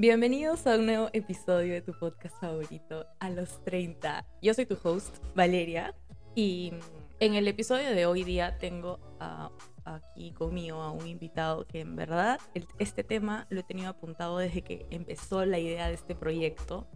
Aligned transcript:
Bienvenidos 0.00 0.64
a 0.68 0.76
un 0.76 0.86
nuevo 0.86 1.08
episodio 1.12 1.74
de 1.74 1.82
tu 1.82 1.92
podcast 1.92 2.40
favorito, 2.40 3.04
A 3.18 3.30
los 3.30 3.64
30. 3.64 4.24
Yo 4.40 4.54
soy 4.54 4.64
tu 4.64 4.78
host, 4.80 5.16
Valeria, 5.34 5.92
y 6.36 6.72
en 7.18 7.34
el 7.34 7.48
episodio 7.48 7.90
de 7.90 8.06
hoy 8.06 8.22
día 8.22 8.58
tengo 8.58 9.00
aquí 9.84 10.30
conmigo 10.30 10.82
a 10.82 10.92
un 10.92 11.04
invitado 11.08 11.66
que 11.66 11.80
en 11.80 11.96
verdad 11.96 12.38
este 12.78 13.02
tema 13.02 13.48
lo 13.50 13.58
he 13.58 13.64
tenido 13.64 13.88
apuntado 13.88 14.38
desde 14.38 14.62
que 14.62 14.86
empezó 14.90 15.44
la 15.44 15.58
idea 15.58 15.88
de 15.88 15.94
este 15.94 16.14
proyecto. 16.14 16.86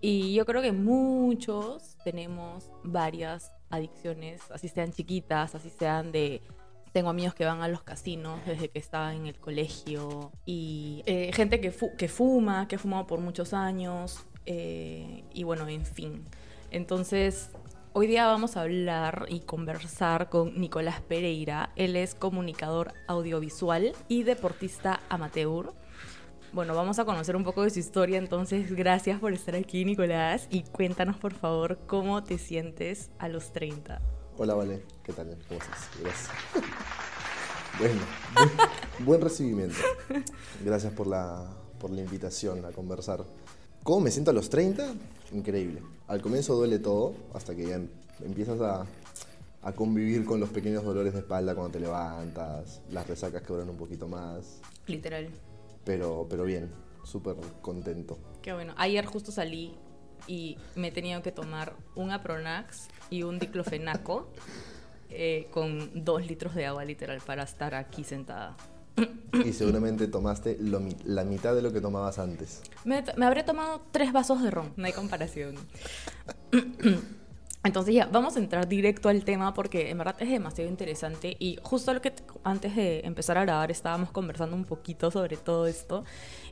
Y 0.00 0.32
yo 0.32 0.46
creo 0.46 0.62
que 0.62 0.70
muchos 0.70 1.98
tenemos 2.04 2.70
varias 2.84 3.50
adicciones, 3.68 4.48
así 4.52 4.68
sean 4.68 4.92
chiquitas, 4.92 5.56
así 5.56 5.70
sean 5.70 6.12
de 6.12 6.40
tengo 6.92 7.08
amigos 7.08 7.34
que 7.34 7.44
van 7.44 7.62
a 7.62 7.68
los 7.68 7.82
casinos 7.82 8.40
desde 8.46 8.68
que 8.68 8.78
estaba 8.78 9.14
en 9.14 9.26
el 9.26 9.38
colegio 9.38 10.30
y 10.44 11.02
eh, 11.06 11.30
gente 11.32 11.60
que, 11.60 11.74
que 11.96 12.08
fuma, 12.08 12.68
que 12.68 12.76
ha 12.76 12.78
fumado 12.78 13.06
por 13.06 13.20
muchos 13.20 13.54
años 13.54 14.26
eh, 14.46 15.24
y 15.32 15.44
bueno, 15.44 15.66
en 15.68 15.86
fin. 15.86 16.24
Entonces, 16.70 17.50
hoy 17.92 18.06
día 18.06 18.26
vamos 18.26 18.56
a 18.56 18.62
hablar 18.62 19.26
y 19.28 19.40
conversar 19.40 20.28
con 20.28 20.58
Nicolás 20.60 21.00
Pereira. 21.00 21.70
Él 21.76 21.96
es 21.96 22.14
comunicador 22.14 22.94
audiovisual 23.06 23.92
y 24.08 24.22
deportista 24.22 25.00
amateur. 25.08 25.72
Bueno, 26.52 26.74
vamos 26.74 26.98
a 26.98 27.06
conocer 27.06 27.34
un 27.34 27.44
poco 27.44 27.62
de 27.62 27.70
su 27.70 27.78
historia, 27.78 28.18
entonces 28.18 28.70
gracias 28.76 29.18
por 29.20 29.32
estar 29.32 29.56
aquí, 29.56 29.86
Nicolás, 29.86 30.48
y 30.50 30.64
cuéntanos 30.64 31.16
por 31.16 31.32
favor 31.32 31.78
cómo 31.86 32.22
te 32.24 32.36
sientes 32.36 33.10
a 33.18 33.28
los 33.28 33.52
30. 33.52 34.21
Hola, 34.38 34.54
Vale, 34.54 34.82
¿qué 35.04 35.12
tal? 35.12 35.36
¿Cómo 35.46 35.60
estás? 35.60 35.90
Gracias. 36.00 36.30
bueno, 37.78 38.00
buen, 39.00 39.20
recibimiento. 39.20 39.76
Gracias 40.64 40.90
por 40.94 41.06
la, 41.06 41.46
por 41.78 41.90
la 41.90 42.00
invitación 42.00 42.64
a 42.64 42.72
conversar. 42.72 43.26
¿Cómo 43.82 44.00
me 44.00 44.10
siento 44.10 44.30
a 44.30 44.34
los 44.34 44.48
30? 44.48 44.94
Increíble. 45.32 45.82
Al 46.08 46.22
comienzo 46.22 46.54
duele 46.54 46.78
todo, 46.78 47.12
hasta 47.34 47.54
que 47.54 47.66
ya 47.66 47.74
em, 47.74 47.88
empiezas 48.24 48.58
a, 48.62 48.86
a 49.60 49.72
convivir 49.72 50.24
con 50.24 50.40
los 50.40 50.48
pequeños 50.48 50.82
dolores 50.82 51.12
de 51.12 51.18
espalda 51.18 51.54
cuando 51.54 51.72
te 51.72 51.80
levantas, 51.80 52.80
las 52.90 53.06
resacas 53.06 53.42
que 53.42 53.52
duran 53.52 53.68
un 53.68 53.76
poquito 53.76 54.08
más. 54.08 54.60
Literal. 54.86 55.28
Pero, 55.84 56.26
pero 56.30 56.44
bien, 56.44 56.70
súper 57.04 57.36
contento. 57.60 58.16
Qué 58.40 58.54
bueno. 58.54 58.72
Ayer 58.78 59.04
justo 59.04 59.30
salí 59.30 59.76
y 60.26 60.58
me 60.76 60.88
he 60.88 60.92
tenido 60.92 61.22
que 61.22 61.32
tomar 61.32 61.74
un 61.94 62.10
Apronax 62.10 62.88
y 63.10 63.22
un 63.22 63.38
diclofenaco 63.38 64.30
eh, 65.10 65.48
con 65.50 66.04
dos 66.04 66.26
litros 66.26 66.54
de 66.54 66.66
agua 66.66 66.84
literal 66.84 67.20
para 67.24 67.42
estar 67.42 67.74
aquí 67.74 68.04
sentada. 68.04 68.56
Y 69.44 69.52
seguramente 69.52 70.06
tomaste 70.06 70.58
la 70.60 71.24
mitad 71.24 71.54
de 71.54 71.62
lo 71.62 71.72
que 71.72 71.80
tomabas 71.80 72.18
antes. 72.18 72.62
Me, 72.84 73.02
me 73.16 73.26
habré 73.26 73.42
tomado 73.42 73.82
tres 73.90 74.12
vasos 74.12 74.42
de 74.42 74.50
ron, 74.50 74.72
no 74.76 74.86
hay 74.86 74.92
comparación. 74.92 75.56
Entonces 77.64 77.94
ya, 77.94 78.06
vamos 78.06 78.34
a 78.36 78.40
entrar 78.40 78.66
directo 78.66 79.08
al 79.08 79.24
tema 79.24 79.54
porque 79.54 79.90
en 79.90 79.98
verdad 79.98 80.16
es 80.18 80.28
demasiado 80.28 80.68
interesante 80.68 81.36
y 81.38 81.58
justo 81.62 81.94
lo 81.94 82.02
que 82.02 82.12
antes 82.42 82.74
de 82.74 83.00
empezar 83.04 83.38
a 83.38 83.44
grabar 83.44 83.70
estábamos 83.70 84.10
conversando 84.10 84.56
un 84.56 84.64
poquito 84.64 85.12
sobre 85.12 85.36
todo 85.36 85.68
esto 85.68 86.04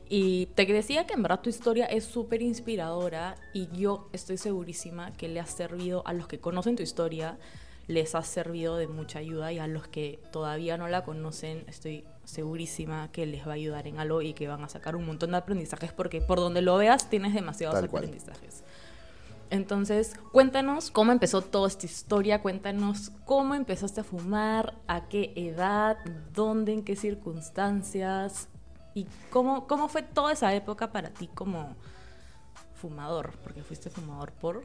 y 0.07 0.45
te 0.55 0.65
decía 0.65 1.05
que 1.07 1.13
en 1.13 1.23
verdad 1.23 1.41
tu 1.41 1.49
historia 1.49 1.85
es 1.85 2.05
súper 2.05 2.41
inspiradora 2.41 3.35
y 3.53 3.67
yo 3.73 4.07
estoy 4.13 4.37
segurísima 4.37 5.11
que 5.11 5.27
le 5.27 5.41
ha 5.41 5.45
servido 5.45 6.01
a 6.07 6.13
los 6.13 6.29
que 6.29 6.39
conocen 6.39 6.77
tu 6.77 6.83
historia, 6.83 7.37
les 7.87 8.15
ha 8.15 8.23
servido 8.23 8.77
de 8.77 8.87
mucha 8.87 9.19
ayuda 9.19 9.51
y 9.51 9.59
a 9.59 9.67
los 9.67 9.89
que 9.89 10.17
todavía 10.31 10.77
no 10.77 10.87
la 10.87 11.03
conocen 11.03 11.65
estoy 11.67 12.05
segurísima 12.23 13.11
que 13.11 13.25
les 13.25 13.45
va 13.45 13.51
a 13.51 13.55
ayudar 13.55 13.85
en 13.85 13.99
algo 13.99 14.21
y 14.21 14.31
que 14.31 14.47
van 14.47 14.63
a 14.63 14.69
sacar 14.69 14.95
un 14.95 15.05
montón 15.05 15.31
de 15.31 15.37
aprendizajes 15.37 15.91
porque 15.91 16.21
por 16.21 16.39
donde 16.39 16.61
lo 16.61 16.77
veas 16.77 17.09
tienes 17.09 17.33
demasiados 17.33 17.83
aprendizajes. 17.83 18.63
Entonces, 19.51 20.13
cuéntanos 20.31 20.91
cómo 20.91 21.11
empezó 21.11 21.41
toda 21.41 21.67
esta 21.67 21.85
historia, 21.85 22.41
cuéntanos 22.41 23.11
cómo 23.25 23.53
empezaste 23.53 23.99
a 23.99 24.03
fumar, 24.05 24.79
a 24.87 25.09
qué 25.09 25.33
edad, 25.35 25.97
dónde, 26.33 26.71
en 26.71 26.85
qué 26.85 26.95
circunstancias 26.95 28.47
y 28.95 29.05
cómo, 29.29 29.67
cómo 29.67 29.89
fue 29.89 30.03
toda 30.03 30.31
esa 30.31 30.55
época 30.55 30.93
para 30.93 31.09
ti 31.09 31.27
como 31.27 31.75
fumador, 32.75 33.33
porque 33.43 33.61
fuiste 33.61 33.89
fumador 33.89 34.31
por... 34.31 34.63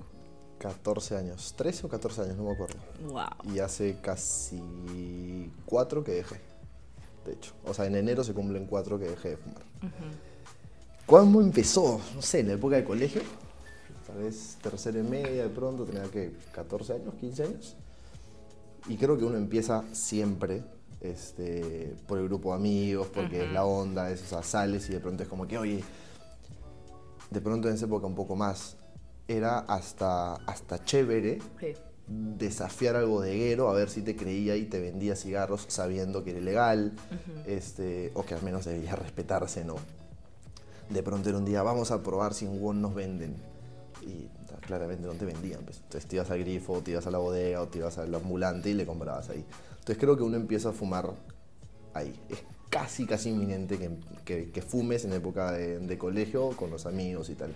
14 0.61 1.17
años, 1.17 1.53
13 1.57 1.87
o 1.87 1.89
14 1.89 2.23
años, 2.23 2.37
no 2.37 2.45
me 2.45 2.53
acuerdo. 2.53 2.77
Wow. 3.09 3.53
Y 3.53 3.59
hace 3.59 3.99
casi 4.01 5.51
4 5.67 6.05
que 6.05 6.13
dejé, 6.13 6.41
de 7.25 7.33
hecho. 7.33 7.55
O 7.65 7.75
sea, 7.75 7.87
en 7.87 7.97
enero 7.97 8.23
se 8.23 8.33
cumplen 8.33 8.67
4 8.67 9.01
que 9.01 9.07
dejé 9.07 9.31
de 9.31 9.37
fumar. 9.37 9.63
¿Cuándo 11.07 11.41
empezó? 11.41 12.01
No 12.15 12.23
sé, 12.23 12.41
en 12.41 12.49
la 12.49 12.55
época 12.55 12.77
de 12.77 12.85
colegio 12.85 13.23
vez 14.16 14.59
tercera 14.62 14.99
y 14.99 15.03
media 15.03 15.44
de 15.44 15.49
pronto, 15.49 15.84
tenía 15.84 16.04
que 16.04 16.32
14 16.53 16.94
años, 16.94 17.15
15 17.15 17.43
años. 17.44 17.77
Y 18.88 18.97
creo 18.97 19.16
que 19.19 19.25
uno 19.25 19.37
empieza 19.37 19.84
siempre 19.93 20.62
este, 21.00 21.94
por 22.06 22.19
el 22.19 22.25
grupo 22.25 22.50
de 22.50 22.56
amigos, 22.56 23.09
porque 23.12 23.44
es 23.44 23.53
la 23.53 23.65
onda, 23.65 24.10
es, 24.10 24.22
o 24.22 24.27
sea, 24.27 24.43
sales 24.43 24.88
y 24.88 24.93
de 24.93 25.00
pronto 25.00 25.22
es 25.22 25.28
como 25.28 25.47
que, 25.47 25.59
oye, 25.59 25.82
de 27.31 27.41
pronto 27.41 27.69
en 27.69 27.75
esa 27.75 27.87
época 27.87 28.06
un 28.06 28.15
poco 28.15 28.37
más, 28.37 28.77
era 29.28 29.59
hasta, 29.59 30.34
hasta 30.34 30.84
chévere 30.84 31.41
desafiar 32.06 32.94
al 32.94 33.06
bodeguero 33.06 33.69
a 33.69 33.72
ver 33.72 33.91
si 33.91 34.03
te 34.03 34.15
creía 34.15 34.54
y 34.54 34.66
te 34.66 34.81
vendía 34.81 35.16
cigarros 35.16 35.65
sabiendo 35.69 36.22
que 36.22 36.31
era 36.31 36.38
ilegal, 36.38 36.93
este, 37.47 38.12
o 38.15 38.25
que 38.25 38.34
al 38.34 38.43
menos 38.43 38.65
debía 38.65 38.94
respetarse, 38.94 39.65
¿no? 39.65 39.77
De 40.88 41.03
pronto 41.03 41.28
era 41.28 41.38
un 41.38 41.44
día, 41.44 41.62
vamos 41.62 41.91
a 41.91 42.03
probar 42.04 42.33
si 42.33 42.44
en 42.44 42.62
Won 42.62 42.81
nos 42.81 42.94
venden 42.94 43.34
y 44.06 44.31
claramente 44.61 45.06
no 45.06 45.15
te 45.15 45.25
vendían. 45.25 45.62
Pues. 45.65 45.78
Entonces 45.78 46.06
te 46.06 46.17
ibas 46.17 46.31
al 46.31 46.39
grifo, 46.39 46.81
te 46.81 46.93
ibas 46.93 47.06
a 47.06 47.11
la 47.11 47.19
bodega 47.19 47.62
o 47.62 47.69
te 47.69 47.78
ibas 47.78 47.99
al 47.99 48.15
ambulante 48.15 48.71
y 48.71 48.75
le 48.75 48.87
comprabas 48.87 49.28
ahí. 49.31 49.44
Entonces 49.71 49.99
creo 49.99 50.17
que 50.17 50.22
uno 50.22 50.37
empieza 50.37 50.71
a 50.71 50.72
fumar 50.72 51.11
ahí. 51.94 52.19
Es 52.28 52.43
casi, 52.71 53.06
casi 53.06 53.31
inminente 53.31 53.78
que, 54.25 54.50
que, 54.50 54.62
fumes 54.62 55.05
en 55.05 55.12
época 55.12 55.53
de, 55.53 55.99
colegio 55.99 56.50
con 56.50 56.71
los 56.71 56.87
amigos 56.87 57.31
y 57.31 57.34
tal. 57.34 57.53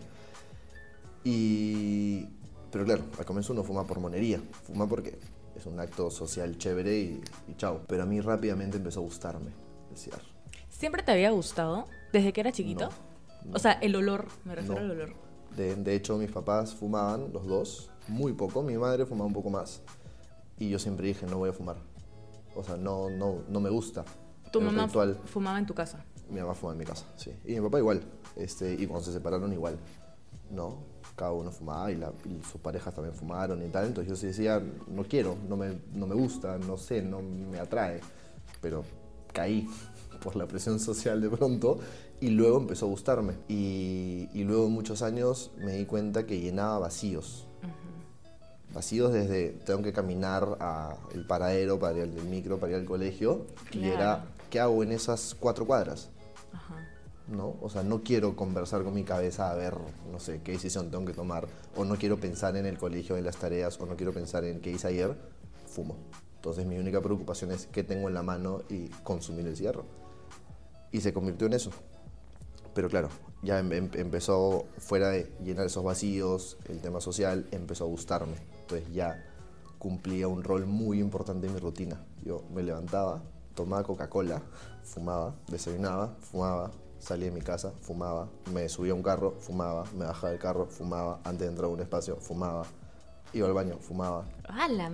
Y... 1.24 2.28
Pero 2.70 2.84
claro, 2.84 3.02
al 3.18 3.24
comienzo 3.24 3.52
uno 3.52 3.64
fuma 3.64 3.84
por 3.86 3.98
monería. 3.98 4.40
Fuma 4.64 4.86
porque 4.88 5.18
es 5.56 5.66
un 5.66 5.78
acto 5.80 6.10
social 6.10 6.56
chévere 6.56 6.96
y, 6.98 7.20
chao. 7.56 7.82
Pero 7.88 8.04
a 8.04 8.06
mí 8.06 8.20
rápidamente 8.20 8.76
empezó 8.76 9.00
a 9.00 9.02
gustarme 9.02 9.50
el 9.90 9.96
cigarro. 9.96 10.24
¿Siempre 10.68 11.02
te 11.02 11.12
había 11.12 11.30
gustado? 11.30 11.88
¿Desde 12.12 12.32
que 12.32 12.40
era 12.40 12.52
chiquito? 12.52 12.90
O 13.52 13.58
sea, 13.58 13.72
el 13.72 13.96
olor, 13.96 14.28
me 14.44 14.54
refiero 14.54 14.80
al 14.80 14.90
olor. 14.90 15.14
De, 15.56 15.94
hecho, 15.94 16.16
mis 16.16 16.30
papás 16.30 16.74
fumaban, 16.74 17.32
los 17.32 17.46
dos, 17.46 17.90
muy 18.08 18.32
poco. 18.32 18.62
Mi 18.62 18.78
madre 18.78 19.04
fumaba 19.04 19.26
un 19.26 19.32
poco 19.32 19.50
más. 19.50 19.82
Y 20.58 20.68
yo 20.70 20.78
siempre 20.78 21.06
dije, 21.06 21.26
no 21.26 21.38
voy 21.38 21.50
a 21.50 21.52
fumar. 21.52 21.76
O 22.54 22.64
sea, 22.64 22.76
no, 22.76 23.10
no, 23.10 23.42
no 23.48 23.60
me 23.60 23.70
gusta. 23.70 24.04
¿Tu 24.52 24.60
mamá 24.60 24.88
fumaba 25.24 25.58
en 25.58 25.66
tu 25.66 25.74
casa? 25.74 26.04
Mi 26.28 26.40
mamá 26.40 26.54
fumaba 26.54 26.74
en 26.74 26.78
mi 26.78 26.84
casa, 26.84 27.04
sí. 27.16 27.32
Y 27.44 27.54
mi 27.54 27.60
papá 27.60 27.78
igual. 27.78 28.02
Este, 28.36 28.74
y 28.74 28.86
cuando 28.86 29.04
se 29.04 29.12
separaron 29.12 29.52
igual. 29.52 29.78
¿No? 30.50 30.78
Cada 31.16 31.32
uno 31.32 31.50
fumaba 31.50 31.90
y, 31.92 31.96
la, 31.96 32.12
sus 32.50 32.60
parejas 32.60 32.94
también 32.94 33.14
fumaron 33.14 33.64
y 33.64 33.68
tal. 33.68 33.86
Entonces 33.86 34.20
yo 34.20 34.26
decía, 34.26 34.62
no 34.88 35.04
quiero, 35.04 35.36
no 35.48 35.56
me, 35.56 35.78
no 35.92 36.06
me 36.06 36.14
gusta, 36.14 36.58
no 36.58 36.76
sé, 36.76 37.02
no 37.02 37.20
me 37.20 37.58
atrae. 37.58 38.00
Pero 38.60 38.84
caí 39.32 39.68
por 40.22 40.36
la 40.36 40.46
presión 40.46 40.80
social 40.80 41.20
de 41.20 41.30
pronto 41.30 41.78
y 42.20 42.30
luego 42.30 42.58
empezó 42.58 42.86
a 42.86 42.88
gustarme. 42.88 43.34
Y, 43.48 44.28
y 44.32 44.44
luego 44.44 44.68
muchos 44.68 45.02
años 45.02 45.50
me 45.58 45.72
di 45.72 45.86
cuenta 45.86 46.26
que 46.26 46.40
llenaba 46.40 46.78
vacíos. 46.78 47.46
Vacíos 48.72 49.12
desde 49.12 49.50
tengo 49.64 49.82
que 49.82 49.92
caminar 49.92 50.56
al 50.60 51.26
paradero 51.26 51.78
para 51.78 51.98
ir 51.98 52.02
al 52.02 52.24
micro, 52.24 52.58
para 52.58 52.72
ir 52.72 52.78
al 52.78 52.84
colegio. 52.84 53.46
Y 53.72 53.88
era, 53.88 54.24
¿qué 54.48 54.60
hago 54.60 54.82
en 54.82 54.92
esas 54.92 55.34
cuatro 55.38 55.66
cuadras? 55.66 56.08
¿no? 57.30 57.56
O 57.60 57.70
sea, 57.70 57.82
no 57.82 58.02
quiero 58.02 58.36
conversar 58.36 58.82
con 58.82 58.94
mi 58.94 59.04
cabeza 59.04 59.50
a 59.50 59.54
ver, 59.54 59.74
no 60.10 60.18
sé, 60.18 60.40
qué 60.42 60.52
decisión 60.52 60.90
tengo 60.90 61.04
que 61.04 61.12
tomar, 61.12 61.46
o 61.76 61.84
no 61.84 61.96
quiero 61.96 62.18
pensar 62.18 62.56
en 62.56 62.66
el 62.66 62.76
colegio, 62.76 63.16
en 63.16 63.24
las 63.24 63.36
tareas, 63.36 63.80
o 63.80 63.86
no 63.86 63.96
quiero 63.96 64.12
pensar 64.12 64.44
en 64.44 64.60
qué 64.60 64.70
hice 64.70 64.88
ayer, 64.88 65.16
fumo. 65.66 65.96
Entonces 66.36 66.66
mi 66.66 66.78
única 66.78 67.00
preocupación 67.00 67.52
es 67.52 67.66
qué 67.66 67.84
tengo 67.84 68.08
en 68.08 68.14
la 68.14 68.22
mano 68.22 68.62
y 68.68 68.88
consumir 69.04 69.46
el 69.46 69.56
cigarro. 69.56 69.84
Y 70.90 71.00
se 71.00 71.12
convirtió 71.12 71.46
en 71.46 71.52
eso. 71.52 71.70
Pero 72.74 72.88
claro, 72.88 73.08
ya 73.42 73.58
em, 73.58 73.72
em, 73.72 73.90
empezó, 73.94 74.66
fuera 74.78 75.08
de 75.10 75.32
llenar 75.42 75.66
esos 75.66 75.82
vacíos, 75.82 76.58
el 76.68 76.80
tema 76.80 77.00
social, 77.00 77.46
empezó 77.50 77.84
a 77.84 77.88
gustarme. 77.88 78.36
Entonces 78.60 78.92
ya 78.92 79.24
cumplía 79.78 80.28
un 80.28 80.44
rol 80.44 80.66
muy 80.66 81.00
importante 81.00 81.46
en 81.46 81.54
mi 81.54 81.60
rutina. 81.60 82.04
Yo 82.22 82.44
me 82.52 82.62
levantaba, 82.62 83.22
tomaba 83.54 83.82
Coca-Cola, 83.82 84.42
fumaba, 84.84 85.34
desayunaba, 85.48 86.16
fumaba, 86.20 86.70
salía 86.98 87.26
de 87.26 87.32
mi 87.32 87.40
casa, 87.40 87.72
fumaba, 87.80 88.28
me 88.52 88.68
subía 88.68 88.92
a 88.92 88.94
un 88.94 89.02
carro, 89.02 89.34
fumaba, 89.40 89.84
me 89.96 90.04
bajaba 90.04 90.30
del 90.30 90.38
carro, 90.38 90.66
fumaba, 90.66 91.20
antes 91.24 91.40
de 91.40 91.46
entrar 91.46 91.64
a 91.64 91.68
un 91.72 91.80
espacio, 91.80 92.16
fumaba, 92.16 92.64
iba 93.32 93.46
al 93.48 93.54
baño, 93.54 93.78
fumaba, 93.80 94.26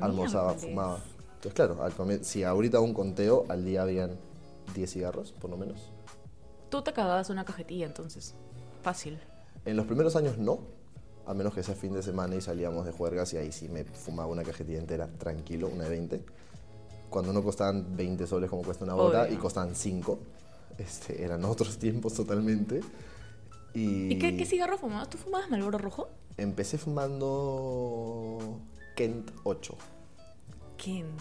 almorzaba, 0.01 0.55
fumaba. 0.55 1.01
Entonces, 1.35 1.53
claro, 1.53 1.77
si 2.23 2.45
ahorita 2.45 2.81
un 2.81 2.95
conteo, 2.95 3.45
al 3.49 3.65
día 3.65 3.83
habían 3.83 4.17
10 4.75 4.91
cigarros, 4.91 5.33
por 5.33 5.51
lo 5.51 5.57
menos. 5.57 5.91
Tú 6.77 6.83
te 6.83 6.91
acababas 6.91 7.31
una 7.31 7.47
cajetilla 7.47 7.87
entonces. 7.87 8.35
fácil. 8.83 9.19
En 9.65 9.77
los 9.79 9.87
primeros 9.87 10.15
años 10.15 10.37
no, 10.37 10.59
a 11.25 11.33
menos 11.33 11.55
que 11.55 11.63
sea 11.63 11.75
fin 11.75 11.95
de 11.95 12.03
semana 12.03 12.37
y 12.37 12.43
salíamos 12.43 12.85
de 12.85 12.93
juergas 12.93 13.33
y 13.33 13.39
ahí 13.39 13.51
sí 13.51 13.67
me 13.71 13.85
fumaba 13.85 14.29
una 14.29 14.43
cajetilla 14.43 14.79
entera, 14.79 15.09
tranquilo, 15.19 15.69
una 15.69 15.85
de 15.85 15.91
20. 15.91 16.23
Cuando 17.09 17.33
no 17.33 17.43
costaban 17.43 17.97
20 17.97 18.27
soles 18.27 18.51
como 18.51 18.63
cuesta 18.63 18.85
una 18.85 18.93
bota 18.93 19.23
Obvio. 19.23 19.33
y 19.33 19.37
costaban 19.39 19.75
5, 19.75 20.19
este, 20.77 21.25
eran 21.25 21.47
otros 21.47 21.79
tiempos 21.81 22.13
totalmente. 22.13 22.83
Y, 23.73 24.13
¿Y 24.13 24.19
qué, 24.19 24.37
qué 24.37 24.45
cigarro 24.45 24.77
fumabas? 24.77 25.09
¿Tú 25.09 25.17
fumabas 25.17 25.49
Malboro 25.49 25.79
Rojo? 25.79 26.11
empecé 26.37 26.77
fumando 26.77 28.61
Kent 28.95 29.31
8, 29.45 29.75
Kent. 30.77 31.21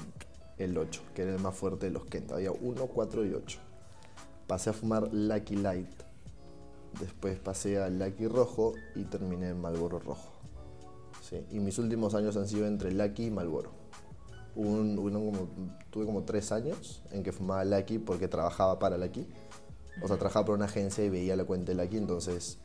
el 0.58 0.78
8, 0.78 1.02
que 1.14 1.22
era 1.22 1.34
el 1.34 1.40
más 1.42 1.56
fuerte 1.56 1.86
de 1.86 1.94
los 1.94 2.04
Kent. 2.08 2.34
Había 2.34 2.52
1, 2.52 2.88
4 2.88 3.26
y 3.26 3.34
8. 3.34 3.60
Pasé 4.48 4.70
a 4.70 4.74
fumar 4.74 5.10
Lucky 5.14 5.56
Light. 5.56 5.90
Después 7.00 7.38
pasé 7.40 7.78
a 7.82 7.90
Lucky 7.90 8.28
Rojo 8.28 8.74
y 8.96 9.04
terminé 9.06 9.50
en 9.50 9.60
Malboro 9.60 10.00
Rojo. 10.00 10.32
Sí, 11.22 11.44
Y 11.52 11.60
mis 11.60 11.78
últimos 11.80 12.14
años 12.14 12.38
han 12.38 12.48
sido 12.48 12.68
entre 12.68 12.92
Lucky 12.92 13.26
y 13.26 13.32
Malboro. 13.32 13.72
Un, 14.56 14.98
uno 15.00 15.20
como- 15.20 15.50
tuve 15.90 16.06
como 16.06 16.24
tres 16.24 16.52
años 16.52 17.02
en 17.12 17.24
que 17.24 17.32
fumaba 17.32 17.66
Lucky 17.66 17.98
porque 18.00 18.28
trabajaba 18.28 18.80
para 18.80 18.98
Lucky. 18.98 19.28
O 20.02 20.08
sea, 20.08 20.18
trabajaba 20.18 20.46
para 20.46 20.56
una 20.58 20.66
agencia 20.66 21.04
y 21.04 21.10
veía 21.10 21.36
la 21.36 21.44
cuenta 21.46 21.74
de 21.74 21.84
Lucky, 21.84 21.98
entonces 21.98 22.60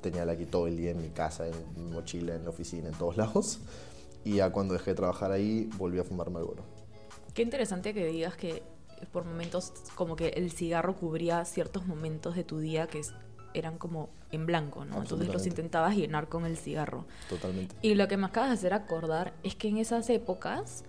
tenía 0.00 0.24
Lucky 0.24 0.46
todo 0.46 0.66
el 0.66 0.76
día 0.76 0.90
en 0.92 1.02
mi 1.02 1.10
casa, 1.10 1.46
en 1.46 1.54
mi 1.76 1.90
mochila, 1.92 2.34
en 2.34 2.44
la 2.44 2.50
oficina, 2.50 2.88
en 2.88 2.94
todos 2.94 3.16
lados. 3.16 3.58
Y 4.24 4.36
ya 4.36 4.50
cuando 4.50 4.74
dejé 4.74 4.90
de 4.92 4.96
trabajar 4.96 5.30
ahí, 5.30 5.68
volví 5.78 5.98
a 5.98 6.04
fumar 6.04 6.30
Malboro. 6.30 6.62
Qué 7.34 7.42
interesante 7.42 7.94
que 7.94 8.06
digas 8.06 8.36
que 8.36 8.62
por 9.12 9.24
momentos 9.24 9.72
como 9.94 10.16
que 10.16 10.28
el 10.28 10.50
cigarro 10.50 10.96
cubría 10.96 11.44
ciertos 11.44 11.86
momentos 11.86 12.36
de 12.36 12.44
tu 12.44 12.58
día 12.58 12.86
que 12.86 13.00
eran 13.54 13.78
como 13.78 14.10
en 14.30 14.46
blanco, 14.46 14.84
¿no? 14.84 14.98
Entonces 14.98 15.28
los 15.28 15.46
intentabas 15.46 15.96
llenar 15.96 16.28
con 16.28 16.44
el 16.44 16.56
cigarro. 16.56 17.06
Totalmente. 17.28 17.74
Y 17.82 17.94
lo 17.94 18.08
que 18.08 18.16
me 18.16 18.26
acabas 18.26 18.50
de 18.50 18.54
hacer 18.54 18.74
acordar 18.74 19.32
es 19.42 19.54
que 19.54 19.68
en 19.68 19.78
esas 19.78 20.08
épocas 20.10 20.84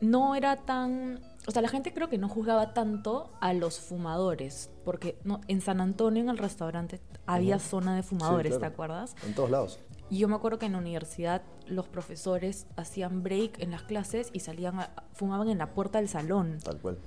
no 0.00 0.34
era 0.34 0.56
tan... 0.56 1.20
O 1.46 1.50
sea, 1.50 1.62
la 1.62 1.68
gente 1.68 1.94
creo 1.94 2.08
que 2.08 2.18
no 2.18 2.28
juzgaba 2.28 2.74
tanto 2.74 3.30
a 3.40 3.52
los 3.52 3.78
fumadores, 3.78 4.70
porque 4.84 5.16
no, 5.24 5.40
en 5.48 5.60
San 5.60 5.80
Antonio, 5.80 6.22
en 6.22 6.28
el 6.28 6.38
restaurante, 6.38 7.00
había 7.24 7.58
zona 7.58 7.94
de 7.94 8.02
fumadores, 8.02 8.50
claro. 8.50 8.60
¿te 8.60 8.66
acuerdas? 8.66 9.16
En 9.24 9.34
todos 9.34 9.50
lados. 9.50 9.78
Y 10.10 10.18
yo 10.18 10.28
me 10.28 10.34
acuerdo 10.36 10.58
que 10.58 10.66
en 10.66 10.72
la 10.72 10.78
universidad 10.78 11.42
los 11.66 11.88
profesores 11.88 12.66
hacían 12.76 13.22
break 13.22 13.60
en 13.60 13.72
las 13.72 13.82
clases 13.82 14.30
y 14.32 14.40
salían 14.40 14.78
a- 14.80 14.90
fumaban 15.12 15.48
en 15.48 15.58
la 15.58 15.74
puerta 15.74 15.98
del 15.98 16.08
salón. 16.08 16.58
Tal 16.62 16.80
cual. 16.80 16.98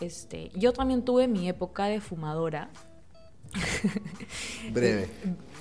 Este, 0.00 0.50
yo 0.54 0.72
también 0.72 1.04
tuve 1.04 1.28
mi 1.28 1.48
época 1.48 1.86
de 1.86 2.00
fumadora. 2.00 2.70
Breve. 4.72 5.08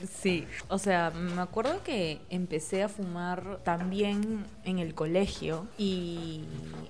Sí, 0.09 0.45
o 0.67 0.77
sea, 0.79 1.11
me 1.11 1.41
acuerdo 1.41 1.83
que 1.83 2.21
empecé 2.29 2.83
a 2.83 2.89
fumar 2.89 3.59
también 3.63 4.45
en 4.63 4.79
el 4.79 4.95
colegio 4.95 5.67
y 5.77 6.43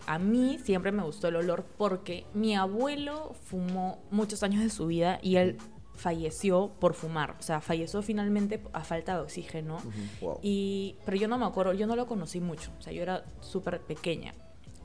a 0.07 0.17
mí 0.19 0.59
siempre 0.63 0.91
me 0.91 1.03
gustó 1.03 1.27
el 1.27 1.35
olor 1.35 1.63
porque 1.77 2.25
mi 2.33 2.55
abuelo 2.55 3.35
fumó 3.45 3.99
muchos 4.11 4.43
años 4.43 4.63
de 4.63 4.69
su 4.69 4.87
vida 4.87 5.19
y 5.21 5.35
él 5.35 5.57
falleció 5.95 6.71
por 6.79 6.93
fumar, 6.93 7.35
o 7.39 7.43
sea, 7.43 7.61
falleció 7.61 8.01
finalmente 8.01 8.61
a 8.73 8.83
falta 8.83 9.15
de 9.15 9.21
oxígeno. 9.21 9.77
Ujú, 9.77 9.91
wow. 10.21 10.39
Y, 10.41 10.95
pero 11.05 11.17
yo 11.17 11.27
no 11.27 11.37
me 11.37 11.45
acuerdo, 11.45 11.73
yo 11.73 11.87
no 11.87 11.95
lo 11.95 12.07
conocí 12.07 12.39
mucho, 12.39 12.71
o 12.79 12.81
sea, 12.81 12.93
yo 12.93 13.01
era 13.01 13.23
súper 13.41 13.79
pequeña. 13.81 14.33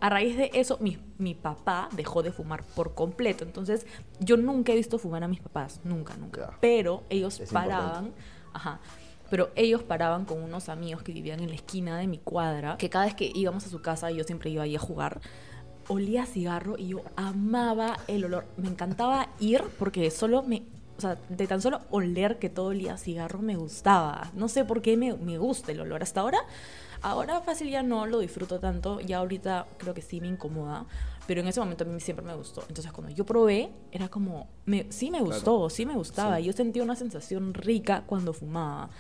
A 0.01 0.11
raíz 0.11 0.37
de 0.37 0.51
eso, 0.55 0.79
mi, 0.81 0.97
mi 1.19 1.35
papá 1.35 1.89
dejó 1.93 2.23
de 2.23 2.31
fumar 2.31 2.63
por 2.63 2.95
completo. 2.95 3.43
Entonces, 3.43 3.85
yo 4.21 4.37
nunca 4.37 4.73
he 4.73 4.77
visto 4.77 4.97
fumar 4.97 5.25
a 5.25 5.29
mis 5.29 5.41
papás, 5.41 5.81
nunca, 5.83 6.17
nunca. 6.17 6.41
Ya. 6.53 6.59
Pero 6.61 7.03
ellos 7.11 7.41
Es 7.41 7.51
paraban, 7.51 8.13
ajá, 8.53 8.79
pero 9.29 9.51
ellos 9.57 9.83
paraban 9.83 10.25
con 10.25 10.41
unos 10.41 10.69
amigos 10.69 11.03
que 11.03 11.13
vivían 11.13 11.41
en 11.41 11.49
la 11.49 11.57
esquina 11.57 11.99
de 11.99 12.07
mi 12.07 12.19
cuadra, 12.19 12.77
que 12.79 12.89
cada 12.89 13.07
vez 13.07 13.15
que 13.15 13.31
íbamos 13.35 13.67
a 13.67 13.69
su 13.71 13.83
casa, 13.83 14.11
yo 14.13 14.23
siempre 14.23 14.51
iba 14.51 14.63
ahí 14.63 14.77
a 14.77 14.79
jugar, 14.79 15.21
olía 15.89 16.23
a 16.23 16.27
cigarro 16.27 16.77
y 16.79 16.89
yo 16.89 17.03
amaba 17.17 17.99
el 18.07 18.25
olor. 18.25 18.47
Me 18.57 18.69
encantaba 18.69 19.31
ir 19.41 19.63
porque 19.79 20.11
solo 20.11 20.43
me... 20.43 20.63
O 20.99 21.01
sea, 21.01 21.17
de 21.29 21.47
tan 21.47 21.63
solo 21.63 21.81
oler 21.91 22.39
que 22.39 22.51
todo 22.51 22.67
olía 22.67 22.95
a 22.95 22.99
cigarro 22.99 23.39
me 23.39 23.57
gustaba. 23.57 24.31
No 24.35 24.49
sé 24.49 24.65
por 24.65 24.83
qué 24.83 24.97
me, 24.97 25.15
me 25.15 25.39
gusta 25.39 25.71
el 25.73 25.81
olor. 25.81 26.03
Hasta 26.03 26.21
ahora, 26.21 26.39
ahora 27.03 27.41
fácil 27.41 27.71
ya 27.71 27.83
no 27.85 28.05
lo 28.07 28.19
disfruto 28.19 28.59
tanto. 28.59 29.01
Ya 29.01 29.19
ahorita 29.19 29.67
creo 29.79 29.95
que 29.95 30.03
sí 30.03 30.21
me 30.21 30.27
incomoda. 30.27 30.87
Pero 31.29 31.41
en 31.43 31.47
ese 31.49 31.61
momento 31.61 31.85
a 31.85 31.87
mí 31.87 32.01
siempre 32.01 32.25
me 32.27 32.35
gustó. 32.35 32.63
Entonces 32.69 32.91
cuando 32.91 33.13
yo 33.15 33.25
probé, 33.25 33.71
era 33.93 34.09
como... 34.09 34.49
Me, 34.67 34.87
sí 34.91 35.11
me 35.11 35.21
gustó, 35.21 35.71
sí 35.71 35.87
me 35.87 35.95
gustaba. 35.95 36.39
Sí. 36.39 36.45
Yo 36.45 36.53
sentía 36.53 36.83
una 36.83 36.97
sensación 36.97 37.55
rica 37.55 38.03
cuando 38.07 38.33
fumaba. 38.33 38.91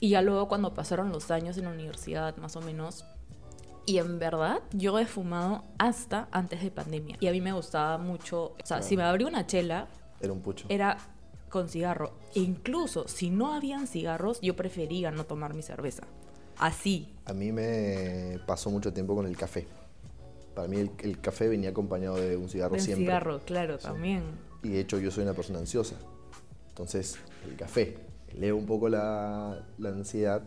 Y 0.00 0.08
ya 0.10 0.22
luego 0.22 0.48
cuando 0.48 0.74
pasaron 0.74 1.12
los 1.12 1.30
años 1.30 1.56
en 1.58 1.64
la 1.66 1.70
universidad, 1.70 2.36
más 2.38 2.56
o 2.56 2.60
menos, 2.62 3.04
y 3.86 3.98
en 3.98 4.18
verdad, 4.18 4.60
yo 4.72 4.98
he 4.98 5.06
fumado 5.06 5.62
hasta 5.78 6.26
antes 6.32 6.62
de 6.62 6.70
pandemia. 6.72 7.16
Y 7.20 7.28
a 7.28 7.32
mí 7.32 7.40
me 7.40 7.52
gustaba 7.52 7.98
mucho. 7.98 8.46
O 8.46 8.56
sea, 8.64 8.78
Claro. 8.78 8.82
si 8.82 8.96
me 8.96 9.02
abría 9.04 9.26
una 9.28 9.46
chela, 9.46 9.86
Era 10.20 10.32
un 10.32 10.40
pucho. 10.40 10.66
era 10.68 10.96
con 11.52 11.68
cigarro. 11.68 12.10
E 12.34 12.40
incluso 12.40 13.06
si 13.06 13.30
no 13.30 13.52
habían 13.54 13.86
cigarros, 13.86 14.40
yo 14.40 14.56
prefería 14.56 15.10
no 15.12 15.24
tomar 15.24 15.54
mi 15.54 15.62
cerveza. 15.62 16.02
Así. 16.58 17.14
A 17.26 17.32
mí 17.32 17.52
me 17.52 18.38
pasó 18.46 18.70
mucho 18.70 18.92
tiempo 18.92 19.14
con 19.14 19.26
el 19.26 19.36
café. 19.36 19.66
Para 20.54 20.66
mí 20.68 20.78
el, 20.78 20.90
el 20.98 21.20
café 21.20 21.48
venía 21.48 21.70
acompañado 21.70 22.16
de 22.16 22.36
un 22.36 22.48
cigarro 22.48 22.72
Del 22.74 22.80
siempre. 22.82 23.04
cigarro, 23.04 23.40
claro, 23.44 23.78
Sí. 23.78 23.84
también. 23.84 24.22
Y 24.62 24.70
de 24.70 24.80
hecho 24.80 24.98
yo 24.98 25.10
soy 25.10 25.22
una 25.24 25.34
persona 25.34 25.58
ansiosa. 25.60 25.96
Entonces 26.70 27.16
el 27.48 27.56
café 27.56 27.96
eleva 28.28 28.56
un 28.56 28.66
poco 28.66 28.88
la, 28.88 29.64
la 29.78 29.88
ansiedad 29.90 30.42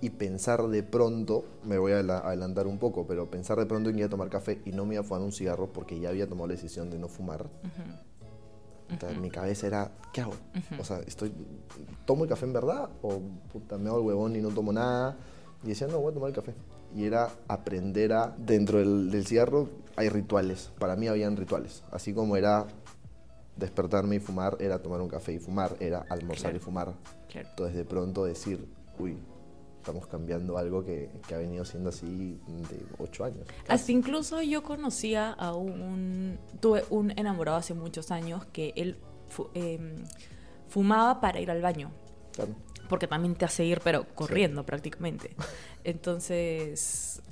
y 0.00 0.10
pensar 0.10 0.62
de 0.68 0.82
pronto, 0.82 1.44
me 1.64 1.78
voy 1.78 1.92
a 1.92 1.96
adela- 1.96 2.18
adelantar 2.26 2.66
un 2.66 2.78
poco, 2.78 3.06
pero 3.06 3.30
pensar 3.30 3.58
de 3.58 3.66
pronto 3.66 3.90
en 3.90 3.98
ir 3.98 4.04
a 4.04 4.08
tomar 4.08 4.28
café 4.28 4.60
y 4.64 4.70
no 4.72 4.84
me 4.84 4.94
iba 4.94 5.00
a 5.02 5.04
fumar 5.06 5.22
un 5.22 5.32
cigarro 5.32 5.72
porque 5.72 5.98
ya 5.98 6.08
había 6.10 6.28
tomado 6.28 6.46
la 6.48 6.54
decisión 6.54 6.90
de 6.90 6.98
no 6.98 7.08
fumar. 7.08 7.48
Entonces, 8.88 9.18
mi 9.18 9.30
cabeza 9.30 9.66
era, 9.66 9.90
¿qué 10.12 10.20
hago? 10.20 10.34
O 10.78 10.84
sea, 10.84 10.98
estoy, 11.06 11.32
¿tomo 12.04 12.24
el 12.24 12.28
café 12.30 12.44
en 12.46 12.52
verdad? 12.52 12.90
¿O 13.02 13.20
puta, 13.52 13.78
me 13.78 13.88
hago 13.88 13.98
el 13.98 14.04
huevón 14.06 14.36
y 14.36 14.40
no 14.40 14.50
tomo 14.50 14.72
nada? 14.72 15.16
Y 15.64 15.68
decía, 15.68 15.86
no, 15.86 15.98
voy 16.00 16.10
a 16.10 16.14
tomar 16.14 16.28
el 16.30 16.34
café. 16.36 16.54
Y 16.94 17.04
era 17.04 17.30
aprender 17.48 18.12
a, 18.12 18.34
dentro 18.38 18.78
del, 18.78 19.10
del 19.10 19.26
cigarro 19.26 19.68
hay 19.96 20.08
rituales. 20.10 20.70
Para 20.78 20.94
mí 20.96 21.08
habían 21.08 21.36
rituales. 21.36 21.82
Así 21.90 22.12
como 22.12 22.36
era 22.36 22.66
despertarme 23.56 24.16
y 24.16 24.20
fumar, 24.20 24.56
era 24.60 24.80
tomar 24.82 25.00
un 25.00 25.08
café 25.08 25.32
y 25.32 25.38
fumar, 25.38 25.76
era 25.80 26.04
almorzar 26.10 26.50
Claro. 26.50 26.56
y 26.56 26.60
fumar. 26.60 26.92
Claro. 27.30 27.48
Entonces 27.50 27.76
de 27.76 27.84
pronto 27.84 28.24
decir, 28.24 28.66
uy, 28.98 29.16
estamos 29.84 30.06
cambiando 30.06 30.56
algo 30.56 30.82
que, 30.82 31.10
que 31.28 31.34
ha 31.34 31.38
venido 31.38 31.62
siendo 31.66 31.90
así 31.90 32.40
de 32.70 32.86
ocho 32.96 33.22
años. 33.24 33.46
Hasta 33.68 33.92
incluso 33.92 34.40
yo 34.40 34.62
conocía 34.62 35.30
a 35.32 35.54
un... 35.54 36.38
Tuve 36.60 36.84
un 36.88 37.10
enamorado 37.18 37.58
hace 37.58 37.74
muchos 37.74 38.10
años 38.10 38.46
que 38.46 38.72
él 38.76 38.96
fu- 39.28 39.50
em, 39.52 40.02
fumaba 40.68 41.20
para 41.20 41.38
ir 41.38 41.50
al 41.50 41.60
baño. 41.60 41.90
Claro. 42.32 42.52
porque 42.88 43.06
también 43.06 43.34
te 43.36 43.44
hace 43.44 43.64
ir, 43.64 43.80
pero 43.84 44.06
corriendo 44.14 44.64
prácticamente. 44.66 45.36
Entonces, 45.84 47.22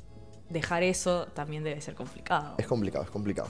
dejar 0.48 0.82
eso 0.82 1.26
también 1.34 1.64
debe 1.64 1.80
ser 1.80 1.94
complicado. 1.94 2.54
Es 2.58 2.66
complicado, 2.66 3.04
es 3.04 3.10
complicado. 3.10 3.48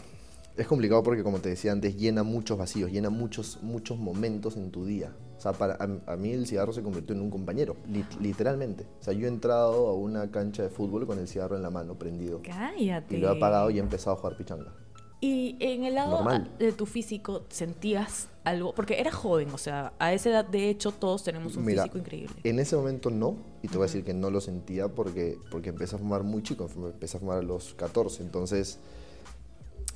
Es 0.57 0.67
complicado 0.67 1.03
porque, 1.03 1.23
como 1.23 1.41
te 1.41 1.49
decía 1.51 1.73
antes, 1.73 1.97
llena 1.97 2.23
muchos 2.23 2.57
vacíos, 2.59 2.91
llena 2.91 3.11
muchos, 3.11 3.59
muchos 3.63 3.99
momentos 3.99 4.57
en 4.57 4.71
tu 4.71 4.85
día. 4.85 5.13
O 5.43 5.49
sea, 5.51 5.53
para, 5.55 5.75
a, 5.75 6.13
a 6.13 6.17
mí 6.17 6.31
el 6.31 6.47
cigarro 6.47 6.73
se 6.73 6.85
convirtió 6.85 7.17
en 7.17 7.21
un 7.23 7.29
compañero, 7.29 7.75
lit- 7.89 8.17
literalmente. 8.21 8.87
O 9.01 9.03
sea, 9.03 9.13
yo 9.13 9.27
he 9.27 9.29
entrado 9.29 9.89
a 9.89 9.95
una 9.95 10.31
cancha 10.31 10.63
de 10.63 10.69
fútbol 10.69 11.05
con 11.05 11.19
el 11.19 11.27
cigarro 11.27 11.57
en 11.57 11.63
la 11.63 11.71
mano, 11.71 11.97
prendido. 11.99 12.41
Cállate. 12.45 13.17
Y 13.17 13.19
lo 13.19 13.27
he 13.33 13.37
apagado 13.37 13.69
y 13.71 13.79
he 13.79 13.81
empezado 13.81 14.15
a 14.17 14.21
jugar 14.21 14.37
pichanga. 14.37 14.73
Y 15.21 15.57
en 15.59 15.83
el 15.83 15.95
lado 15.97 16.13
Normal. 16.13 16.53
de 16.61 16.71
tu 16.71 16.87
físico, 16.87 17.43
¿sentías 17.49 18.29
algo? 18.45 18.73
Porque 18.73 19.01
eras 19.01 19.15
joven, 19.15 19.51
o 19.53 19.59
sea, 19.59 19.93
a 19.99 20.13
esa 20.13 20.31
edad, 20.31 20.45
de 20.45 20.69
hecho, 20.69 20.93
todos 20.93 21.25
tenemos 21.25 21.57
un 21.57 21.65
Mira, 21.65 21.83
físico 21.83 21.99
increíble. 21.99 22.37
En 22.45 22.61
ese 22.61 22.77
momento 22.77 23.11
no, 23.11 23.37
y 23.63 23.69
te 23.69 23.77
voy 23.77 23.85
a 23.85 23.87
decir 23.87 24.05
que 24.05 24.15
no 24.15 24.31
lo 24.31 24.41
sentía 24.41 24.87
porque, 24.87 25.39
porque 25.51 25.71
empecé 25.71 25.97
a 25.97 25.99
fumar 25.99 26.23
muy 26.23 26.45
chico, 26.45 26.69
empecé 26.73 27.17
a 27.17 27.21
fumar 27.21 27.39
a 27.39 27.43
los 27.43 27.75
14, 27.75 28.23
entonces 28.23 28.79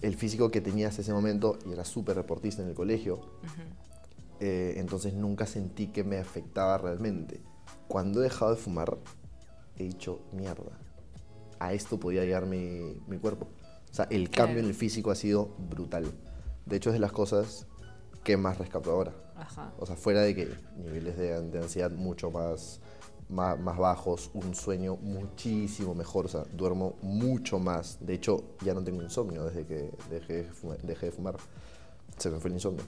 el 0.03 0.17
físico 0.17 0.51
que 0.51 0.61
tenía 0.61 0.89
hasta 0.89 1.03
ese 1.03 1.13
momento, 1.13 1.57
y 1.69 1.73
era 1.73 1.85
súper 1.85 2.17
deportista 2.17 2.63
en 2.63 2.69
el 2.69 2.75
colegio, 2.75 3.21
eh, 4.41 4.75
entonces 4.77 5.15
nunca 5.15 5.47
sentí 5.47 5.89
que 5.89 6.05
me 6.05 6.19
afectaba 6.19 6.79
realmente. 6.79 7.41
Cuando 7.89 8.21
he 8.21 8.25
dejado 8.25 8.53
de 8.55 8.57
fumar, 8.61 8.97
he 9.77 9.85
dicho, 9.85 10.21
mierda, 10.33 10.79
a 11.59 11.73
esto 11.73 11.99
podía 11.99 12.25
llegar 12.25 12.47
mi, 12.47 13.01
mi 13.07 13.19
cuerpo. 13.19 13.47
O 13.91 13.95
sea, 13.95 14.07
el 14.11 14.29
Claro. 14.31 14.49
cambio 14.49 14.63
en 14.63 14.69
el 14.69 14.75
físico 14.75 15.11
ha 15.11 15.15
sido 15.15 15.55
brutal. 15.71 16.07
De 16.67 16.77
hecho, 16.77 16.91
es 16.91 16.95
de 16.95 17.01
las 17.01 17.13
cosas 17.13 17.67
que 18.25 18.37
más 18.37 18.59
rescato 18.59 18.91
ahora. 18.91 19.13
Ajá. 19.37 19.73
O 19.79 19.87
sea, 19.87 19.97
fuera 19.97 20.21
de 20.23 20.35
que 20.35 20.49
niveles 20.77 21.17
de, 21.17 21.41
de 21.43 21.59
ansiedad 21.59 21.91
mucho 21.91 22.31
más, 22.31 22.81
más, 23.29 23.59
más 23.59 23.79
bajos, 23.79 24.31
un 24.35 24.55
sueño 24.55 24.97
muchísimo 24.97 25.95
mejor, 25.95 26.27
o 26.27 26.29
sea, 26.29 26.45
duermo 26.53 26.97
mucho 27.03 27.59
más. 27.59 27.99
De 28.05 28.15
hecho, 28.15 28.57
ya 28.65 28.75
no 28.75 28.83
tengo 28.83 29.03
insomnio 29.03 29.45
desde 29.45 29.65
que 29.65 29.91
dejé. 30.11 30.49
Dejé 30.83 31.07
de 31.07 31.13
fumar. 31.13 31.37
Se 32.19 32.31
me 32.31 32.39
fue 32.41 32.49
el 32.49 32.55
insomnio. 32.57 32.85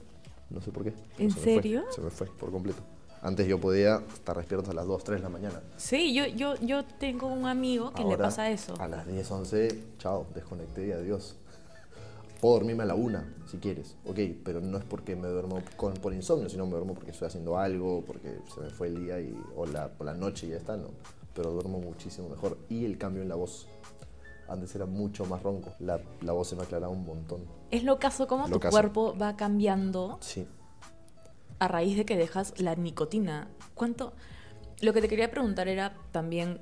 No 0.49 0.61
sé 0.61 0.71
por 0.71 0.83
qué. 0.83 0.93
¿En 1.17 1.31
Se 1.31 1.37
me 1.37 1.43
fue, 1.43 1.53
serio? 1.55 1.83
se 1.91 2.01
me 2.01 2.09
fue 2.09 2.27
por 2.27 2.51
completo. 2.51 2.81
Antes 3.21 3.47
yo 3.47 3.59
podía 3.59 4.01
estar 4.13 4.37
despierto 4.37 4.71
a 4.71 4.73
las 4.73 4.87
2, 4.87 5.03
3 5.03 5.19
de 5.19 5.23
la 5.23 5.29
mañana. 5.29 5.61
Sí, 5.77 6.13
yo, 6.13 6.25
yo, 6.27 6.55
yo 6.61 6.85
tengo 6.85 7.27
un 7.27 7.45
amigo 7.47 7.91
que 7.91 8.03
le 8.03 8.11
Ahora, 8.11 8.25
pasa 8.25 8.49
eso. 8.49 8.73
A 8.79 8.87
las 8.87 9.05
10, 9.05 9.29
11, 9.29 9.83
chao, 9.97 10.25
desconecté 10.33 10.87
y 10.87 10.91
adiós. 10.93 11.35
Puedo 12.39 12.53
dormirme 12.55 12.83
a 12.83 12.85
la 12.85 12.95
una, 12.95 13.35
si 13.51 13.57
quieres, 13.57 13.97
ok, 14.05 14.17
pero 14.45 14.61
no 14.61 14.77
es 14.77 14.85
porque 14.85 15.13
me 15.17 15.27
duermo 15.27 15.61
con, 15.75 15.93
por 15.95 16.13
insomnio, 16.13 16.47
sino 16.47 16.65
me 16.65 16.71
duermo 16.71 16.93
porque 16.93 17.11
estoy 17.11 17.27
haciendo 17.27 17.57
algo, 17.57 18.05
porque 18.07 18.37
se 18.55 18.61
me 18.61 18.69
fue 18.69 18.87
el 18.87 19.03
día 19.03 19.19
y, 19.19 19.37
o 19.57 19.65
la, 19.65 19.89
por 19.89 20.05
la 20.05 20.13
noche 20.13 20.47
y 20.47 20.51
ya 20.51 20.55
está, 20.55 20.77
¿no? 20.77 20.87
Pero 21.35 21.51
duermo 21.51 21.79
muchísimo 21.81 22.29
mejor. 22.29 22.57
Y 22.69 22.85
el 22.85 22.97
cambio 22.97 23.21
en 23.21 23.27
la 23.27 23.35
voz. 23.35 23.67
Antes 24.49 24.73
era 24.75 24.85
mucho 24.85 25.25
más 25.25 25.43
ronco, 25.43 25.73
la, 25.79 25.99
la 26.21 26.33
voz 26.33 26.47
se 26.49 26.55
me 26.55 26.63
aclaraba 26.63 26.91
un 26.91 27.05
montón. 27.05 27.41
Es 27.71 27.83
lo 27.83 27.99
caso 27.99 28.27
como 28.27 28.49
tu 28.49 28.59
cuerpo 28.59 29.15
va 29.17 29.35
cambiando 29.35 30.17
Sí, 30.21 30.47
a 31.59 31.67
raíz 31.67 31.97
de 31.97 32.05
que 32.05 32.17
dejas 32.17 32.53
la 32.59 32.75
nicotina. 32.75 33.47
¿Cuánto? 33.75 34.13
Lo 34.81 34.93
que 34.93 35.01
te 35.01 35.07
quería 35.07 35.29
preguntar 35.29 35.67
era 35.67 35.93
también 36.11 36.61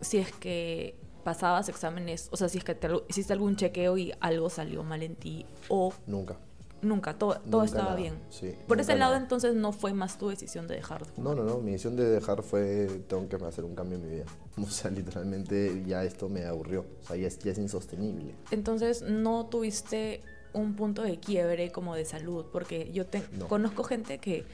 si 0.00 0.18
es 0.18 0.32
que 0.32 0.98
pasabas 1.24 1.68
exámenes, 1.68 2.28
o 2.32 2.36
sea, 2.36 2.48
si 2.48 2.58
es 2.58 2.64
que 2.64 2.74
te 2.74 2.88
hiciste 3.08 3.32
algún 3.32 3.56
chequeo 3.56 3.96
y 3.96 4.12
algo 4.20 4.50
salió 4.50 4.82
mal 4.82 5.02
en 5.02 5.14
ti 5.16 5.46
o 5.68 5.92
nunca. 6.06 6.36
Nunca, 6.82 7.14
todo, 7.18 7.34
todo 7.34 7.62
Nunca 7.62 7.64
estaba 7.66 7.84
nada, 7.90 7.96
bien. 7.96 8.14
sí, 8.30 8.54
Por 8.68 8.80
ese 8.80 8.94
lado 8.96 9.12
nada. 9.12 9.22
entonces 9.22 9.54
no 9.54 9.72
fue 9.72 9.92
más 9.94 10.18
tu 10.18 10.28
decisión 10.28 10.66
de 10.66 10.74
dejar 10.74 11.06
de 11.06 11.12
fumar. 11.12 11.36
No, 11.36 11.42
no, 11.44 11.48
no, 11.50 11.58
mi 11.60 11.70
decisión 11.72 11.96
de 11.96 12.04
dejar 12.10 12.42
fue, 12.42 12.88
tengo 13.08 13.28
que 13.28 13.36
hacer 13.36 13.64
un 13.64 13.74
cambio 13.74 13.98
en 13.98 14.04
mi 14.04 14.10
vida. 14.16 14.24
O 14.62 14.66
sea, 14.66 14.90
literalmente 14.90 15.82
ya 15.86 16.04
esto 16.04 16.28
me 16.28 16.44
aburrió, 16.44 16.84
o 17.02 17.06
sea, 17.06 17.16
ya 17.16 17.26
es, 17.28 17.38
ya 17.38 17.52
es 17.52 17.58
insostenible. 17.58 18.34
Entonces 18.50 19.02
no 19.02 19.46
tuviste 19.46 20.20
un 20.52 20.74
punto 20.76 21.02
de 21.02 21.18
quiebre 21.18 21.72
como 21.72 21.94
de 21.94 22.04
salud, 22.04 22.44
porque 22.52 22.90
yo 22.92 23.06
te, 23.06 23.22
No. 23.38 23.48
conozco 23.48 23.84
gente 23.84 24.18
que, 24.18 24.44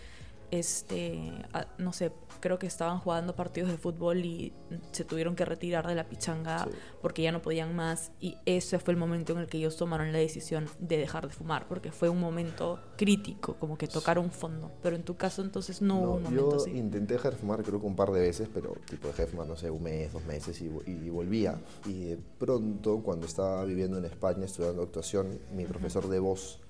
este, 0.51 1.33
no 1.79 1.93
sé, 1.93 2.13
creo 2.41 2.59
que 2.59 2.67
estaban 2.67 2.99
jugando 3.01 3.35
partidos 3.35 3.71
de 3.71 3.77
fútbol 3.79 4.19
y 4.25 4.53
se 4.93 5.05
tuvieron 5.05 5.35
que 5.37 5.45
retirar 5.45 5.87
de 5.87 5.95
la 5.95 6.09
pichanga 6.09 6.65
Sí. 6.65 6.71
porque 7.03 7.23
ya 7.23 7.33
no 7.33 7.43
podían 7.43 7.75
más 7.77 8.13
y 8.21 8.37
ese 8.47 8.79
fue 8.79 8.93
el 8.95 8.99
momento 8.99 9.33
en 9.33 9.39
el 9.39 9.47
que 9.47 9.59
ellos 9.59 9.77
tomaron 9.77 10.13
la 10.13 10.19
decisión 10.19 10.67
de 10.79 10.97
dejar 10.99 11.27
de 11.29 11.33
fumar, 11.35 11.67
porque 11.69 11.93
fue 11.93 12.09
un 12.09 12.21
momento 12.21 12.81
crítico, 12.97 13.55
como 13.55 13.77
que 13.79 13.87
tocaron 13.89 14.31
fondo, 14.31 14.71
pero 14.83 14.97
en 14.97 15.03
tu 15.03 15.17
caso 15.17 15.43
entonces 15.43 15.81
no, 15.83 16.01
hubo 16.01 16.15
un 16.17 16.23
momento 16.25 16.51
yo 16.51 16.57
así. 16.57 16.71
intenté 16.77 17.15
dejar 17.15 17.33
de 17.35 17.39
fumar 17.39 17.63
creo 17.63 17.81
que 17.81 17.87
un 17.87 17.97
par 17.97 18.11
de 18.13 18.21
veces, 18.21 18.49
pero 18.53 18.75
tipo 18.89 19.07
dejé 19.09 19.23
de 19.23 19.29
fumar, 19.29 19.47
no 19.47 19.57
sé, 19.57 19.71
un 19.71 19.83
mes, 19.83 20.13
dos 20.13 20.25
meses 20.25 20.61
y, 20.61 20.67
y 20.87 21.11
volvía. 21.11 21.59
Y 21.87 22.05
de 22.05 22.19
pronto, 22.39 23.01
cuando 23.03 23.27
estaba 23.27 23.65
viviendo 23.65 23.99
en 23.99 24.05
España 24.05 24.45
estudiando 24.45 24.83
actuación, 24.83 25.39
mi 25.55 25.65
profesor 25.65 26.09
de 26.09 26.19
voz 26.19 26.61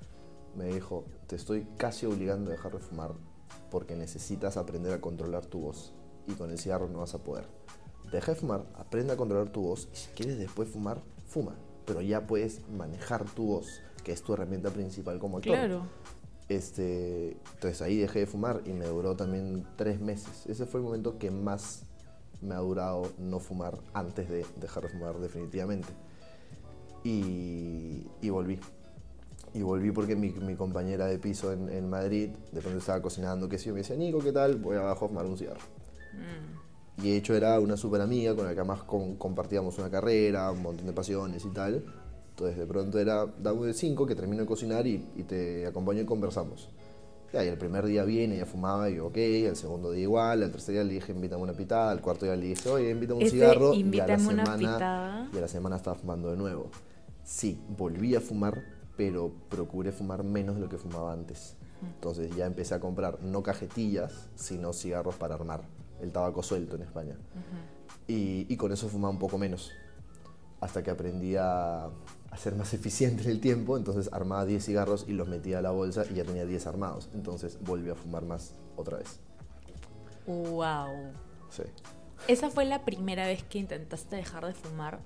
me 0.56 0.66
dijo, 0.66 1.04
te 1.26 1.36
estoy 1.36 1.66
casi 1.76 2.06
obligando 2.06 2.50
a 2.50 2.54
dejar 2.54 2.72
de 2.72 2.78
fumar 2.80 3.12
porque 3.70 3.96
necesitas 3.96 4.56
aprender 4.56 4.92
a 4.92 5.00
controlar 5.00 5.46
tu 5.46 5.60
voz 5.60 5.92
y 6.26 6.32
con 6.32 6.50
el 6.50 6.58
cigarro 6.58 6.88
no 6.88 7.00
vas 7.00 7.14
a 7.14 7.18
poder. 7.18 7.46
Deja 8.12 8.32
de 8.32 8.38
fumar, 8.38 8.64
aprende 8.74 9.12
a 9.12 9.16
controlar 9.16 9.50
tu 9.50 9.62
voz 9.62 9.88
y 9.92 9.96
si 9.96 10.08
quieres 10.10 10.38
después 10.38 10.68
fumar, 10.68 11.02
fuma, 11.26 11.56
pero 11.84 12.00
ya 12.00 12.26
puedes 12.26 12.66
manejar 12.68 13.24
tu 13.30 13.46
voz, 13.46 13.80
que 14.04 14.12
es 14.12 14.22
tu 14.22 14.32
herramienta 14.32 14.70
principal 14.70 15.18
como 15.18 15.38
actor. 15.38 15.54
Claro. 15.54 15.82
Este, 16.48 17.36
entonces 17.54 17.82
ahí 17.82 17.98
dejé 17.98 18.20
de 18.20 18.26
fumar 18.26 18.62
y 18.64 18.72
me 18.72 18.86
duró 18.86 19.16
también 19.16 19.66
tres 19.76 20.00
meses. 20.00 20.46
Ese 20.46 20.64
fue 20.64 20.80
el 20.80 20.86
momento 20.86 21.18
que 21.18 21.30
más 21.30 21.84
me 22.40 22.54
ha 22.54 22.58
durado 22.58 23.10
no 23.18 23.40
fumar 23.40 23.78
antes 23.92 24.28
de 24.30 24.46
dejar 24.56 24.84
de 24.84 24.88
fumar 24.90 25.18
definitivamente. 25.18 25.88
Y, 27.04 28.06
y 28.22 28.30
volví. 28.30 28.58
Y 29.54 29.62
volví 29.62 29.90
porque 29.92 30.14
mi, 30.14 30.30
mi 30.30 30.54
compañera 30.54 31.06
de 31.06 31.18
piso 31.18 31.52
en, 31.52 31.68
en 31.70 31.88
Madrid, 31.88 32.30
de 32.52 32.60
pronto 32.60 32.78
estaba 32.78 33.00
cocinando, 33.00 33.48
que 33.48 33.58
sí, 33.58 33.70
me 33.70 33.78
decía, 33.78 33.96
Nico, 33.96 34.18
¿qué 34.18 34.32
tal? 34.32 34.56
Voy 34.56 34.76
abajo 34.76 35.06
a 35.06 35.08
fumar 35.08 35.24
un 35.26 35.38
cigarro. 35.38 35.60
Mm. 36.12 37.02
Y 37.04 37.10
de 37.12 37.16
hecho 37.16 37.34
era 37.34 37.58
una 37.60 37.76
súper 37.76 38.00
amiga 38.00 38.34
con 38.34 38.44
la 38.44 38.52
que 38.54 38.60
además 38.60 38.82
con- 38.82 39.16
compartíamos 39.16 39.78
una 39.78 39.88
carrera, 39.90 40.50
un 40.50 40.62
montón 40.62 40.86
de 40.86 40.92
pasiones 40.92 41.44
y 41.44 41.50
tal. 41.50 41.84
Entonces 42.30 42.58
de 42.58 42.66
pronto 42.66 42.98
era, 42.98 43.26
dame 43.26 43.66
de 43.66 43.74
cinco 43.74 44.06
que 44.06 44.14
termino 44.14 44.42
de 44.42 44.46
cocinar 44.46 44.86
y, 44.86 45.08
y 45.16 45.22
te 45.22 45.66
acompaño 45.66 46.02
y 46.02 46.04
conversamos. 46.04 46.68
Ya, 47.32 47.44
y 47.44 47.48
el 47.48 47.58
primer 47.58 47.84
día 47.84 48.04
viene, 48.04 48.36
ella 48.36 48.46
fumaba 48.46 48.88
y 48.90 48.96
yo, 48.96 49.06
ok, 49.08 49.16
el 49.18 49.54
segundo 49.56 49.90
día 49.92 50.02
igual, 50.04 50.42
al 50.42 50.50
tercer 50.50 50.74
día 50.74 50.84
le 50.84 50.94
dije, 50.94 51.12
invítame 51.12 51.42
una 51.42 51.52
pitada, 51.52 51.90
al 51.90 52.00
cuarto 52.00 52.24
día 52.24 52.34
le 52.36 52.46
dije, 52.46 52.68
oye, 52.70 52.90
invítame 52.90 53.18
un 53.18 53.22
Ese 53.26 53.32
cigarro. 53.32 53.64
y 53.64 53.66
a 53.66 53.70
la 53.74 53.80
invítame 53.80 54.28
una 54.28 54.44
semana, 54.46 54.58
pitada. 54.74 55.30
y 55.32 55.36
a 55.36 55.40
la 55.40 55.48
semana 55.48 55.76
estaba 55.76 55.96
fumando 55.96 56.30
de 56.30 56.36
nuevo. 56.38 56.70
Sí, 57.24 57.60
volví 57.76 58.14
a 58.14 58.20
fumar, 58.22 58.62
pero 58.98 59.32
procuré 59.48 59.92
fumar 59.92 60.24
menos 60.24 60.56
de 60.56 60.60
lo 60.60 60.68
que 60.68 60.76
fumaba 60.76 61.12
antes. 61.12 61.54
Entonces 61.80 62.34
ya 62.34 62.46
empecé 62.46 62.74
a 62.74 62.80
comprar 62.80 63.22
no 63.22 63.44
cajetillas, 63.44 64.28
sino 64.34 64.72
cigarros 64.72 65.14
para 65.14 65.36
armar. 65.36 65.62
El 66.02 66.10
tabaco 66.10 66.42
suelto 66.42 66.74
en 66.74 66.82
España. 66.82 67.16
y, 68.08 68.52
y 68.52 68.56
con 68.56 68.72
eso 68.72 68.88
fumaba 68.88 69.12
un 69.12 69.20
poco 69.20 69.38
menos. 69.38 69.70
Hasta 70.60 70.82
que 70.82 70.90
aprendí 70.90 71.36
a, 71.36 71.84
a 71.84 72.36
ser 72.36 72.56
más 72.56 72.74
eficiente 72.78 73.22
en 73.22 73.30
el 73.30 73.40
tiempo. 73.40 73.76
Entonces 73.76 74.12
armaba 74.12 74.44
10 74.44 74.64
cigarros 74.64 75.04
y 75.06 75.12
los 75.12 75.28
metía 75.28 75.60
a 75.60 75.62
la 75.62 75.70
bolsa 75.70 76.04
y 76.10 76.14
ya 76.14 76.24
tenía 76.24 76.44
10 76.44 76.66
armados. 76.66 77.08
Entonces 77.14 77.56
volví 77.60 77.90
a 77.90 77.94
fumar 77.94 78.24
más 78.24 78.54
otra 78.76 78.98
vez. 78.98 79.20
Wow. 80.26 81.12
Sí. 81.50 81.62
¿Esa 82.26 82.50
fue 82.50 82.64
la 82.64 82.84
primera 82.84 83.28
vez 83.28 83.44
que 83.44 83.58
intentaste 83.60 84.16
dejar 84.16 84.44
de 84.44 84.54
fumar? 84.54 84.98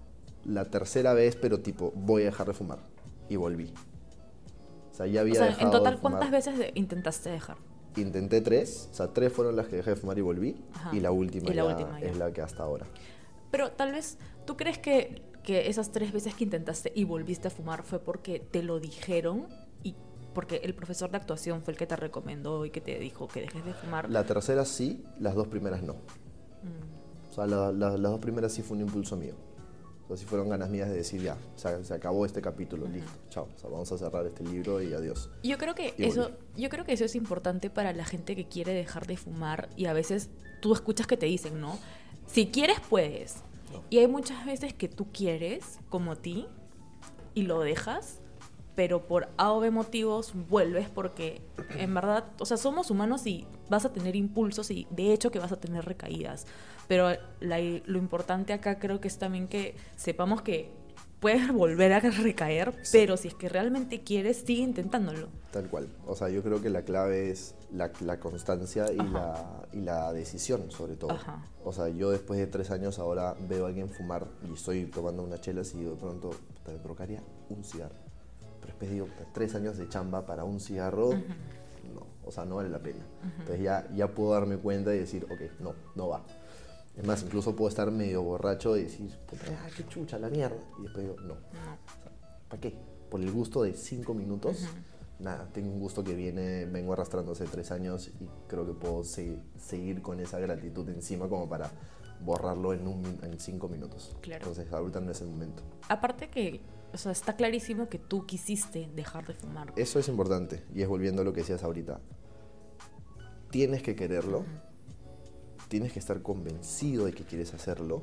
La 0.46 0.70
tercera 0.70 1.12
vez, 1.12 1.36
pero 1.36 1.60
tipo, 1.60 1.92
voy 1.94 2.22
a 2.22 2.24
dejar 2.24 2.46
de 2.46 2.54
fumar. 2.54 2.91
Y 3.28 3.36
volví. 3.36 3.72
O 4.90 4.94
sea, 4.94 5.06
ya 5.06 5.20
había 5.22 5.32
O 5.32 5.36
sea, 5.36 5.46
dejado 5.46 5.64
en 5.66 5.70
total, 5.70 5.94
de. 5.94 6.00
¿cuántas 6.00 6.30
veces 6.30 6.54
intentaste 6.74 7.30
dejar? 7.30 7.56
Intenté 7.96 8.40
tres, 8.40 8.88
o 8.90 8.94
sea, 8.94 9.08
tres 9.08 9.32
fueron 9.32 9.54
las 9.56 9.66
que 9.68 9.76
dejé 9.76 9.90
de 9.90 9.96
fumar 9.96 10.18
y 10.18 10.22
volví, 10.22 10.56
Ajá. 10.74 10.94
y 10.96 11.00
la 11.00 11.10
última, 11.12 11.50
Y 11.50 11.54
la 11.54 11.62
ya 11.62 11.64
última 11.68 12.00
ya. 12.00 12.06
es 12.06 12.16
la 12.16 12.32
que 12.32 12.40
hasta 12.42 12.62
ahora. 12.62 12.86
Pero 13.50 13.70
tal 13.72 13.92
vez, 13.92 14.16
¿tú 14.46 14.56
crees 14.56 14.78
que, 14.78 15.22
que 15.42 15.68
esas 15.68 15.92
tres 15.92 16.12
veces 16.12 16.34
que 16.34 16.44
intentaste 16.44 16.90
y 16.94 17.04
volviste 17.04 17.48
a 17.48 17.50
fumar 17.50 17.82
fue 17.82 17.98
porque 17.98 18.38
te 18.40 18.62
lo 18.62 18.80
dijeron 18.80 19.46
y 19.82 19.94
porque 20.34 20.56
el 20.64 20.74
profesor 20.74 21.10
de 21.10 21.18
actuación 21.18 21.62
fue 21.62 21.72
el 21.72 21.78
que 21.78 21.86
te 21.86 21.96
recomendó 21.96 22.64
y 22.64 22.70
que 22.70 22.80
te 22.80 22.98
dijo 22.98 23.28
que 23.28 23.42
dejes 23.42 23.62
de 23.64 23.74
fumar? 23.74 24.08
La 24.10 24.24
tercera 24.24 24.64
sí, 24.64 25.04
las 25.20 25.34
dos 25.34 25.48
primeras 25.48 25.82
no. 25.82 25.94
Mm. 25.94 27.30
O 27.30 27.34
sea, 27.34 27.46
la- 27.46 27.72
la- 27.72 27.90
las 27.98 28.10
dos 28.12 28.20
primeras 28.20 28.52
sí 28.52 28.62
fue 28.62 28.76
un 28.78 28.82
impulso 28.84 29.16
mío. 29.16 29.34
Sea, 30.16 30.24
sí 30.24 30.26
fueron 30.26 30.48
ganas 30.48 30.68
mías 30.70 30.88
de 30.88 30.96
decir 30.96 31.22
ya, 31.22 31.36
o 31.54 31.58
sea, 31.58 31.82
se 31.82 31.94
acabó 31.94 32.26
este 32.26 32.40
capítulo, 32.40 32.86
listo, 32.86 33.10
chao. 33.30 33.48
O 33.54 33.58
sea, 33.58 33.70
vamos 33.70 33.90
a 33.92 33.98
cerrar 33.98 34.26
este 34.26 34.44
libro 34.44 34.82
y 34.82 34.92
adiós. 34.92 35.30
Yo 35.42 35.58
creo 35.58 35.74
que 35.74 35.94
Y 35.96 36.04
eso, 36.04 36.22
volví. 36.24 36.36
yo 36.56 36.68
creo 36.68 36.84
que 36.84 36.92
eso 36.92 37.04
es 37.04 37.14
importante 37.14 37.70
para 37.70 37.92
la 37.92 38.04
gente 38.04 38.36
que 38.36 38.46
quiere 38.46 38.72
dejar 38.74 39.06
de 39.06 39.16
fumar 39.16 39.68
y 39.76 39.86
a 39.86 39.92
veces 39.92 40.28
tú 40.60 40.72
escuchas 40.74 41.06
que 41.06 41.16
te 41.16 41.26
dicen, 41.26 41.60
¿no? 41.60 41.78
Si 42.26 42.46
quieres 42.46 42.78
puedes. 42.88 43.36
No. 43.72 43.82
Y 43.90 43.98
hay 43.98 44.06
muchas 44.06 44.44
veces 44.44 44.74
que 44.74 44.88
tú 44.88 45.06
quieres, 45.12 45.78
como 45.88 46.16
ti, 46.16 46.46
y 47.34 47.42
lo 47.42 47.60
dejas, 47.60 48.20
pero 48.74 49.06
por 49.06 49.28
A 49.36 49.52
o 49.52 49.60
B 49.60 49.70
motivos 49.70 50.32
vuelves 50.48 50.88
porque 50.88 51.42
en 51.78 51.92
verdad, 51.94 52.24
o 52.38 52.46
sea, 52.46 52.56
somos 52.56 52.90
humanos 52.90 53.26
y 53.26 53.46
vas 53.68 53.84
a 53.84 53.92
tener 53.92 54.16
impulsos 54.16 54.70
y 54.70 54.86
de 54.90 55.12
hecho 55.12 55.30
que 55.30 55.38
vas 55.38 55.52
a 55.52 55.60
tener 55.60 55.84
recaídas. 55.84 56.46
Pero 56.88 57.10
la- 57.40 57.60
lo 57.86 57.98
importante 57.98 58.52
acá 58.52 58.78
creo 58.78 59.00
que 59.00 59.08
es 59.08 59.18
también 59.18 59.48
que 59.48 59.74
sepamos 59.96 60.42
que 60.42 60.70
puedes 61.20 61.46
volver 61.52 61.92
a 61.92 62.00
recaer, 62.00 62.74
pero 62.90 63.16
si 63.16 63.28
es 63.28 63.34
que 63.34 63.48
realmente 63.48 64.02
quieres, 64.02 64.38
sigue 64.38 64.62
intentándolo. 64.62 65.28
Tal 65.52 65.68
cual. 65.68 65.88
O 66.06 66.16
sea, 66.16 66.28
yo 66.30 66.42
creo 66.42 66.60
que 66.60 66.70
la 66.70 66.82
clave 66.82 67.30
es 67.30 67.54
la, 67.72 67.90
la 68.00 68.18
constancia 68.18 68.90
y 68.92 68.98
Ajá. 68.98 69.12
la, 69.12 69.68
y 69.72 69.80
la 69.82 70.12
decisión, 70.12 70.70
sobre 70.70 70.96
todo. 70.96 71.12
Ajá. 71.12 71.46
O 71.64 71.72
sea, 71.72 71.88
yo 71.88 72.10
después 72.10 72.40
de 72.40 72.46
tres 72.48 72.70
años 72.72 72.98
ahora 72.98 73.36
veo 73.48 73.66
a 73.66 73.68
alguien 73.68 73.88
fumar 73.88 74.26
y 74.48 74.52
estoy 74.52 74.86
tomando 74.86 75.22
unas 75.22 75.40
chelas 75.40 75.72
y 75.74 75.84
de 75.84 75.94
pronto, 75.94 76.30
puta, 76.30 76.72
me 76.72 76.78
provocaría 76.78 77.22
un 77.50 77.62
cigarro. 77.62 77.94
Pero 78.60 78.66
después 78.72 78.90
digo, 78.90 79.08
tres 79.32 79.54
años 79.54 79.76
de 79.78 79.88
chamba 79.88 80.24
para 80.26 80.42
un 80.44 80.58
cigarro, 80.58 81.10
no. 81.94 82.06
O 82.24 82.30
sea, 82.32 82.44
no 82.44 82.56
vale 82.56 82.68
la 82.68 82.78
pena. 82.78 83.04
Entonces 83.38 83.60
ya, 83.62 83.86
ya 83.94 84.08
puedo 84.08 84.32
darme 84.32 84.56
cuenta 84.56 84.94
y 84.94 84.98
decir, 84.98 85.24
ok, 85.30 85.60
no, 85.60 85.74
no 85.94 86.08
va. 86.08 86.22
Es 86.96 87.06
más, 87.06 87.22
incluso 87.22 87.56
puedo 87.56 87.68
estar 87.70 87.90
medio 87.90 88.22
borracho 88.22 88.76
y 88.76 88.82
decir, 88.84 89.10
puta, 89.26 89.44
ah, 89.64 89.68
qué 89.76 89.86
chucha, 89.86 90.18
la 90.18 90.28
mierda. 90.28 90.56
Y 90.78 90.82
después 90.82 91.04
digo, 91.06 91.16
no. 91.22 91.36
¿Para 92.48 92.60
qué? 92.60 92.76
Por 93.10 93.20
el 93.20 93.30
gusto 93.32 93.62
de 93.62 93.72
cinco 93.74 94.12
minutos. 94.14 94.66
Nada, 95.18 95.48
tengo 95.52 95.70
un 95.72 95.78
gusto 95.78 96.02
que 96.02 96.14
viene, 96.14 96.66
vengo 96.66 96.92
arrastrando 96.92 97.32
hace 97.32 97.44
tres 97.44 97.70
años 97.70 98.10
y 98.20 98.28
creo 98.48 98.66
que 98.66 98.72
puedo 98.72 99.04
se- 99.04 99.38
seguir 99.58 100.02
con 100.02 100.18
esa 100.20 100.38
gratitud 100.40 100.88
encima 100.88 101.28
como 101.28 101.48
para 101.48 101.70
borrarlo 102.24 102.72
en, 102.72 102.86
un, 102.88 103.04
en 103.22 103.38
cinco 103.38 103.68
minutos. 103.68 104.16
Claro. 104.20 104.46
Entonces 104.48 104.72
ahorita 104.72 105.00
no 105.00 105.12
es 105.12 105.20
el 105.20 105.28
momento. 105.28 105.62
Aparte 105.88 106.28
que, 106.28 106.60
o 106.92 106.98
sea, 106.98 107.12
está 107.12 107.36
clarísimo 107.36 107.88
que 107.88 107.98
tú 107.98 108.26
quisiste 108.26 108.90
dejar 108.94 109.26
de 109.26 109.34
fumar. 109.34 109.72
Eso 109.76 109.98
es 109.98 110.08
importante 110.08 110.64
y 110.74 110.82
es 110.82 110.88
volviendo 110.88 111.22
a 111.22 111.24
lo 111.24 111.32
que 111.32 111.40
decías 111.40 111.62
ahorita. 111.62 112.00
Tienes 113.50 113.82
que 113.82 113.94
quererlo, 113.94 114.44
tienes 115.72 115.94
que 115.94 116.00
estar 116.00 116.20
convencido 116.20 117.06
de 117.06 117.14
que 117.14 117.24
quieres 117.24 117.54
hacerlo. 117.54 118.02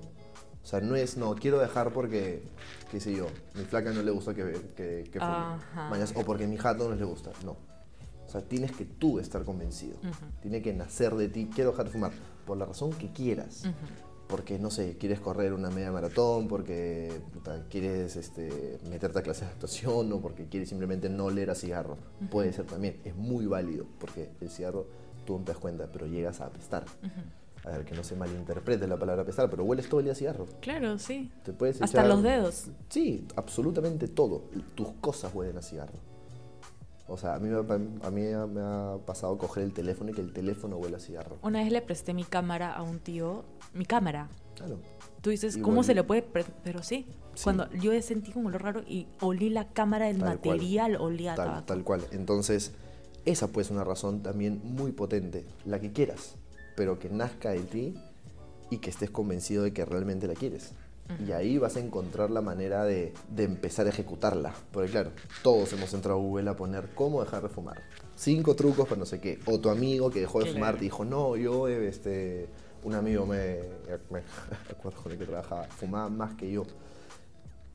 O 0.63 0.65
sea, 0.65 0.81
no 0.81 0.95
es, 0.95 1.17
no, 1.17 1.35
quiero 1.35 1.59
dejar 1.59 1.93
porque, 1.93 2.41
qué 2.89 2.99
sé 2.99 3.13
yo, 3.15 3.27
mi 3.53 3.63
flaca 3.63 3.91
no 3.91 4.01
le 4.01 4.09
gusta 4.09 4.33
que, 4.33 4.59
que, 4.75 5.07
que. 5.11 5.19
Mañas, 5.19 6.13
o 6.15 6.23
porque 6.23 6.47
mi 6.47 6.57
jato 6.57 6.89
no 6.89 6.95
le 6.95 7.05
gusta. 7.05 7.29
No. 7.45 7.51
O 8.25 8.31
sea, 8.31 8.41
tienes 8.41 8.71
que 8.71 8.85
tú 8.85 9.19
estar 9.19 9.43
convencido. 9.43 9.97
Tiene 10.41 10.63
que 10.63 10.73
nacer 10.73 11.13
de 11.13 11.29
ti, 11.29 11.47
quiero 11.53 11.69
dejar 11.69 11.85
de 11.85 11.91
fumar, 11.91 12.11
por 12.47 12.57
la 12.57 12.65
razón 12.65 12.91
que 12.91 13.11
quieras. 13.11 13.65
Porque, 14.27 14.57
no 14.57 14.71
sé, 14.71 14.97
quieres 14.97 15.19
correr 15.19 15.53
una 15.53 15.69
media 15.69 15.91
maratón, 15.91 16.47
porque 16.47 17.21
quieres 17.69 18.15
este, 18.15 18.79
meterte 18.89 19.19
a 19.19 19.21
clases 19.21 19.47
de 19.47 19.53
actuación 19.53 20.11
o 20.11 20.21
porque 20.21 20.47
quieres 20.47 20.69
simplemente 20.69 21.07
no 21.07 21.29
leer 21.29 21.51
a 21.51 21.55
cigarro. 21.55 21.97
Puede 22.31 22.51
ser 22.51 22.65
también, 22.65 22.99
es 23.05 23.15
muy 23.15 23.45
válido, 23.45 23.85
porque 23.99 24.31
el 24.41 24.49
cigarro 24.49 24.87
tú 25.25 25.37
no 25.37 25.45
te 25.45 25.51
das 25.51 25.61
cuenta, 25.61 25.87
pero 25.91 26.07
llegas 26.07 26.41
a 26.41 26.47
apestar. 26.47 26.85
A 27.65 27.71
ver, 27.71 27.85
que 27.85 27.93
no 27.93 28.03
se 28.03 28.15
malinterprete 28.15 28.87
la 28.87 28.97
palabra 28.97 29.23
apestar, 29.23 29.49
pero 29.49 29.63
hueles 29.63 29.89
todo 29.89 29.99
el 29.99 30.05
día 30.05 30.13
a 30.13 30.15
cigarro. 30.15 30.47
Claro, 30.61 30.97
sí. 30.97 31.31
Te 31.43 31.53
puedes 31.53 31.81
Hasta 31.81 32.05
los 32.05 32.23
dedos. 32.23 32.67
Sí, 32.89 33.27
absolutamente 33.35 34.07
todo. 34.07 34.43
Tus 34.75 34.91
cosas 35.01 35.33
huelen 35.33 35.57
a 35.57 35.61
cigarro. 35.61 35.99
O 37.07 37.17
sea, 37.17 37.35
a 37.35 37.39
mí, 37.39 37.49
me, 37.49 37.57
a 37.57 38.11
mí 38.11 38.21
me 38.21 38.61
ha 38.61 38.97
pasado 39.05 39.37
coger 39.37 39.63
el 39.63 39.73
teléfono 39.73 40.11
y 40.11 40.13
que 40.13 40.21
el 40.21 40.31
teléfono 40.31 40.77
huele 40.77 40.97
a 40.97 40.99
cigarro. 40.99 41.37
Una 41.41 41.63
vez 41.63 41.71
le 41.71 41.81
presté 41.81 42.13
mi 42.13 42.23
cámara 42.23 42.73
a 42.73 42.83
un 42.83 42.99
tío. 42.99 43.45
Mi 43.73 43.85
cámara. 43.85 44.29
Claro. 44.55 44.79
Tú 45.21 45.31
dices, 45.31 45.57
¿cómo 45.57 45.83
se 45.83 45.93
le 45.95 46.03
puede...? 46.03 46.21
Pero 46.63 46.83
sí, 46.83 47.07
Cuando 47.43 47.69
yo 47.73 47.99
sentí 48.01 48.31
como 48.31 48.49
lo 48.49 48.57
raro 48.57 48.83
y 48.87 49.07
olí 49.21 49.49
la 49.49 49.67
cámara, 49.67 50.05
del 50.05 50.19
material, 50.19 50.95
olía 50.95 51.35
tal, 51.35 51.65
Tal 51.65 51.83
cual. 51.83 52.05
Entonces, 52.11 52.73
esa 53.25 53.47
puede 53.47 53.65
ser 53.65 53.75
una 53.75 53.83
razón 53.83 54.21
también 54.21 54.61
muy 54.63 54.91
potente. 54.91 55.45
La 55.65 55.79
que 55.79 55.91
quieras, 55.91 56.35
pero 56.79 56.97
que 56.97 57.09
nazca 57.09 57.49
de 57.49 57.59
ti 57.59 57.93
y 58.69 58.77
que 58.77 58.89
estés 58.89 59.09
convencido 59.09 59.63
de 59.63 59.73
que 59.73 59.83
realmente 59.83 60.27
la 60.27 60.33
quieres. 60.33 60.71
Y 61.27 61.33
ahí 61.33 61.57
vas 61.57 61.75
a 61.75 61.81
encontrar 61.81 62.31
la 62.31 62.39
manera 62.39 62.85
de, 62.85 63.13
empezar 63.35 63.85
a 63.85 63.89
ejecutarla. 63.89 64.53
Porque 64.71 64.89
claro, 64.89 65.11
todos 65.43 65.73
hemos 65.73 65.93
entrado 65.93 66.17
a 66.17 66.21
Google 66.21 66.49
a 66.49 66.55
poner 66.55 66.91
cómo 66.95 67.21
dejar 67.21 67.43
de 67.43 67.49
fumar. 67.49 67.83
Cinco 68.15 68.55
trucos 68.55 68.87
para 68.87 68.97
no 68.97 69.05
sé 69.05 69.19
qué. 69.19 69.41
O 69.45 69.59
tu 69.59 69.69
amigo 69.69 70.09
que 70.09 70.21
dejó 70.21 70.39
de 70.39 70.53
fumar 70.53 70.75
te 70.75 70.85
dijo, 70.85 71.03
no, 71.03 71.35
yo, 71.35 71.67
este, 71.67 72.47
un 72.85 72.93
amigo 72.95 73.25
me, 73.25 73.59
me 74.09 74.21
acuerdo 74.71 75.03
con 75.03 75.11
el 75.11 75.17
que 75.17 75.25
trabajaba, 75.25 75.65
fumaba 75.65 76.07
más 76.07 76.35
que 76.35 76.49
yo. 76.49 76.63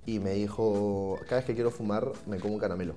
Y 0.06 0.18
me 0.18 0.30
dijo, 0.30 1.18
cada 1.24 1.40
vez 1.40 1.44
que 1.44 1.54
quiero 1.54 1.70
fumar 1.70 2.10
me 2.26 2.40
como 2.40 2.54
un 2.54 2.58
caramelo. 2.58 2.94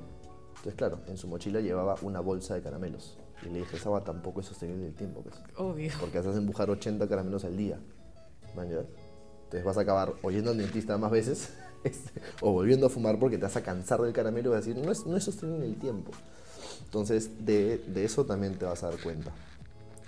Entonces, 0.52 0.76
claro, 0.76 1.02
en 1.08 1.18
su 1.18 1.28
mochila 1.28 1.60
llevaba 1.60 1.98
una 2.02 2.22
bolsa 2.22 2.54
de 2.56 2.62
caramelos. 2.62 3.18
Y 3.44 3.50
le 3.50 3.60
dije, 3.60 3.78
esa 3.78 3.90
va 3.90 4.04
tampoco 4.04 4.42
es 4.42 4.48
sostenible 4.48 4.88
el 4.88 4.96
tiempo. 4.96 5.22
Pues. 5.22 5.36
Obvio. 5.56 5.92
Porque 6.00 6.18
haces 6.18 6.36
empujar 6.36 6.70
80 6.70 7.08
caramelos 7.08 7.46
al 7.46 7.56
día. 7.56 7.80
Entonces 8.66 9.64
vas 9.64 9.78
a 9.78 9.82
acabar 9.82 10.14
oyendo 10.24 10.52
al 10.52 10.58
dentista 10.58 10.98
más 10.98 11.12
veces 11.12 11.54
este, 11.84 12.22
o 12.42 12.52
volviendo 12.52 12.88
a 12.88 12.90
fumar 12.90 13.20
porque 13.20 13.38
te 13.38 13.44
vas 13.44 13.56
a 13.56 13.64
cansar 13.64 14.02
del 14.02 14.14
caramelo 14.14 14.50
y 14.50 14.54
vas 14.54 14.64
a 14.64 14.68
decir, 14.68 14.84
no 14.84 14.92
es, 14.92 15.06
no 15.06 15.16
es 15.16 15.24
sostenible 15.24 15.66
el 15.66 15.76
tiempo. 15.76 16.12
Entonces 16.84 17.46
de, 17.46 17.78
de, 17.78 18.06
eso 18.06 18.26
también 18.26 18.58
te 18.58 18.66
vas 18.66 18.84
a 18.84 18.90
dar 18.90 19.02
cuenta 19.02 19.32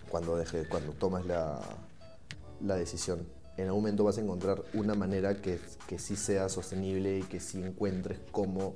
cuando, 0.09 0.38
deje, 0.38 0.67
cuando 0.67 0.93
tomas 0.93 1.25
la, 1.25 1.59
la 2.62 2.75
decisión. 2.75 3.27
En 3.57 3.67
algún 3.67 3.83
momento 3.83 4.05
vas 4.05 4.17
a 4.17 4.21
encontrar 4.21 4.63
una 4.74 4.95
manera 4.95 5.41
que, 5.41 5.59
que 5.88 6.00
sí 6.00 6.15
sea 6.15 6.48
sostenible 6.48 7.19
y 7.19 7.24
que 7.24 7.39
sí 7.39 7.62
encuentres 7.62 8.19
cómo 8.31 8.74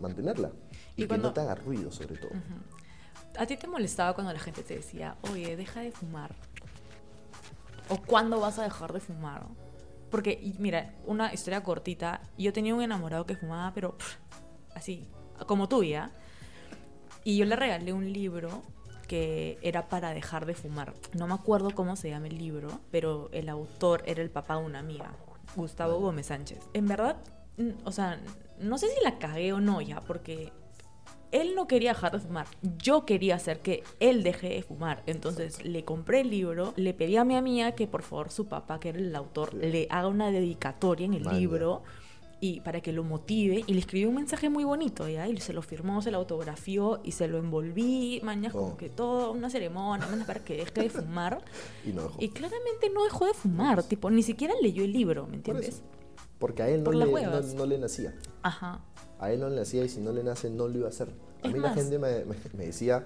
mantenerla. 0.00 0.52
Y, 0.96 1.06
que 1.06 1.18
no 1.18 1.32
te 1.32 1.40
haga 1.40 1.54
ruido 1.54 1.90
sobre 1.90 2.16
todo. 2.16 2.30
¿A 3.38 3.46
ti 3.46 3.56
te 3.56 3.66
molestaba 3.66 4.14
cuando 4.14 4.32
la 4.32 4.38
gente 4.38 4.62
te 4.62 4.76
decía, 4.76 5.16
oye, 5.30 5.56
deja 5.56 5.80
de 5.80 5.92
fumar? 5.92 6.34
¿O 7.88 7.98
cuándo 7.98 8.40
vas 8.40 8.58
a 8.58 8.64
dejar 8.64 8.92
de 8.92 9.00
fumar? 9.00 9.46
Porque, 10.10 10.54
mira, 10.58 10.94
una 11.04 11.32
historia 11.32 11.62
cortita. 11.62 12.20
Yo 12.38 12.52
tenía 12.52 12.74
un 12.74 12.82
enamorado 12.82 13.26
que 13.26 13.36
fumaba, 13.36 13.72
pero 13.74 13.96
así, 14.74 15.08
como 15.46 15.68
tuya. 15.68 16.10
Y 17.24 17.36
yo 17.36 17.44
le 17.44 17.56
regalé 17.56 17.92
un 17.92 18.12
libro 18.12 18.62
que 19.06 19.58
era 19.62 19.88
para 19.88 20.14
dejar 20.14 20.46
de 20.46 20.54
fumar. 20.54 20.94
No 21.14 21.26
me 21.26 21.34
acuerdo 21.34 21.70
cómo 21.72 21.96
se 21.96 22.10
llama 22.10 22.26
el 22.26 22.38
libro, 22.38 22.80
pero 22.90 23.30
el 23.32 23.48
autor 23.48 24.02
era 24.06 24.22
el 24.22 24.30
papá 24.30 24.56
de 24.56 24.64
una 24.64 24.80
amiga, 24.80 25.12
Gustavo 25.54 25.98
Gómez 25.98 26.26
Sánchez. 26.26 26.60
En 26.72 26.86
verdad, 26.86 27.16
o 27.84 27.92
sea, 27.92 28.20
no 28.58 28.78
sé 28.78 28.88
si 28.88 29.02
la 29.02 29.18
cagué 29.18 29.52
o 29.52 29.60
no 29.60 29.80
ya, 29.80 30.00
porque 30.00 30.52
él 31.32 31.54
no 31.54 31.66
quería 31.66 31.90
dejar 31.90 32.12
de 32.12 32.20
fumar. 32.20 32.46
Yo 32.78 33.04
quería 33.04 33.36
hacer 33.36 33.60
que 33.60 33.82
él 34.00 34.22
deje 34.22 34.48
de 34.48 34.62
fumar. 34.62 35.02
Entonces 35.06 35.64
le 35.64 35.84
compré 35.84 36.20
el 36.20 36.30
libro, 36.30 36.72
le 36.76 36.94
pedí 36.94 37.16
a 37.16 37.24
mi 37.24 37.36
amiga 37.36 37.72
que 37.72 37.86
por 37.86 38.02
favor 38.02 38.30
su 38.30 38.46
papá, 38.46 38.80
que 38.80 38.90
era 38.90 38.98
el 38.98 39.14
autor, 39.14 39.54
le 39.54 39.86
haga 39.90 40.08
una 40.08 40.30
dedicatoria 40.30 41.06
en 41.06 41.14
el 41.14 41.24
libro 41.24 41.82
y 42.40 42.60
para 42.60 42.80
que 42.80 42.92
lo 42.92 43.02
motive. 43.02 43.64
Y 43.66 43.74
le 43.74 43.80
escribí 43.80 44.04
un 44.04 44.14
mensaje 44.14 44.48
muy 44.48 44.64
bonito 44.64 45.08
ya 45.08 45.28
y 45.28 45.36
se 45.38 45.52
lo 45.52 45.62
firmó 45.62 46.02
se 46.02 46.10
lo 46.10 46.18
autografió 46.18 47.00
y 47.02 47.12
se 47.12 47.28
lo 47.28 47.38
envolví 47.38 48.20
mañana 48.22 48.52
como 48.52 48.74
oh. 48.74 48.76
que 48.76 48.88
todo 48.88 49.32
una 49.32 49.50
ceremonia 49.50 50.06
para 50.26 50.40
que 50.40 50.56
deje 50.56 50.82
de 50.82 50.90
fumar. 50.90 51.42
Y, 52.18 52.28
claramente 52.28 52.90
no 52.92 53.04
dejó 53.04 53.26
de 53.26 53.34
fumar 53.34 53.82
tipo 53.82 54.10
ni 54.10 54.22
siquiera 54.22 54.54
leyó 54.60 54.84
el 54.84 54.92
libro 54.92 55.26
me 55.26 55.36
entiendes 55.36 55.82
porque 56.38 56.62
a 56.62 56.68
él 56.68 56.82
no, 56.82 56.92
le, 56.92 57.06
no, 57.54 57.66
le, 57.66 57.78
nacía. 57.78 58.14
Ajá 58.42 58.80
a 59.18 59.32
él 59.32 59.40
no 59.40 59.48
le 59.48 59.56
nacía 59.56 59.84
y 59.84 59.88
si 59.88 60.00
no 60.00 60.12
le 60.12 60.22
nace 60.22 60.50
no 60.50 60.68
lo 60.68 60.78
iba 60.78 60.86
a 60.86 60.90
hacer 60.90 61.08
a 61.42 61.48
mí 61.48 61.58
la 61.58 61.74
gente 61.74 61.98
me, 61.98 62.64
decía, 62.64 63.04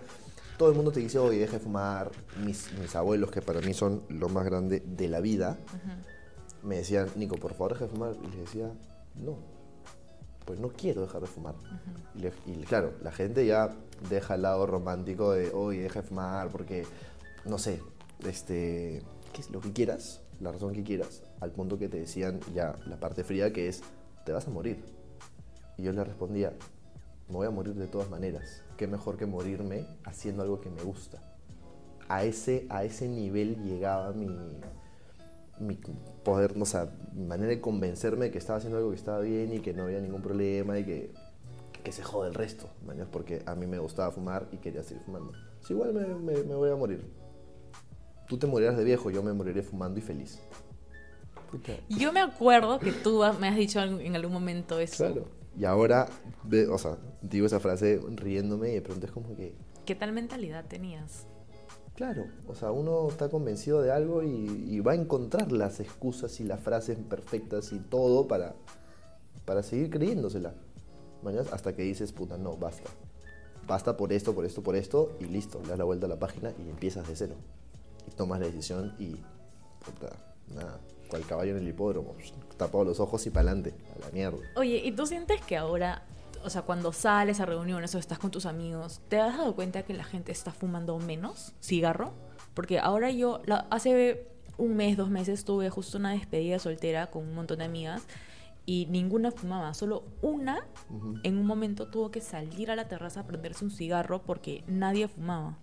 todo 0.57 0.71
el 0.71 0.77
mundo 0.77 0.93
te 0.93 1.01
dice, 1.01 1.19
oye, 1.19 1.39
deja 1.39 1.55
de 1.55 1.61
fumar. 1.61 2.11
Mis, 2.45 2.73
mis 2.79 2.95
abuelos, 2.95 3.31
que 3.31 3.43
para 3.43 3.61
mí 3.61 3.75
son 3.75 4.03
lo 4.09 4.29
más 4.29 4.45
grande 4.45 4.81
de 4.81 5.09
la 5.09 5.21
vida, 5.21 5.59
me 6.63 6.77
decían, 6.77 7.09
Nico, 7.17 7.37
por 7.37 7.53
favor, 7.53 7.73
deja 7.73 7.85
de 7.87 7.91
fumar. 7.91 8.15
Y 8.23 8.27
les 8.29 8.41
decía, 8.41 8.71
no, 9.15 9.39
pues 10.45 10.59
no 10.59 10.69
quiero 10.69 11.03
dejar 11.03 11.21
de 11.21 11.27
fumar. 11.27 11.55
y, 12.47 12.53
claro, 12.65 12.93
la 13.03 13.13
gente 13.13 13.47
ya 13.47 13.75
deja 14.09 14.35
el 14.35 14.43
lado 14.43 14.67
romántico 14.67 15.33
de, 15.33 15.51
oye, 15.51 15.83
deja 15.83 16.03
de 16.03 16.09
fumar 16.09 16.49
porque, 16.49 16.87
no 17.45 17.59
sé, 17.59 17.81
este, 18.27 19.03
¿qué 19.33 19.41
es 19.41 19.51
lo 19.51 19.61
que 19.61 19.73
quieras? 19.73 20.21
La 20.41 20.53
razón 20.53 20.73
que 20.73 20.83
quieras, 20.83 21.23
al 21.41 21.51
punto 21.51 21.79
que 21.79 21.89
te 21.89 21.99
decían 21.99 22.41
ya 22.55 22.75
la 22.87 22.99
parte 22.99 23.25
fría 23.25 23.53
que 23.53 23.69
es, 23.69 23.83
te 24.25 24.33
vas 24.33 24.47
a 24.47 24.51
morir. 24.51 25.00
Y 25.81 25.83
yo 25.83 25.93
le 25.93 26.05
respondía, 26.05 26.53
me 27.29 27.37
voy 27.37 27.47
a 27.47 27.51
morir 27.51 27.75
de 27.75 27.87
todas 27.87 28.11
maneras. 28.11 28.63
Qué 28.77 28.87
mejor 28.87 29.17
que 29.17 29.25
morirme 29.25 29.87
haciendo 30.05 30.43
algo 30.43 30.61
que 30.61 30.69
me 30.69 30.83
gusta. 30.83 31.19
A 32.07 32.25
ese, 32.25 32.67
a 32.69 32.85
ese 32.85 33.09
nivel 33.09 33.65
llegaba 33.65 34.13
mi, 34.13 34.29
mi 35.59 35.79
poder, 36.23 36.55
o 36.61 36.67
sea, 36.67 36.91
mi 37.15 37.25
manera 37.25 37.49
de 37.49 37.63
convencerme 37.63 38.27
de 38.27 38.31
que 38.31 38.37
estaba 38.37 38.59
haciendo 38.59 38.77
algo 38.77 38.91
que 38.91 38.97
estaba 38.97 39.21
bien 39.21 39.55
y 39.55 39.61
que 39.61 39.73
no 39.73 39.85
había 39.85 40.01
ningún 40.01 40.21
problema 40.21 40.79
y 40.79 40.85
que, 40.85 41.15
que 41.83 41.93
se 41.93 42.03
jode 42.03 42.29
el 42.29 42.35
resto, 42.35 42.69
porque 43.11 43.43
a 43.47 43.55
mí 43.55 43.67
me 43.67 43.79
gustaba 43.79 44.11
fumar 44.11 44.49
y 44.53 44.59
quería 44.59 44.83
seguir 44.83 45.03
fumando. 45.05 45.33
Si 45.67 45.73
igual 45.73 45.95
me, 45.95 46.05
me, 46.35 46.55
voy 46.55 46.71
a 46.71 46.77
morir. 46.77 47.11
Tú 48.29 48.37
te 48.37 48.47
morirás 48.47 48.77
de 48.77 48.85
viejo, 48.85 49.11
yo 49.11 49.23
me 49.23 49.33
moriré 49.33 49.63
fumando 49.63 49.99
y 49.99 50.03
feliz. 50.03 50.41
Yo 51.89 52.13
me 52.13 52.21
acuerdo 52.21 52.79
que 52.79 52.93
tú 52.93 53.23
me 53.41 53.49
has 53.49 53.57
dicho 53.57 53.81
en 53.81 54.15
algún 54.15 54.33
momento 54.33 54.79
eso. 54.79 55.07
Claro. 55.07 55.40
Y 55.59 55.65
ahora, 55.65 56.09
o 56.71 56.79
sea, 56.79 56.97
digo 57.23 57.47
esa 57.47 57.61
frase 57.61 58.01
riéndome 58.15 58.71
y 58.71 58.75
de 58.75 58.83
pronto 58.83 59.07
es 59.07 59.13
como 59.13 59.35
que... 59.37 59.55
¿Qué 59.85 59.95
tal 59.95 60.13
mentalidad 60.13 60.67
tenías? 60.67 61.27
Claro, 62.01 62.29
o 62.47 62.55
sea, 62.55 62.71
uno 62.71 63.09
está 63.09 63.29
convencido 63.29 63.83
de 63.83 63.93
algo 63.93 64.23
y, 64.23 64.81
va 64.81 64.93
a 64.93 64.95
encontrar 64.95 65.53
las 65.53 65.81
excusas 65.81 66.41
y 66.41 66.45
las 66.45 66.61
frases 66.61 66.97
perfectas 66.97 67.73
y 67.73 67.79
todo 67.79 68.27
para, 68.27 68.55
para 69.45 69.63
seguir 69.63 69.91
creyéndosela. 69.91 70.55
Mañana 71.23 71.47
hasta 71.53 71.75
que 71.75 71.83
dices, 71.83 72.13
puta, 72.13 72.39
no, 72.39 72.57
basta. 72.57 72.89
Basta 73.67 73.99
por 73.99 74.15
esto, 74.15 74.35
por 74.35 74.47
esto, 74.47 74.63
por 74.63 74.77
esto 74.77 75.17
y 75.21 75.25
listo, 75.25 75.61
le 75.61 75.69
das 75.69 75.79
la 75.79 75.85
vuelta 75.85 76.07
a 76.07 76.09
la 76.09 76.19
página 76.19 76.55
y 76.59 76.71
empiezas 76.71 77.07
de 77.07 77.17
cero. 77.17 77.35
Y 78.07 78.13
tomas 78.13 78.41
la 78.41 78.47
decisión 78.47 78.95
y, 78.99 79.17
puta, 79.85 80.17
nada, 80.55 80.81
cual 81.11 81.27
caballo 81.27 81.51
en 81.51 81.59
el 81.59 81.69
hipódromo, 81.69 82.15
tapado 82.61 82.85
los 82.85 83.01
ojos 83.01 83.27
y 83.27 83.31
para 83.31 83.51
adelante, 83.51 83.75
a 83.97 84.07
la 84.07 84.11
mierda. 84.13 84.39
Oye, 84.55 84.83
¿y 84.85 84.93
tú 84.93 85.07
sientes 85.07 85.41
que 85.41 85.57
ahora, 85.57 86.03
o 86.45 86.51
sea, 86.51 86.63
cuando 86.63 86.93
sales 86.93 87.41
a 87.41 87.47
reuniones 87.47 87.95
o 87.95 87.99
estás 87.99 88.19
con 88.19 88.31
tus 88.31 88.47
amigos, 88.47 89.01
¿te 89.09 89.19
has 89.19 89.37
dado 89.37 89.55
cuenta 89.55 89.83
que 89.83 89.95
la 89.95 90.05
gente 90.05 90.31
está 90.31 90.53
fumando 90.53 90.99
menos 90.99 91.53
cigarro? 91.63 92.13
Porque 92.55 92.79
ahora 92.79 93.11
yo, 93.11 93.41
hace 93.71 94.29
un 94.59 94.77
mes, 94.77 94.97
dos 94.97 95.09
meses, 95.09 95.45
tuve 95.45 95.71
justo 95.71 95.97
una 95.97 96.13
despedida 96.13 96.59
soltera 96.59 97.07
con 97.07 97.23
un 97.23 97.35
montón 97.35 97.59
de 97.59 97.65
amigas 97.65 98.03
y 98.67 98.87
ninguna 98.91 99.31
fumaba, 99.31 99.73
solo 99.73 100.05
una 100.21 100.67
en 101.23 101.39
un 101.39 101.47
momento 101.47 101.89
tuvo 101.89 102.11
que 102.11 102.21
salir 102.21 102.71
a 102.71 102.77
la 102.77 102.89
terraza 102.89 103.21
a 103.21 103.27
prenderse 103.27 103.65
un 103.65 103.71
cigarro 103.71 104.23
porque 104.23 104.65
nadie 104.67 105.09
fumaba. 105.09 105.57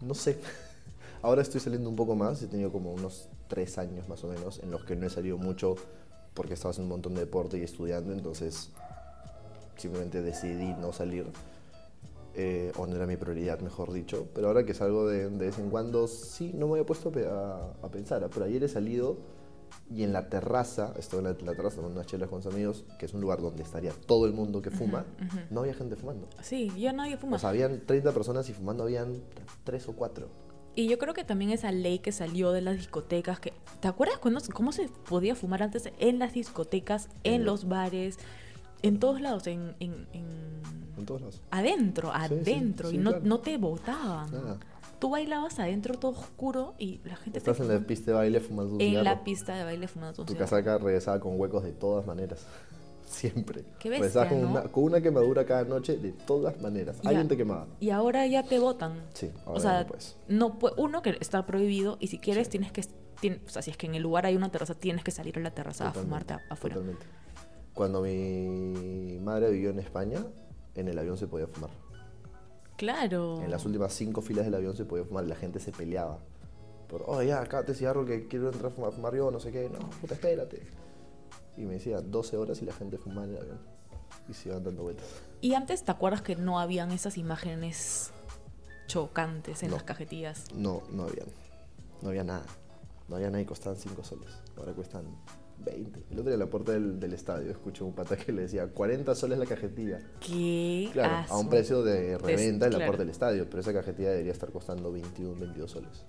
No 0.00 0.14
sé. 0.14 0.40
Ahora 1.22 1.42
estoy 1.42 1.60
saliendo 1.60 1.90
un 1.90 1.96
poco 1.96 2.14
más, 2.14 2.42
he 2.42 2.46
tenido 2.46 2.72
como 2.72 2.92
unos 2.92 3.28
tres 3.48 3.78
años 3.78 4.08
más 4.08 4.22
o 4.24 4.28
menos 4.28 4.60
en 4.62 4.70
los 4.70 4.84
que 4.84 4.96
no 4.96 5.06
he 5.06 5.10
salido 5.10 5.38
mucho 5.38 5.76
porque 6.34 6.54
estaba 6.54 6.70
haciendo 6.70 6.92
un 6.92 6.98
montón 6.98 7.14
de 7.14 7.20
deporte 7.20 7.58
y 7.58 7.62
estudiando, 7.62 8.12
entonces 8.12 8.70
simplemente 9.76 10.22
decidí 10.22 10.72
no 10.74 10.92
salir. 10.92 11.26
Eh, 12.36 12.72
o 12.76 12.86
no 12.88 12.96
era 12.96 13.06
mi 13.06 13.16
prioridad, 13.16 13.60
mejor 13.60 13.92
dicho. 13.92 14.26
Pero 14.34 14.48
ahora 14.48 14.64
que 14.64 14.74
salgo 14.74 15.06
de, 15.06 15.30
de 15.30 15.46
vez 15.46 15.58
en 15.60 15.70
cuando, 15.70 16.08
sí, 16.08 16.50
no 16.52 16.66
me 16.66 16.72
había 16.72 16.86
puesto 16.86 17.12
a, 17.30 17.86
a, 17.86 17.88
pensar. 17.90 18.28
Pero 18.32 18.46
ayer 18.46 18.64
he 18.64 18.68
salido 18.68 19.18
y 19.88 20.02
en 20.02 20.12
la 20.12 20.28
terraza, 20.28 20.94
estoy 20.98 21.18
en 21.20 21.24
la, 21.24 21.30
la 21.30 21.54
terraza 21.54 21.76
tomando 21.76 22.00
unas 22.00 22.06
chelas 22.06 22.28
con 22.28 22.38
los 22.42 22.52
amigos, 22.52 22.84
que 22.98 23.06
es 23.06 23.14
un 23.14 23.20
lugar 23.20 23.40
donde 23.40 23.62
estaría 23.62 23.92
todo 23.92 24.26
el 24.26 24.32
mundo 24.32 24.62
que 24.62 24.70
fuma, 24.70 25.04
ujú. 25.22 25.38
no 25.50 25.60
había 25.60 25.74
gente 25.74 25.94
fumando. 25.94 26.28
Sí, 26.42 26.72
ya 26.76 26.92
nadie 26.92 27.16
fuma. 27.16 27.36
O 27.36 27.38
sea, 27.38 27.50
habían 27.50 27.86
30 27.86 28.10
personas 28.12 28.48
y 28.48 28.52
fumando 28.52 28.82
habían 28.82 29.22
3 29.62 29.88
o 29.88 29.92
4. 29.92 30.43
Y 30.76 30.88
yo 30.88 30.98
creo 30.98 31.14
que 31.14 31.22
también 31.24 31.50
esa 31.52 31.70
ley 31.70 32.00
que 32.00 32.10
salió 32.12 32.50
de 32.52 32.60
las 32.60 32.76
discotecas, 32.76 33.38
que 33.38 33.52
¿te 33.80 33.86
acuerdas 33.88 34.18
cuando, 34.18 34.40
cómo 34.52 34.72
se 34.72 34.88
podía 35.08 35.34
fumar 35.36 35.62
antes 35.62 35.88
en 35.98 36.18
las 36.18 36.32
discotecas, 36.34 37.08
en 37.22 37.44
los 37.44 37.68
bares, 37.68 38.18
en 38.82 38.98
todos 38.98 39.20
lados, 39.20 39.46
en, 39.46 39.76
en- 39.78 40.06
en- 40.12 40.62
En 40.98 41.06
todos 41.06 41.20
lados. 41.20 41.40
adentro, 41.50 42.10
sí, 42.10 42.16
adentro, 42.20 42.90
sí, 42.90 42.96
y 42.96 42.98
no, 42.98 43.10
claro. 43.10 43.24
no 43.24 43.38
te 43.40 43.56
botaban. 43.56 44.30
Nada. 44.32 44.58
Tú 44.98 45.10
bailabas 45.10 45.58
adentro 45.58 45.94
todo 45.98 46.12
oscuro 46.12 46.74
y 46.78 47.00
la 47.04 47.16
gente 47.16 47.38
Estás 47.38 47.56
te 47.58 47.62
en 47.62 47.68
la 47.68 47.80
pista 47.80 48.10
de 48.12 48.16
baile 48.16 48.40
fumando 48.40 48.76
tu 48.76 48.82
en 48.82 48.88
cigarro. 48.90 49.04
la 49.04 49.22
pista 49.24 49.54
de 49.54 49.64
baile 49.64 49.86
fumando 49.86 50.14
tu 50.14 50.24
Tu 50.24 50.32
cigarro. 50.32 50.50
casaca 50.50 50.78
regresaba 50.78 51.20
con 51.20 51.38
huecos 51.38 51.62
de 51.62 51.72
todas 51.72 52.06
maneras. 52.06 52.46
Siempre. 53.04 53.64
Qué 53.78 53.90
Regresabas 53.90 54.30
bestia, 54.30 54.44
con, 54.46 54.52
¿no? 54.54 54.60
una, 54.60 54.72
con 54.72 54.84
una 54.84 55.00
quemadura 55.00 55.44
cada 55.44 55.64
noche 55.64 55.96
de 55.98 56.12
todas 56.12 56.60
maneras. 56.60 57.00
Ya. 57.02 57.10
Alguien 57.10 57.28
te 57.28 57.36
quemaba. 57.36 57.66
Y 57.80 57.90
ahora 57.90 58.26
ya 58.26 58.42
te 58.42 58.58
botan. 58.58 59.02
Sí, 59.14 59.30
ahora 59.44 59.58
O 59.58 59.60
sea, 59.60 59.80
no 59.82 59.86
puedes. 59.86 60.16
no 60.28 60.58
pue- 60.58 60.74
uno 60.78 61.02
que 61.02 61.16
está 61.20 61.46
prohibido 61.46 61.96
y 62.00 62.08
si 62.08 62.18
quieres 62.18 62.46
Sí. 62.46 62.52
tienes 62.52 62.72
que 62.72 62.82
tien- 63.20 63.40
o 63.46 63.48
sea, 63.48 63.62
si 63.62 63.70
es 63.70 63.76
que 63.76 63.86
en 63.86 63.94
el 63.94 64.02
lugar 64.02 64.26
hay 64.26 64.36
una 64.36 64.50
terraza 64.50 64.74
tienes 64.74 65.04
que 65.04 65.10
salir 65.10 65.38
a 65.38 65.40
la 65.42 65.50
terraza 65.52 65.88
a 65.88 65.92
fumarte 65.92 66.34
afuera. 66.50 66.74
Totalmente. 66.76 67.06
Cuando 67.74 68.02
mi 68.02 69.18
madre 69.22 69.50
vivió 69.50 69.70
en 69.70 69.78
España, 69.80 70.24
en 70.74 70.88
el 70.88 70.98
avión 70.98 71.16
se 71.16 71.26
podía 71.26 71.46
fumar. 71.46 71.70
Claro. 72.76 73.40
En 73.42 73.50
las 73.50 73.64
últimas 73.64 73.92
cinco 73.92 74.20
filas 74.20 74.44
del 74.44 74.54
avión 74.54 74.76
se 74.76 74.84
podía 74.84 75.04
fumar. 75.04 75.24
La 75.24 75.36
gente 75.36 75.60
se 75.60 75.70
peleaba. 75.72 76.18
Por, 76.88 77.04
oh, 77.06 77.22
ya, 77.22 77.40
acá 77.40 77.64
te 77.64 77.74
cigarro 77.74 78.04
que 78.04 78.26
quiero 78.28 78.46
entrar 78.50 78.66
a 78.72 78.74
fumar, 78.74 78.92
fumar 78.92 79.14
yo, 79.14 79.30
no 79.30 79.38
sé 79.40 79.50
qué. 79.52 79.70
No, 79.70 79.78
puta, 80.00 80.14
espérate. 80.14 80.62
Y 81.56 81.62
me 81.64 81.74
decía 81.74 82.00
12 82.00 82.36
horas 82.36 82.60
y 82.62 82.64
la 82.64 82.72
gente 82.72 82.98
fumaba 82.98 83.24
en 83.26 83.30
el 83.34 83.38
avión. 83.42 83.58
Y 84.28 84.34
se 84.34 84.48
iban 84.48 84.62
dando 84.64 84.82
vueltas. 84.82 85.06
Y 85.40 85.54
antes 85.54 85.84
te 85.84 85.90
acuerdas 85.90 86.22
que 86.22 86.36
no 86.36 86.58
habían 86.58 86.90
esas 86.92 87.18
imágenes 87.18 88.10
chocantes 88.86 89.62
en 89.62 89.70
No. 89.70 89.76
las 89.76 89.84
cajetillas. 89.84 90.44
No, 90.54 90.82
no 90.90 91.04
había. 91.04 91.24
No 92.02 92.08
había 92.10 92.24
nada. 92.24 92.44
No 93.08 93.16
había 93.16 93.28
nada 93.28 93.40
y 93.40 93.44
costaban 93.44 93.78
5 93.78 94.02
soles. 94.04 94.30
Ahora 94.56 94.72
cuestan 94.72 95.04
20. 95.58 95.98
El 96.10 96.18
otro 96.18 96.24
día 96.24 96.34
en 96.34 96.40
la 96.40 96.46
puerta 96.46 96.72
del, 96.72 96.98
del 96.98 97.12
estadio 97.12 97.50
escuché 97.50 97.84
un 97.84 97.92
pata 97.94 98.16
que 98.16 98.32
le 98.32 98.42
decía 98.42 98.66
40 98.66 99.14
soles 99.14 99.38
la 99.38 99.46
cajetilla. 99.46 100.00
¿Qué? 100.20 100.88
Claro, 100.92 101.26
a 101.32 101.38
un 101.38 101.48
precio 101.48 101.82
de 101.82 102.18
reventa 102.18 102.66
en 102.66 102.72
la 102.72 102.78
claro. 102.78 102.86
puerta 102.90 103.02
del 103.04 103.10
estadio, 103.10 103.48
pero 103.48 103.60
esa 103.60 103.72
cajetilla 103.72 104.10
debería 104.10 104.32
estar 104.32 104.50
costando 104.50 104.90
21, 104.92 105.38
22 105.38 105.70
soles, 105.70 106.04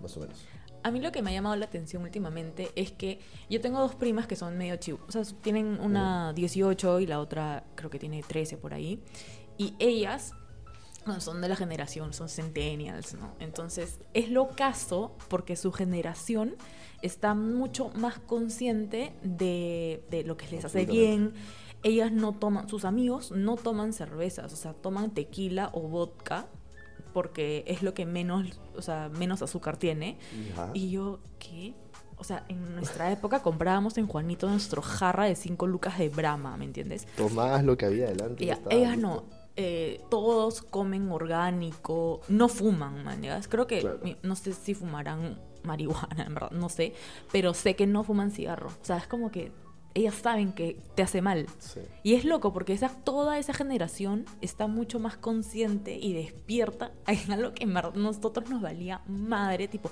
más 0.00 0.16
o 0.16 0.20
menos. 0.20 0.38
A 0.82 0.90
mí 0.90 1.00
lo 1.00 1.12
que 1.12 1.22
me 1.22 1.30
ha 1.30 1.32
llamado 1.32 1.56
la 1.56 1.66
atención 1.66 2.02
últimamente 2.02 2.70
es 2.76 2.92
que 2.92 3.18
yo 3.50 3.60
tengo 3.60 3.80
dos 3.80 3.94
primas 3.94 4.26
que 4.26 4.36
son 4.36 4.56
medio 4.56 4.76
chivo. 4.76 5.00
O 5.08 5.12
sea, 5.12 5.22
tienen 5.42 5.80
una 5.80 6.32
18 6.32 7.00
y 7.00 7.06
la 7.06 7.20
otra 7.20 7.64
creo 7.74 7.90
que 7.90 7.98
tiene 7.98 8.22
13 8.22 8.56
por 8.56 8.72
ahí. 8.72 9.00
Y 9.58 9.74
ellas 9.78 10.34
bueno, 11.06 11.20
son 11.20 11.40
de 11.40 11.48
la 11.48 11.54
generación, 11.54 12.12
son 12.12 12.28
centennials, 12.28 13.14
¿no? 13.14 13.32
Entonces 13.38 14.00
es 14.12 14.28
lo 14.28 14.48
caso 14.48 15.14
porque 15.28 15.54
su 15.54 15.70
generación 15.70 16.56
está 17.00 17.34
mucho 17.34 17.90
más 17.90 18.18
consciente 18.18 19.14
de, 19.22 20.04
de 20.10 20.24
lo 20.24 20.36
que 20.36 20.48
les 20.48 20.64
hace 20.64 20.84
bien. 20.84 21.32
Ellas 21.84 22.10
no 22.10 22.32
toman, 22.32 22.68
sus 22.68 22.84
amigos 22.84 23.30
no 23.30 23.54
toman 23.56 23.92
cervezas, 23.92 24.52
o 24.52 24.56
sea, 24.56 24.72
toman 24.72 25.12
tequila 25.12 25.70
o 25.72 25.82
vodka 25.82 26.48
porque 27.16 27.64
es 27.66 27.82
lo 27.82 27.94
que 27.94 28.04
menos, 28.04 28.60
o 28.76 28.82
sea, 28.82 29.08
menos 29.08 29.40
azúcar 29.40 29.78
tiene. 29.78 30.18
Ajá. 30.52 30.70
Y 30.74 30.90
yo, 30.90 31.18
¿qué? 31.38 31.72
O 32.18 32.24
sea, 32.24 32.44
en 32.50 32.74
nuestra 32.74 33.10
época 33.10 33.40
comprábamos 33.42 33.96
en 33.96 34.06
Juanito 34.06 34.50
nuestro 34.50 34.82
jarra 34.82 35.24
de 35.24 35.34
5 35.34 35.66
lucas 35.66 35.96
de 35.98 36.10
Brahma, 36.10 36.58
¿me 36.58 36.66
entiendes? 36.66 37.06
Tomabas 37.16 37.64
lo 37.64 37.78
que 37.78 37.86
había 37.86 38.04
adelante. 38.04 38.44
Ella- 38.44 38.60
ellas 38.68 38.98
no. 38.98 39.24
eh, 39.56 40.02
todos 40.10 40.60
comen 40.60 41.10
orgánico, 41.10 42.20
no 42.28 42.48
fuman, 42.50 43.02
man. 43.02 43.22
¿ya? 43.22 43.40
Creo 43.48 43.66
que, 43.66 43.80
Claro. 43.80 44.00
no 44.22 44.36
sé 44.36 44.52
si 44.52 44.74
fumarán 44.74 45.38
marihuana, 45.62 46.24
en 46.26 46.34
verdad, 46.34 46.50
no 46.50 46.68
sé, 46.68 46.92
pero 47.32 47.54
sé 47.54 47.74
que 47.76 47.86
no 47.86 48.04
fuman 48.04 48.30
cigarro. 48.30 48.68
O 48.68 48.84
sea, 48.84 48.98
es 48.98 49.06
como 49.06 49.30
que 49.30 49.52
ellas 49.96 50.14
saben 50.14 50.52
que 50.52 50.78
te 50.94 51.02
hace 51.02 51.22
mal. 51.22 51.46
Sí. 51.58 51.80
Y 52.02 52.14
es 52.14 52.24
loco 52.24 52.52
porque 52.52 52.72
esa, 52.72 52.90
toda 52.90 53.38
esa 53.38 53.54
generación 53.54 54.26
está 54.40 54.66
mucho 54.66 55.00
más 55.00 55.16
consciente 55.16 55.96
y 55.96 56.12
despierta 56.12 56.92
en 57.06 57.32
algo 57.32 57.52
que 57.54 57.66
nosotros 57.66 58.48
nos 58.50 58.60
valía 58.60 59.00
madre. 59.08 59.68
Tipo, 59.68 59.90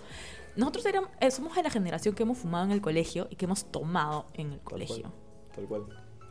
nosotros 0.56 0.86
éramos, 0.86 1.10
eh, 1.20 1.30
somos 1.30 1.56
de 1.56 1.62
la 1.62 1.70
generación 1.70 2.14
que 2.14 2.22
hemos 2.22 2.38
fumado 2.38 2.64
en 2.66 2.72
el 2.72 2.80
colegio 2.80 3.26
y 3.30 3.36
que 3.36 3.46
hemos 3.46 3.64
tomado 3.64 4.26
en 4.34 4.52
el 4.52 4.58
Tal 4.60 4.64
colegio. 4.72 5.02
cual, 5.02 5.12
Tal 5.54 5.64
cual. 5.66 5.84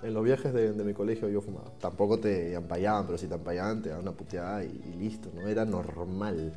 En 0.03 0.13
los 0.13 0.23
viajes 0.23 0.53
de, 0.53 0.73
de 0.73 0.83
mi 0.83 0.93
colegio 0.93 1.29
yo 1.29 1.41
fumaba. 1.41 1.71
Tampoco 1.79 2.19
te 2.19 2.55
ampallaban, 2.55 3.05
pero 3.05 3.17
si 3.17 3.27
te 3.27 3.33
ampallaban 3.35 3.81
te 3.81 3.89
daban 3.89 4.03
una 4.03 4.11
puteada 4.15 4.63
y, 4.63 4.67
y 4.67 4.97
listo. 4.99 5.31
No 5.33 5.47
era 5.47 5.65
normal 5.65 6.53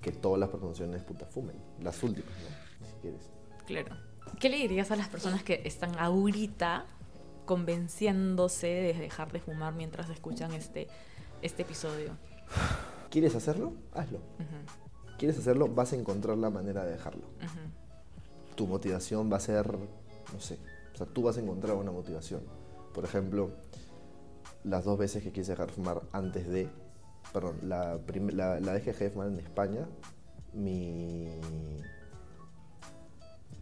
que 0.00 0.12
todas 0.12 0.38
las 0.40 0.48
promociones 0.48 1.02
puta 1.04 1.24
fumen. 1.26 1.56
Las 1.80 2.02
últimas, 2.02 2.30
¿no? 2.30 2.86
Si 2.86 2.92
quieres. 3.00 3.30
Claro. 3.66 4.07
¿Qué 4.38 4.48
le 4.48 4.56
dirías 4.56 4.90
a 4.90 4.96
las 4.96 5.08
personas 5.08 5.42
que 5.42 5.62
están 5.64 5.98
ahorita 5.98 6.86
convenciéndose 7.44 8.66
de 8.66 8.92
dejar 8.94 9.32
de 9.32 9.40
fumar 9.40 9.74
mientras 9.74 10.10
escuchan 10.10 10.52
este, 10.52 10.88
este 11.42 11.62
episodio? 11.62 12.16
¿Quieres 13.10 13.34
hacerlo? 13.34 13.72
Hazlo. 13.94 14.20
¿Quieres 15.18 15.38
hacerlo? 15.38 15.68
Vas 15.68 15.92
a 15.92 15.96
encontrar 15.96 16.36
la 16.38 16.50
manera 16.50 16.84
de 16.84 16.92
dejarlo. 16.92 17.26
tu 18.54 18.66
motivación 18.66 19.32
va 19.32 19.38
a 19.38 19.40
ser, 19.40 19.66
no 20.32 20.40
sé, 20.40 20.58
o 20.94 20.96
sea, 20.96 21.06
tú 21.06 21.22
vas 21.22 21.36
a 21.36 21.40
encontrar 21.40 21.76
una 21.76 21.90
motivación. 21.90 22.42
Por 22.92 23.04
ejemplo, 23.04 23.50
las 24.64 24.84
dos 24.84 24.98
veces 24.98 25.22
que 25.22 25.32
quise 25.32 25.52
dejar 25.52 25.68
de 25.68 25.72
fumar 25.72 26.02
antes 26.12 26.48
de, 26.48 26.68
perdón, 27.32 27.58
la, 27.62 27.98
la, 28.32 28.60
la 28.60 28.72
vez 28.72 28.82
que 28.82 28.92
dejé 28.92 29.04
de 29.04 29.10
fumar 29.10 29.28
en 29.28 29.38
España, 29.38 29.86
mi, 30.52 31.40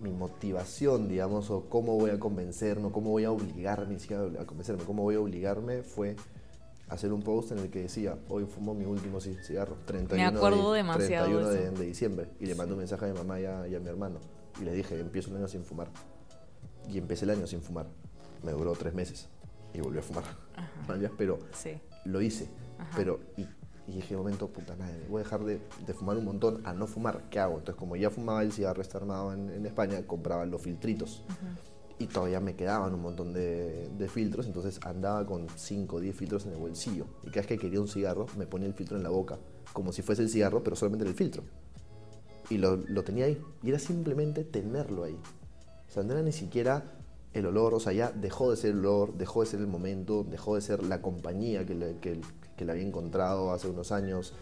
mi 0.00 0.12
motivación, 0.12 1.08
digamos, 1.08 1.50
o 1.50 1.68
cómo 1.68 1.94
voy 1.96 2.10
a 2.10 2.18
convencerme, 2.18 2.86
o 2.86 2.92
cómo 2.92 3.10
voy 3.10 3.24
a 3.24 3.30
obligarme, 3.30 3.94
ni 3.94 4.00
siquiera 4.00 4.24
a 4.40 4.44
convencerme, 4.44 4.84
cómo 4.84 5.02
voy 5.02 5.14
a 5.14 5.20
obligarme 5.20 5.82
fue 5.82 6.16
hacer 6.88 7.12
un 7.12 7.22
post 7.22 7.52
en 7.52 7.58
el 7.58 7.70
que 7.70 7.82
decía, 7.82 8.16
hoy 8.28 8.44
fumo 8.44 8.74
mi 8.74 8.84
último 8.84 9.18
ci- 9.18 9.42
cigarro, 9.42 9.76
31, 9.86 10.38
acuerdo 10.38 10.72
de, 10.72 10.78
demasiado 10.78 11.26
31 11.26 11.70
de 11.78 11.86
diciembre, 11.86 12.28
y 12.38 12.46
le 12.46 12.54
mandé 12.54 12.74
un 12.74 12.78
mensaje 12.78 13.06
a 13.06 13.08
mi 13.08 13.14
mamá 13.18 13.40
y 13.40 13.44
a, 13.46 13.66
y 13.66 13.74
a 13.74 13.80
mi 13.80 13.88
hermano, 13.88 14.18
y 14.60 14.64
le 14.64 14.72
dije, 14.72 14.98
empiezo 15.00 15.30
un 15.30 15.38
año 15.38 15.48
sin 15.48 15.64
fumar. 15.64 15.88
Y 16.88 16.98
empecé 16.98 17.24
el 17.24 17.30
año 17.32 17.46
sin 17.48 17.60
fumar. 17.62 17.86
Me 18.44 18.52
duró 18.52 18.72
tres 18.74 18.94
meses 18.94 19.28
y 19.74 19.80
volví 19.80 19.98
a 19.98 20.02
fumar. 20.02 20.24
¿Vale? 20.86 21.10
Pero 21.18 21.38
Sí. 21.52 21.70
lo 22.04 22.20
hice. 22.20 22.48
Ajá. 22.78 22.92
Pero, 22.96 23.18
y, 23.36 23.46
y 23.88 23.92
dije, 23.92 24.16
momento, 24.16 24.48
puta 24.48 24.74
madre, 24.76 25.06
voy 25.08 25.20
a 25.20 25.24
dejar 25.24 25.44
de, 25.44 25.60
de 25.86 25.94
fumar 25.94 26.16
un 26.16 26.24
montón 26.24 26.60
a 26.66 26.72
no 26.72 26.86
fumar. 26.86 27.28
¿Qué 27.30 27.38
hago? 27.38 27.58
Entonces, 27.58 27.76
como 27.76 27.94
ya 27.96 28.10
fumaba 28.10 28.42
el 28.42 28.52
cigarro 28.52 28.82
este 28.82 28.96
armado 28.96 29.32
en, 29.32 29.50
en 29.50 29.64
España, 29.64 30.04
compraba 30.06 30.44
los 30.44 30.60
filtritos. 30.60 31.22
Y 31.98 32.08
todavía 32.08 32.40
me 32.40 32.56
quedaban 32.56 32.92
un 32.94 33.00
montón 33.00 33.32
de, 33.32 33.88
de 33.96 34.08
filtros, 34.08 34.46
entonces 34.46 34.80
andaba 34.84 35.24
con 35.24 35.46
5 35.54 35.96
o 35.96 36.00
10 36.00 36.16
filtros 36.16 36.46
en 36.46 36.52
el 36.52 36.58
bolsillo. 36.58 37.06
Y 37.22 37.28
cada 37.28 37.42
vez 37.42 37.46
que 37.46 37.58
quería 37.58 37.80
un 37.80 37.88
cigarro, 37.88 38.26
me 38.36 38.46
ponía 38.46 38.66
el 38.66 38.74
filtro 38.74 38.96
en 38.96 39.02
la 39.02 39.10
boca, 39.10 39.38
como 39.72 39.92
si 39.92 40.02
fuese 40.02 40.22
el 40.22 40.28
cigarro, 40.28 40.62
pero 40.62 40.76
solamente 40.76 41.04
en 41.04 41.10
el 41.10 41.16
filtro. 41.16 41.44
Y 42.50 42.58
lo, 42.58 42.76
lo 42.76 43.02
tenía 43.04 43.26
ahí. 43.26 43.40
Y 43.62 43.70
era 43.70 43.78
simplemente 43.78 44.44
tenerlo 44.44 45.04
ahí. 45.04 45.18
O 45.88 45.92
sea, 45.92 46.02
no 46.02 46.12
era 46.12 46.22
ni 46.22 46.32
siquiera 46.32 46.96
el 47.32 47.46
olor, 47.46 47.74
o 47.74 47.80
sea, 47.80 47.92
ya 47.92 48.10
dejó 48.10 48.50
de 48.50 48.56
ser 48.56 48.70
el 48.70 48.78
olor, 48.80 49.14
dejó 49.16 49.40
de 49.42 49.46
ser 49.46 49.60
el 49.60 49.66
momento, 49.66 50.24
dejó 50.24 50.54
de 50.54 50.60
ser 50.60 50.82
la 50.82 51.02
compañía 51.02 51.66
que 51.66 51.74
le, 51.74 51.96
que, 51.98 52.20
que 52.56 52.64
le 52.64 52.72
había 52.72 52.84
encontrado 52.86 53.52
hace 53.52 53.68
unos 53.68 53.92
años, 53.92 54.32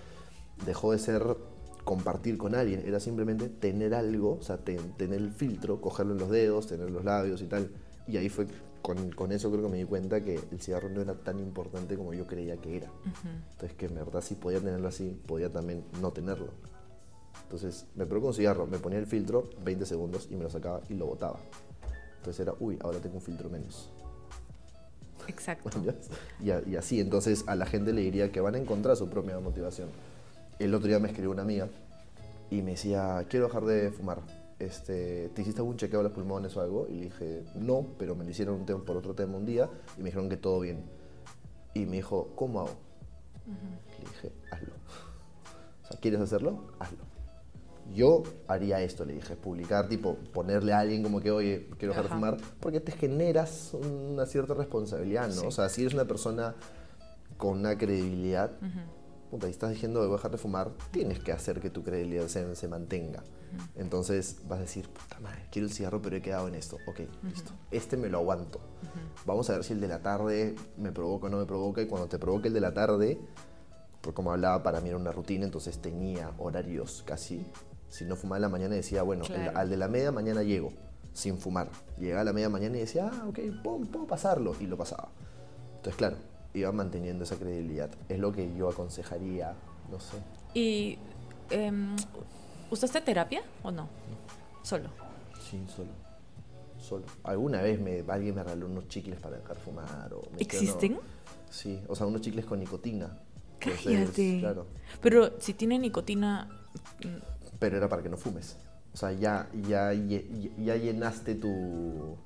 dejó 0.67 0.93
de 0.93 0.99
ser 0.99 1.37
compartir 1.85 2.39
con 2.39 2.55
alguien, 2.55 2.83
era 2.87 2.99
simplemente 3.01 3.49
tener 3.49 3.95
algo, 3.95 4.39
o 4.41 4.43
sea, 4.43 4.57
te- 4.59 4.77
tener 4.97 5.21
el 5.21 5.31
filtro, 5.33 5.81
cogerlo 5.81 6.13
en 6.15 6.19
los 6.21 6.31
dedos, 6.31 6.67
tener 6.67 6.91
los 6.91 7.05
labios 7.05 7.43
y 7.43 7.47
tal. 7.47 7.71
Y 8.07 8.17
ahí 8.17 8.29
fue, 8.31 8.47
con, 8.81 9.11
con 9.13 9.33
eso 9.33 9.51
creo 9.51 9.63
que 9.65 9.69
me 9.69 9.79
di 9.79 9.85
cuenta 9.85 10.23
que 10.23 10.41
el 10.51 10.61
cigarro 10.61 10.89
no 10.89 11.01
era 11.03 11.15
tan 11.15 11.39
importante 11.41 11.97
como 11.97 12.15
yo 12.15 12.27
creía 12.27 12.57
que 12.57 12.77
era. 12.79 12.91
Entonces 13.53 13.77
que 13.77 13.87
en 13.87 13.95
verdad 13.95 14.21
si 14.23 14.35
podía 14.35 14.61
tenerlo 14.61 14.89
así, 14.89 15.21
podía 15.27 15.51
también 15.53 15.85
no 16.01 16.11
tenerlo. 16.13 16.49
Entonces 17.43 17.87
me 17.95 18.07
probé 18.07 18.21
con 18.23 18.29
un 18.29 18.35
cigarro, 18.35 18.67
me 18.67 18.79
ponía 18.79 18.99
el 18.99 19.07
filtro 19.07 19.51
20 19.65 19.85
segundos 19.87 20.29
y 20.31 20.37
me 20.37 20.45
lo 20.45 20.51
sacaba 20.51 20.81
y 20.89 20.95
lo 20.95 21.07
botaba. 21.07 21.39
Entonces 22.19 22.41
era, 22.41 22.55
uy, 22.61 22.79
ahora 22.83 22.99
tengo 23.01 23.17
un 23.17 23.23
filtro 23.23 23.51
menos. 23.51 23.91
Exacto. 25.29 25.71
y, 26.43 26.51
a- 26.51 26.63
y 26.67 26.77
así, 26.77 27.01
entonces 27.01 27.45
a 27.47 27.55
la 27.55 27.67
gente 27.67 27.93
le 27.93 28.03
diría 28.03 28.31
que 28.33 28.41
van 28.41 28.55
a 28.55 28.59
encontrar 28.59 28.97
su 28.97 29.09
propia 29.09 29.39
motivación. 29.41 29.89
El 30.59 30.75
otro 30.75 30.89
día 30.89 30.99
me 30.99 31.09
escribió 31.09 31.31
una 31.31 31.43
amiga 31.43 31.69
y 32.51 32.63
me 32.63 32.73
decía, 32.73 33.25
quiero 33.29 33.47
dejar 33.47 33.65
de 33.65 33.91
fumar. 33.91 34.19
Este, 34.61 35.29
¿Te 35.35 35.43
hiciste 35.43 35.61
algún 35.61 35.77
chequeo 35.77 35.99
de 35.99 36.05
los 36.05 36.13
pulmones 36.13 36.57
o 36.57 36.61
algo? 36.61 36.87
Y 36.89 36.95
le 36.95 37.05
dije, 37.07 37.43
no, 37.57 37.85
pero 37.99 38.15
me 38.15 38.25
lo 38.25 38.31
hicieron 38.31 38.55
un 38.61 38.67
tema- 38.67 38.85
por 38.85 38.97
otro 38.97 39.15
tema 39.15 39.37
un 39.37 39.45
día 39.47 39.69
y 39.97 40.01
me 40.01 40.07
dijeron 40.07 40.29
que 40.29 40.37
todo 40.37 40.61
bien. 40.61 40.85
Y 41.75 41.87
me 41.87 41.97
dijo, 41.97 42.31
¿cómo 42.37 42.61
hago? 42.61 42.71
Le 43.99 44.11
dije, 44.11 44.33
hazlo. 44.51 44.73
O 45.85 45.87
sea, 45.89 46.01
¿quieres 46.01 46.21
hacerlo? 46.21 46.65
Hazlo. 46.79 46.99
Yo 47.93 48.23
haría 48.49 48.81
esto, 48.81 49.05
le 49.05 49.15
dije, 49.15 49.37
publicar, 49.37 49.89
tipo, 49.89 50.17
ponerle 50.33 50.73
a 50.73 50.81
alguien 50.81 51.03
como 51.03 51.21
que, 51.21 51.31
oye, 51.31 51.69
quiero 51.79 51.93
dejar 51.93 52.09
de 52.09 52.15
fumar, 52.15 52.37
porque 52.61 52.81
te 52.81 52.93
generas 52.93 53.75
una 53.75 54.27
cierta 54.27 54.55
responsabilidad, 54.55 55.29
¿no? 55.29 55.43
Sí. 55.43 55.47
O 55.47 55.51
sea, 55.51 55.69
si 55.69 55.83
eres 55.83 55.95
una 55.95 56.07
persona 56.07 56.55
con 57.37 57.59
una 57.59 57.77
credibilidad, 57.77 58.53
puta, 59.31 59.49
y 59.49 59.51
estás 59.51 59.71
diciendo 59.71 60.01
voy 60.01 60.09
a 60.09 60.13
dejar 60.13 60.31
de 60.31 60.39
fumar, 60.39 60.73
tienes 60.91 61.19
que 61.19 61.33
hacer 61.33 61.61
que 61.61 61.71
tu 61.71 61.83
credibilidad 61.83 62.27
se, 62.29 62.57
se 62.57 62.69
mantenga. 62.69 63.23
Entonces 63.77 64.41
vas 64.49 64.59
a 64.59 64.63
decir, 64.63 64.89
puta 64.89 65.21
madre, 65.21 65.47
quiero 65.51 65.69
el 65.69 65.73
cigarro, 65.73 66.03
pero 66.03 66.17
he 66.17 66.23
quedado 66.23 66.49
en 66.49 66.55
esto. 66.55 66.79
Ok, 66.87 67.01
listo. 67.23 67.53
Este 67.71 67.97
me 67.97 68.09
lo 68.09 68.19
aguanto. 68.19 68.61
Vamos 69.27 69.49
a 69.51 69.55
ver 69.55 69.65
si 69.65 69.73
el 69.73 69.81
de 69.81 69.89
la 69.89 70.03
tarde 70.03 70.55
me 70.77 70.93
provoca 70.93 71.27
o 71.27 71.31
no 71.31 71.39
me 71.39 71.47
provoca. 71.47 71.83
Y 71.83 71.87
cuando 71.87 72.09
te 72.09 72.19
provoca 72.19 72.49
el 72.49 72.55
de 72.55 72.61
la 72.61 72.75
tarde, 72.75 73.19
por 74.01 74.15
como 74.15 74.33
hablaba, 74.33 74.63
para 74.63 74.81
mí 74.81 74.89
era 74.89 74.99
una 74.99 75.13
rutina, 75.13 75.45
entonces 75.45 75.79
tenía 75.79 76.33
horarios 76.39 77.03
casi. 77.07 77.47
Si 77.89 78.05
no 78.05 78.17
fumaba 78.17 78.37
en 78.37 78.43
la 78.43 78.49
mañana 78.49 78.75
decía, 78.75 79.03
bueno, 79.03 79.25
el- 79.27 79.57
al 79.57 79.71
de 79.71 79.77
la 79.77 79.89
media 79.89 80.11
mañana 80.11 80.43
llego, 80.43 80.73
sin 81.13 81.39
fumar. 81.39 81.71
Llegaba 81.99 82.23
a 82.23 82.25
la 82.25 82.33
media 82.33 82.49
mañana 82.49 82.77
y 82.77 82.81
decía, 82.81 83.11
ah, 83.13 83.27
ok, 83.29 83.39
puedo, 83.63 83.81
puedo 83.87 84.07
pasarlo. 84.07 84.55
Y 84.61 84.67
lo 84.67 84.77
pasaba. 84.77 85.09
Entonces, 85.77 85.97
claro, 85.97 86.17
iba 86.55 86.73
manteniendo 86.73 87.25
esa 87.25 87.37
credibilidad. 87.37 87.91
Es 88.09 88.19
lo 88.19 88.33
que 88.33 88.55
yo 88.57 88.69
aconsejaría, 88.69 89.55
no 89.91 90.01
sé. 90.01 90.17
¿Y 90.55 90.99
em, 91.51 91.95
usaste 92.71 93.01
terapia 93.01 93.43
o 93.63 93.71
no? 93.71 93.89
Solo. 94.63 94.89
Sí, 95.41 95.63
solo. 95.69 95.91
Solo. 96.79 97.05
Alguna 97.23 97.63
vez 97.63 97.81
me, 97.81 98.05
alguien 98.09 98.35
me 98.35 98.43
regaló 98.43 98.67
unos 98.67 98.89
chicles 98.89 99.19
para 99.21 99.37
dejar 99.39 99.57
fumar. 99.57 100.13
O 100.13 100.23
me 100.33 100.39
¿Existen? 100.43 100.99
Sí, 101.51 101.81
o 101.89 101.95
sea, 101.95 102.07
unos 102.07 102.21
chicles 102.23 102.45
con 102.45 102.59
nicotina. 102.61 103.19
Entonces, 103.61 103.85
Cállate. 103.85 104.39
claro. 104.41 104.67
Pero 105.01 105.41
si 105.41 105.55
tiene 105.55 105.79
nicotina, 105.79 106.49
mm, 107.05 107.34
Pero 107.59 107.77
era 107.77 107.89
para 107.89 108.03
que 108.03 108.09
no 108.09 108.17
fumes. 108.17 108.57
O 108.93 108.97
sea, 108.97 109.13
ya, 109.13 109.49
ya, 109.67 109.93
ya 109.93 110.77
llenaste 110.77 111.35
tu, 111.35 112.17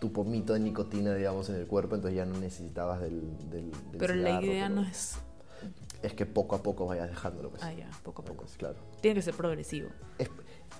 tu 0.00 0.12
pomito 0.12 0.52
de 0.52 0.60
nicotina, 0.60 1.14
digamos, 1.14 1.48
en 1.48 1.56
el 1.56 1.66
cuerpo, 1.66 1.94
entonces 1.96 2.16
ya 2.16 2.24
no 2.26 2.38
necesitabas 2.38 3.00
del, 3.00 3.20
del, 3.50 3.70
del 3.70 3.98
pero 3.98 4.14
la 4.14 4.40
idea 4.40 4.66
pero 4.68 4.74
no 4.76 4.82
es... 4.88 5.16
Es 6.02 6.12
que 6.12 6.26
poco 6.26 6.54
a 6.54 6.62
poco 6.62 6.86
vayas 6.86 7.08
dejándolo. 7.08 7.50
Pues. 7.50 7.62
Ah, 7.62 7.72
ya, 7.72 7.90
poco 8.04 8.22
a 8.22 8.24
poco. 8.24 8.34
Entonces, 8.42 8.58
claro. 8.58 8.76
Tiene 9.00 9.14
que 9.16 9.22
ser 9.22 9.34
progresivo. 9.34 9.88
Es, 10.18 10.28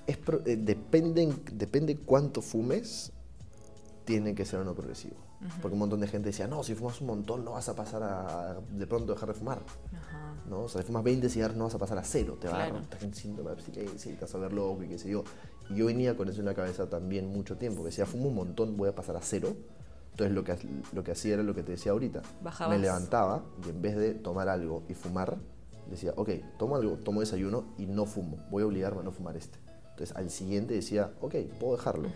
es 0.07 0.16
pro- 0.18 0.42
eh, 0.46 0.57
depende, 0.57 1.35
depende 1.53 1.96
cuánto 1.96 2.42
fumes, 2.42 3.11
tiene 4.05 4.35
que 4.35 4.44
ser 4.44 4.61
o 4.61 4.64
no 4.64 4.75
progresivo. 4.75 5.16
Porque 5.62 5.74
un 5.74 5.78
montón 5.80 6.00
de 6.00 6.06
gente 6.09 6.28
decía, 6.30 6.46
no, 6.46 6.62
si 6.62 6.74
fumas 6.74 7.00
un 7.00 7.06
montón 7.09 7.44
no 7.44 7.52
vas 7.52 7.68
a 7.68 7.74
pasar 7.74 8.02
a, 8.02 8.56
de 8.70 8.87
pronto 8.87 9.12
dejar 9.14 9.28
de 9.28 9.35
fumar. 9.35 9.59
Ajá. 9.92 10.35
¿no? 10.48 10.61
O 10.62 10.68
sea, 10.68 10.80
si 10.82 10.87
fumas 10.87 11.02
20 11.02 11.28
cigarros 11.28 11.56
no 11.56 11.64
vas 11.64 11.74
a 11.74 11.78
pasar 11.78 11.98
a 11.98 12.04
cero, 12.04 12.37
te 12.40 12.46
va 12.48 12.54
Claro. 12.54 12.76
a 12.76 12.80
dar 12.94 13.04
un 13.04 13.14
síndrome 13.14 13.50
de 13.50 13.54
abstinencia 13.56 14.12
y 14.12 14.14
te 14.14 14.20
vas 14.20 14.35
a 14.35 14.38
ver 14.38 14.52
loco 14.52 14.82
y 14.85 14.88
qué 14.88 14.98
sé 14.98 15.09
yo. 15.11 15.24
Y 15.70 15.74
yo 15.76 15.87
venía 15.87 16.16
con 16.16 16.28
eso 16.28 16.38
en 16.40 16.46
la 16.46 16.54
cabeza 16.54 16.88
también 16.88 17.26
mucho 17.32 17.56
tiempo, 17.56 17.82
que 17.82 17.87
decía, 17.87 18.06
fumo 18.06 18.28
un 18.28 18.35
montón, 18.37 18.76
voy 18.76 18.88
a 18.88 18.94
pasar 18.94 19.16
a 19.16 19.20
cero. 19.22 19.56
Entonces 20.12 20.35
lo 20.35 20.44
que, 20.44 20.56
lo 20.92 21.02
que 21.04 21.12
hacía 21.12 21.35
era 21.35 21.42
lo 21.42 21.54
que 21.54 21.62
te 21.62 21.72
decía 21.72 21.92
ahorita. 21.92 22.22
Bajabas. 22.42 22.76
Me 22.76 22.80
levantaba 22.82 23.42
y 23.66 23.70
en 23.70 23.82
vez 23.82 23.96
de 23.96 24.14
tomar 24.14 24.48
algo 24.48 24.82
y 24.88 24.94
fumar, 24.94 25.37
decía, 25.90 26.12
ok, 26.16 26.30
tomo 26.59 26.76
algo, 26.76 26.96
tomo 26.96 27.20
desayuno 27.20 27.74
y 27.76 27.87
no 27.87 28.06
fumo, 28.06 28.38
voy 28.50 28.62
a 28.62 28.66
obligarme 28.66 29.00
a 29.00 29.02
no 29.04 29.12
fumar 29.12 29.37
este. 29.37 29.59
Entonces 29.90 30.16
al 30.16 30.30
siguiente 30.30 30.74
decía, 30.74 31.11
ok, 31.20 31.35
puedo 31.59 31.76
dejarlo. 31.76 32.09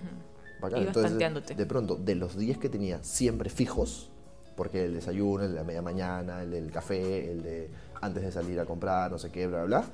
Bacán. 0.60 0.82
Ibas 0.82 0.88
Entonces, 0.88 1.10
tanteándote. 1.12 1.54
de 1.54 1.66
pronto, 1.66 1.96
de 1.96 2.14
los 2.14 2.36
10 2.36 2.58
que 2.58 2.68
tenía 2.68 3.02
siempre 3.02 3.50
fijos, 3.50 4.10
porque 4.56 4.84
el 4.84 4.94
desayuno, 4.94 5.44
el 5.44 5.50
de 5.50 5.56
la 5.56 5.64
media 5.64 5.82
mañana, 5.82 6.42
el 6.42 6.50
del 6.50 6.70
café, 6.70 7.30
el 7.32 7.42
de 7.42 7.70
antes 8.00 8.22
de 8.22 8.32
salir 8.32 8.58
a 8.60 8.66
comprar, 8.66 9.10
no 9.10 9.18
sé 9.18 9.30
qué, 9.30 9.46
bla, 9.46 9.64
bla, 9.64 9.80
bla, 9.80 9.90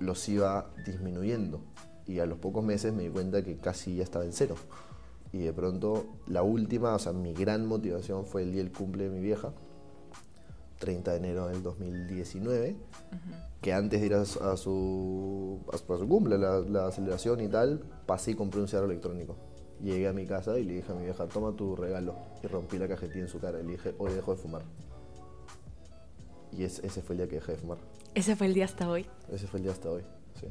los 0.00 0.28
iba 0.28 0.70
disminuyendo. 0.84 1.60
Y 2.06 2.20
a 2.20 2.26
los 2.26 2.38
pocos 2.38 2.64
meses 2.64 2.92
me 2.92 3.02
di 3.04 3.08
cuenta 3.10 3.42
que 3.42 3.56
casi 3.56 3.96
ya 3.96 4.04
estaba 4.04 4.24
en 4.24 4.32
cero. 4.32 4.54
Y 5.32 5.38
de 5.38 5.52
pronto, 5.52 6.06
la 6.28 6.42
última, 6.42 6.94
o 6.94 6.98
sea, 6.98 7.12
mi 7.12 7.34
gran 7.34 7.66
motivación 7.66 8.24
fue 8.24 8.42
el 8.42 8.52
día 8.52 8.62
del 8.62 8.72
cumple 8.72 9.04
de 9.04 9.10
mi 9.10 9.20
vieja, 9.20 9.52
30 10.78 11.10
de 11.10 11.16
enero 11.16 11.48
del 11.48 11.62
2019, 11.62 12.76
que 13.60 13.72
antes 13.72 14.00
de 14.00 14.06
ir 14.06 14.26
su, 14.26 14.42
a 14.42 14.56
su, 14.56 15.60
a 15.72 15.76
su 15.76 16.08
cumple, 16.08 16.38
la, 16.38 16.60
la 16.60 16.92
celebración 16.92 17.40
y 17.40 17.48
tal, 17.48 17.80
pasé 18.06 18.32
y 18.32 18.34
compré 18.34 18.60
un 18.60 18.68
cigarro 18.68 18.86
electrónico. 18.86 19.36
Llegué 19.82 20.08
a 20.08 20.12
mi 20.12 20.26
casa 20.26 20.58
y 20.58 20.64
le 20.64 20.74
dije 20.74 20.90
a 20.90 20.94
mi 20.94 21.04
vieja, 21.04 21.26
toma 21.26 21.52
tu 21.54 21.76
regalo. 21.76 22.14
Y 22.42 22.46
rompí 22.46 22.78
la 22.78 22.88
cajetilla 22.88 23.22
en 23.24 23.28
su 23.28 23.38
cara 23.40 23.60
y 23.60 23.64
le 23.64 23.72
dije, 23.72 23.94
hoy 23.98 24.12
dejo 24.14 24.34
de 24.34 24.40
fumar. 24.40 24.62
Y 26.52 26.64
es- 26.64 26.78
ese 26.80 27.02
fue 27.02 27.14
el 27.14 27.18
día 27.18 27.28
que 27.28 27.36
dejé 27.36 27.52
de 27.52 27.58
fumar. 27.58 27.78
Ese 28.14 28.34
fue 28.36 28.46
el 28.46 28.54
día 28.54 28.64
hasta 28.64 28.88
hoy. 28.88 29.06
Ese 29.30 29.46
fue 29.46 29.58
el 29.58 29.64
día 29.64 29.72
hasta 29.72 29.90
hoy, 29.90 30.02
sí. 30.40 30.46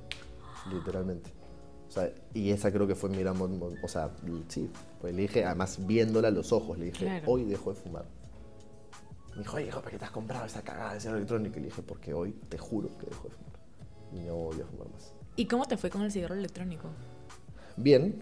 Literalmente. 0.72 1.32
O 1.88 1.92
sea, 1.92 2.12
y 2.34 2.52
esa 2.52 2.72
creo 2.72 2.86
que 2.88 2.96
fue 2.96 3.10
mi 3.10 3.18
gran... 3.18 3.40
O 3.42 3.88
sea, 3.88 4.12
sí. 4.50 4.70
Pues 5.02 5.16
le 5.16 5.24
dije, 5.24 5.46
además 5.46 5.86
viéndola 5.88 6.28
a 6.28 6.32
los 6.32 6.52
ojos, 6.52 6.78
le 6.78 6.86
dije, 6.86 7.06
Claro. 7.06 7.24
hoy 7.32 7.46
dejo 7.46 7.74
de 7.74 7.80
fumar. 7.80 8.06
Me 9.36 9.40
dijo, 9.42 9.58
oye, 9.58 9.68
hijo, 9.68 9.80
¿para 9.80 9.92
qué 9.92 9.98
te 10.00 10.06
has 10.06 10.12
comprado 10.12 10.46
esa 10.46 10.62
cagada 10.62 10.94
de 10.94 11.00
cigarro 11.00 11.18
electrónico? 11.18 11.58
Y 11.58 11.62
le 11.62 11.66
dije, 11.68 11.82
porque 11.82 12.14
hoy 12.14 12.32
te 12.50 12.58
juro 12.58 12.90
que 13.00 13.08
dejo 13.08 13.24
de 13.30 13.34
fumar. 13.36 13.54
Y 14.14 14.20
no 14.28 14.36
voy 14.36 14.62
a 14.62 14.66
fumar 14.66 14.90
más. 14.90 15.14
¿Y 15.36 15.46
cómo 15.48 15.66
te 15.66 15.78
fue 15.78 15.90
con 15.90 16.02
el 16.04 16.12
cigarro 16.12 16.36
electrónico? 16.36 16.88
Bien, 17.78 18.16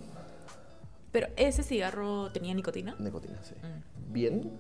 Pero 1.13 1.28
ese 1.38 1.63
cigarro 1.63 2.30
tenía 2.34 2.54
nicotina. 2.54 2.95
nicotina, 2.99 3.41
sí. 3.43 3.56
Mm. 3.56 4.12
Bien, 4.13 4.60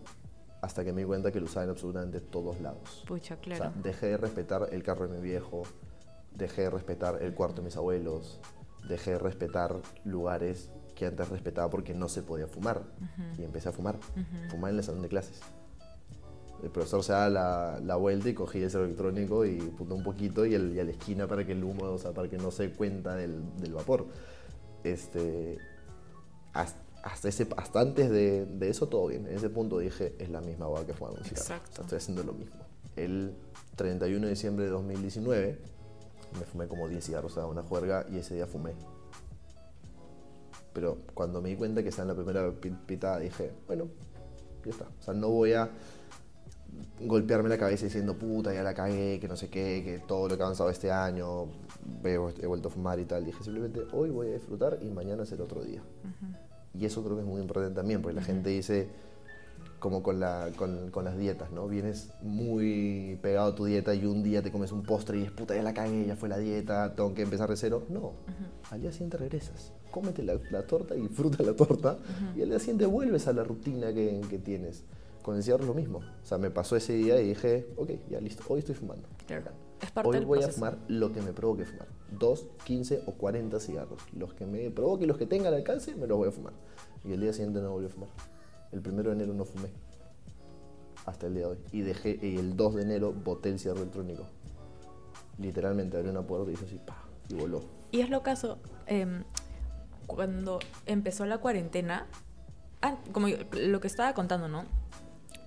hasta 0.61 0.85
que 0.85 0.93
me 0.93 1.01
di 1.01 1.07
cuenta 1.07 1.31
que 1.31 1.39
lo 1.41 1.45
usaba 1.47 1.65
en 1.65 1.71
absolutamente 1.71 2.21
todos 2.21 2.61
lados. 2.61 3.03
Pucha, 3.05 3.33
O 3.35 3.39
claro. 3.41 3.63
sea, 3.63 3.73
dejé 3.83 4.05
de 4.07 4.17
respetar 4.17 4.69
el 4.71 4.81
carro 4.83 5.07
de 5.09 5.17
mi 5.17 5.21
viejo, 5.21 5.63
dejé 6.33 6.61
de 6.61 6.69
respetar 6.69 7.21
el 7.21 7.33
cuarto 7.33 7.57
de 7.57 7.63
mis 7.65 7.75
abuelos, 7.75 8.39
dejé 8.87 9.11
de 9.11 9.19
respetar 9.19 9.75
lugares 10.05 10.69
que 10.95 11.05
antes 11.07 11.27
respetaba 11.29 11.69
porque 11.69 11.93
no 11.93 12.07
se 12.07 12.21
podía 12.21 12.47
fumar. 12.47 12.83
Y 13.37 13.43
empecé 13.43 13.67
a 13.69 13.71
fumar. 13.73 13.97
Fumar 14.49 14.71
en 14.71 14.77
el 14.77 14.83
salón 14.83 15.01
de 15.01 15.09
clases. 15.09 15.41
El 16.61 16.69
profesor 16.69 17.03
se 17.03 17.11
da 17.11 17.29
la, 17.29 17.79
la 17.83 17.95
vuelta 17.97 18.29
y 18.29 18.33
cogí 18.33 18.59
el 18.63 18.69
electrónico 18.73 19.43
y 19.43 19.57
puto 19.57 19.95
un 19.95 20.03
poquito 20.03 20.45
y, 20.45 20.53
el- 20.53 20.73
y 20.73 20.79
a 20.79 20.85
la 20.85 20.91
esquina 20.91 21.27
para 21.27 21.45
que 21.45 21.51
el 21.51 21.61
humo, 21.63 21.83
o 21.85 21.97
sea, 21.97 22.11
para 22.13 22.29
que 22.29 22.37
no 22.37 22.51
se 22.51 22.69
cuenta 22.71 23.15
del, 23.15 23.41
del 23.59 23.73
vapor. 23.73 24.05
Este, 24.83 25.57
hasta, 26.53 27.27
ese, 27.27 27.47
hasta 27.57 27.79
antes 27.81 28.09
de, 28.09 28.45
de 28.45 28.69
eso 28.69 28.87
todo 28.87 29.07
bien. 29.07 29.27
En 29.27 29.35
ese 29.35 29.49
punto 29.49 29.79
dije, 29.79 30.15
es 30.19 30.29
la 30.29 30.41
misma 30.41 30.65
agua 30.65 30.85
que 30.85 30.93
fumar 30.93 31.13
un 31.13 31.23
cigarro. 31.23 31.41
Exacto. 31.41 31.81
Estoy 31.81 31.97
haciendo 31.97 32.23
lo 32.23 32.33
mismo. 32.33 32.55
El 32.95 33.33
31 33.75 34.25
de 34.25 34.29
diciembre 34.29 34.65
de 34.65 34.71
2019 34.71 35.59
me 36.39 36.45
fumé 36.45 36.67
como 36.67 36.87
10 36.87 37.03
cigarros 37.03 37.37
a 37.37 37.45
una 37.45 37.61
juerga 37.63 38.05
y 38.09 38.17
ese 38.17 38.35
día 38.35 38.47
fumé. 38.47 38.73
Pero 40.73 40.97
cuando 41.13 41.41
me 41.41 41.49
di 41.49 41.55
cuenta 41.55 41.83
que 41.83 41.89
estaba 41.89 42.09
en 42.11 42.17
la 42.17 42.23
primera 42.23 42.51
pi- 42.51 42.75
pitada 42.87 43.19
dije, 43.19 43.51
bueno, 43.67 43.87
ya 44.65 44.71
está. 44.71 44.85
O 44.85 45.03
sea, 45.03 45.13
no 45.13 45.29
voy 45.29 45.53
a 45.53 45.69
golpearme 47.01 47.49
la 47.49 47.57
cabeza 47.57 47.85
diciendo, 47.85 48.17
puta, 48.17 48.53
ya 48.53 48.63
la 48.63 48.73
cagué, 48.73 49.19
que 49.19 49.27
no 49.27 49.35
sé 49.35 49.49
qué, 49.49 49.81
que 49.83 49.99
todo 50.07 50.27
lo 50.27 50.35
que 50.35 50.41
he 50.41 50.43
avanzado 50.43 50.69
este 50.69 50.91
año, 50.91 51.47
he, 52.03 52.17
vuelto 52.17 52.69
a 52.69 52.71
fumar 52.71 52.99
y 52.99 53.05
tal. 53.05 53.25
Dije, 53.25 53.43
simplemente 53.43 53.81
hoy 53.91 54.09
voy 54.09 54.27
a 54.27 54.33
disfrutar 54.33 54.79
y 54.81 54.85
mañana 54.85 55.25
será 55.25 55.43
otro 55.43 55.63
día. 55.63 55.81
Y 56.73 56.85
eso 56.85 57.03
creo 57.03 57.15
que 57.15 57.21
es 57.21 57.27
muy 57.27 57.41
importante 57.41 57.75
también, 57.75 58.01
porque 58.01 58.15
la 58.15 58.23
gente 58.23 58.49
dice, 58.49 58.89
como 59.79 60.01
con, 60.01 60.19
la, 60.19 60.49
con, 60.55 60.91
con 60.91 61.03
las 61.03 61.17
dietas, 61.17 61.51
¿no? 61.51 61.67
Vienes 61.67 62.09
muy 62.21 63.19
pegado 63.21 63.51
a 63.51 63.55
tu 63.55 63.65
dieta 63.65 63.93
y 63.93 64.05
un 64.05 64.23
día 64.23 64.41
te 64.41 64.51
comes 64.51 64.71
un 64.71 64.83
postre 64.83 65.19
y 65.19 65.23
es 65.23 65.31
puta, 65.31 65.55
ya 65.55 65.61
la 65.61 65.73
cagué, 65.73 66.05
ya 66.05 66.15
fue 66.15 66.29
la 66.29 66.37
dieta, 66.37 66.95
tengo 66.95 67.13
que 67.13 67.23
empezar 67.23 67.49
de 67.49 67.57
cero. 67.57 67.83
No, 67.89 68.13
al 68.71 68.81
día 68.81 68.91
siguiente 68.91 69.17
regresas, 69.17 69.73
cómete 69.91 70.23
la, 70.23 70.39
la 70.51 70.65
torta 70.65 70.95
y 70.95 71.01
disfruta 71.01 71.43
la 71.43 71.53
torta 71.53 71.97
y 72.35 72.41
al 72.41 72.49
día 72.49 72.59
siguiente 72.59 72.85
vuelves 72.85 73.27
a 73.27 73.33
la 73.33 73.43
rutina 73.43 73.93
que, 73.93 74.21
que 74.29 74.39
tienes. 74.39 74.83
Con 75.23 75.37
el 75.37 75.43
cigarro 75.43 75.63
es 75.63 75.67
lo 75.67 75.73
mismo. 75.73 75.99
O 75.99 76.25
sea, 76.25 76.37
me 76.37 76.51
pasó 76.51 76.75
ese 76.75 76.93
día 76.93 77.19
y 77.19 77.29
dije, 77.29 77.67
ok, 77.77 77.89
ya 78.09 78.19
listo, 78.19 78.43
hoy 78.49 78.59
estoy 78.59 78.75
fumando. 78.75 79.07
Claro. 79.25 79.51
Es 79.81 79.89
parte 79.91 80.09
Hoy 80.09 80.15
del 80.17 80.25
voy 80.25 80.37
a 80.39 80.41
proceso. 80.41 80.59
fumar 80.59 80.77
lo 80.87 81.11
que 81.11 81.21
me 81.21 81.33
provoque 81.33 81.65
fumar. 81.65 81.87
2, 82.11 82.47
15 82.65 83.03
o 83.07 83.13
40 83.13 83.59
cigarros. 83.59 84.01
Los 84.13 84.33
que 84.33 84.45
me 84.45 84.69
provoque 84.69 85.05
y 85.05 85.07
los 85.07 85.17
que 85.17 85.25
tenga 85.25 85.47
al 85.49 85.55
alcance, 85.55 85.95
me 85.95 86.07
los 86.07 86.17
voy 86.17 86.27
a 86.27 86.31
fumar. 86.31 86.53
Y 87.03 87.13
el 87.13 87.21
día 87.21 87.33
siguiente 87.33 87.59
no 87.61 87.71
volví 87.71 87.87
a 87.87 87.89
fumar. 87.89 88.09
El 88.71 88.81
primero 88.81 89.09
de 89.09 89.15
enero 89.15 89.33
no 89.33 89.45
fumé. 89.45 89.69
Hasta 91.05 91.27
el 91.27 91.33
día 91.35 91.45
de 91.47 91.51
hoy. 91.51 91.57
Y 91.71 91.81
dejé, 91.81 92.17
y 92.21 92.37
el 92.37 92.55
2 92.55 92.75
de 92.75 92.81
enero 92.83 93.11
boté 93.13 93.49
el 93.49 93.59
cigarro 93.59 93.79
electrónico. 93.81 94.23
Literalmente 95.37 95.97
abrí 95.97 96.09
una 96.09 96.21
puerta 96.21 96.49
y 96.51 96.53
hizo 96.53 96.65
así, 96.65 96.79
pa, 96.85 96.95
y 97.29 97.33
voló. 97.35 97.61
Y 97.91 98.01
es 98.01 98.09
lo 98.09 98.23
caso, 98.23 98.57
em, 98.87 99.23
cuando 100.07 100.59
empezó 100.85 101.25
la 101.25 101.39
cuarentena, 101.39 102.07
ah, 102.81 102.97
como 103.11 103.27
yo- 103.27 103.37
lo 103.59 103.79
que 103.81 103.87
estaba 103.87 104.13
contando, 104.13 104.47
¿no? 104.47 104.63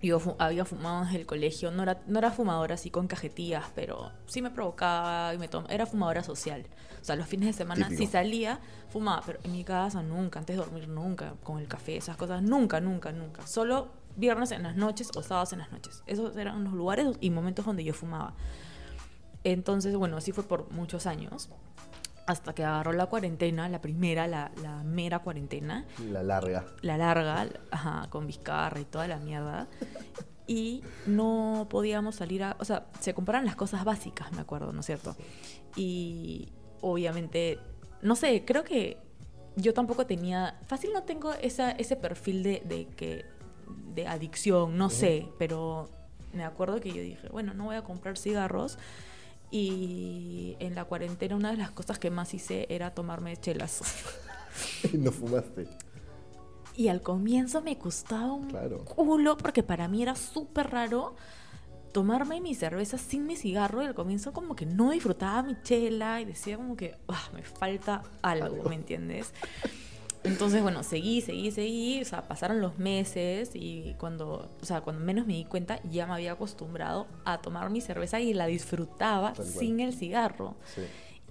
Yo 0.03 0.21
fu- 0.21 0.37
había 0.39 0.65
fumado 0.65 1.05
desde 1.05 1.19
el 1.21 1.27
colegio, 1.27 1.71
no 1.71 1.83
era, 1.83 2.01
no 2.07 2.19
era 2.19 2.31
fumadora 2.31 2.75
así 2.75 2.91
con 2.91 3.09
cajetillas, 3.09 3.65
pero 3.75 4.13
sí 4.27 4.43
me 4.43 4.51
provocaba 4.51 5.33
y 5.35 5.39
me 5.39 5.49
tom- 5.49 5.65
era 5.71 5.87
fumadora 5.87 6.23
social. 6.23 6.67
O 7.01 7.05
sea, 7.05 7.17
los 7.17 7.27
fines 7.27 7.47
de 7.49 7.53
semana, 7.55 7.89
Típico. 7.89 8.05
si 8.07 8.13
salía, 8.13 8.61
fumaba, 8.91 9.23
pero 9.25 9.39
en 9.45 9.53
mi 9.53 9.65
casa 9.65 10.03
nunca, 10.03 10.39
antes 10.41 10.57
de 10.57 10.63
dormir 10.63 10.89
nunca, 10.89 11.35
con 11.43 11.59
el 11.59 11.67
café, 11.69 11.97
esas 11.97 12.17
cosas, 12.17 12.43
nunca, 12.43 12.81
nunca, 12.81 13.11
nunca. 13.13 13.47
Solo 13.47 13.89
viernes 14.17 14.51
en 14.53 14.63
las 14.65 14.77
noches 14.77 15.11
o 15.17 15.23
sábados 15.23 15.53
en 15.53 15.61
las 15.61 15.73
noches. 15.73 16.03
Esos 16.07 16.37
eran 16.37 16.65
los 16.65 16.73
lugares 16.75 17.07
y 17.21 17.31
momentos 17.31 17.65
donde 17.65 17.83
yo 17.85 17.95
fumaba. 17.95 18.35
Entonces, 19.45 19.95
bueno, 19.97 20.17
así 20.17 20.33
fue 20.33 20.45
por 20.45 20.71
muchos 20.73 21.07
años. 21.07 21.49
Hasta 22.27 22.55
que 22.55 22.65
agarró 22.65 22.93
la 22.93 23.07
cuarentena, 23.07 23.69
la 23.69 23.81
primera, 23.81 24.27
la, 24.27 24.51
la 24.63 24.83
mera 24.83 25.21
cuarentena, 25.21 25.87
La 26.11 26.23
larga. 26.23 26.67
la 26.83 26.97
larga, 26.99 27.49
ajá, 27.71 28.09
con 28.11 28.27
Vizcarra 28.27 28.81
y 28.81 28.85
toda 28.85 29.07
la 29.07 29.19
mierda. 29.19 29.69
Y 30.49 30.83
no 31.07 31.67
podíamos 31.71 32.17
salir 32.17 32.43
a... 32.45 32.57
O 32.61 32.65
sea, 32.65 32.87
se 33.01 33.15
compraron 33.15 33.47
las 33.47 33.57
cosas 33.57 33.85
básicas, 33.85 34.33
me 34.33 34.41
acuerdo, 34.41 34.73
¿no 34.73 34.81
es 34.81 34.87
cierto? 34.87 35.17
Y 35.77 36.53
obviamente, 36.81 37.59
no 38.03 38.15
sé, 38.17 38.45
creo 38.45 38.63
que 38.65 38.99
yo 39.57 39.73
tampoco 39.75 40.07
tenía... 40.07 40.59
Fácil 40.67 40.93
no 40.93 41.03
tengo 41.03 41.33
esa, 41.35 41.71
ese 41.73 41.97
perfil 41.97 42.43
de, 42.43 42.63
de 42.65 42.87
que... 42.97 43.25
de 43.95 44.07
adicción, 44.07 44.77
no 44.77 44.91
sé, 44.91 45.29
pero 45.39 45.89
me 46.33 46.45
acuerdo 46.45 46.81
que 46.81 46.91
yo 46.91 47.01
dije, 47.03 47.29
bueno, 47.31 47.55
no 47.55 47.65
voy 47.65 47.77
a 47.77 47.83
comprar 47.83 48.17
cigarros. 48.19 48.79
Y 49.51 50.57
en 50.59 50.75
la 50.75 50.85
cuarentena 50.85 51.37
una 51.37 51.51
de 51.53 51.57
las 51.57 51.71
cosas 51.71 51.99
que 51.99 52.11
más 52.11 52.35
hice 52.35 52.67
era 52.69 52.95
tomarme 52.95 53.37
chelas. 53.37 53.81
no 54.93 55.13
fumaste. 55.13 55.69
Y 56.75 56.89
al 56.89 57.01
comienzo 57.03 57.63
me 57.63 57.79
costaba 57.79 58.33
un 58.33 58.49
Claro. 58.51 58.85
culo 58.85 59.37
porque 59.37 59.63
para 59.63 59.89
mí 59.89 60.03
era 60.03 60.15
súper 60.15 60.71
raro 60.71 61.15
tomarme 61.93 62.43
mi 62.43 62.55
cerveza 62.55 62.99
sin 62.99 63.25
mi 63.27 63.37
cigarro 63.37 63.83
y 63.83 63.87
al 63.87 63.95
comienzo 63.95 64.35
como 64.35 64.55
que 64.55 64.67
no 64.67 64.91
disfrutaba 64.91 65.43
mi 65.43 65.57
chela 65.63 66.21
y 66.21 66.27
decía 66.27 66.57
como 66.59 66.77
que 66.77 66.95
"Ah, 67.09 67.31
me 67.33 67.43
falta 67.43 68.03
algo, 68.21 68.45
Algo. 68.57 68.69
¿me 68.69 68.75
entiendes? 68.75 69.33
Entonces, 70.27 70.63
bueno, 70.63 70.83
seguí, 70.83 71.21
seguí, 71.21 71.51
seguí, 71.51 72.03
o 72.03 72.05
sea, 72.05 72.23
pasaron 72.29 72.61
los 72.61 72.79
meses 72.79 73.51
y 73.55 73.95
cuando, 73.99 74.51
o 74.61 74.65
sea, 74.65 74.81
cuando 74.81 75.05
menos 75.05 75.27
me 75.27 75.35
di 75.35 75.45
cuenta 75.45 75.81
ya 75.85 76.07
me 76.07 76.15
había 76.15 76.33
acostumbrado 76.33 77.07
a 77.25 77.39
tomar 77.39 77.71
mi 77.71 77.81
cerveza 77.81 78.21
y 78.21 78.35
la 78.35 78.47
disfrutaba 78.47 79.33
Tal 79.33 79.47
cual. 79.47 79.59
sin 79.59 79.81
el 79.81 79.93
cigarro. 79.93 80.57
Sí. 80.75 80.83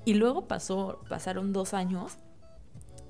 Y 0.05 0.13
luego 0.15 0.47
pasó, 0.47 1.01
pasaron 1.09 1.51
dos 1.53 1.73
años 1.73 2.17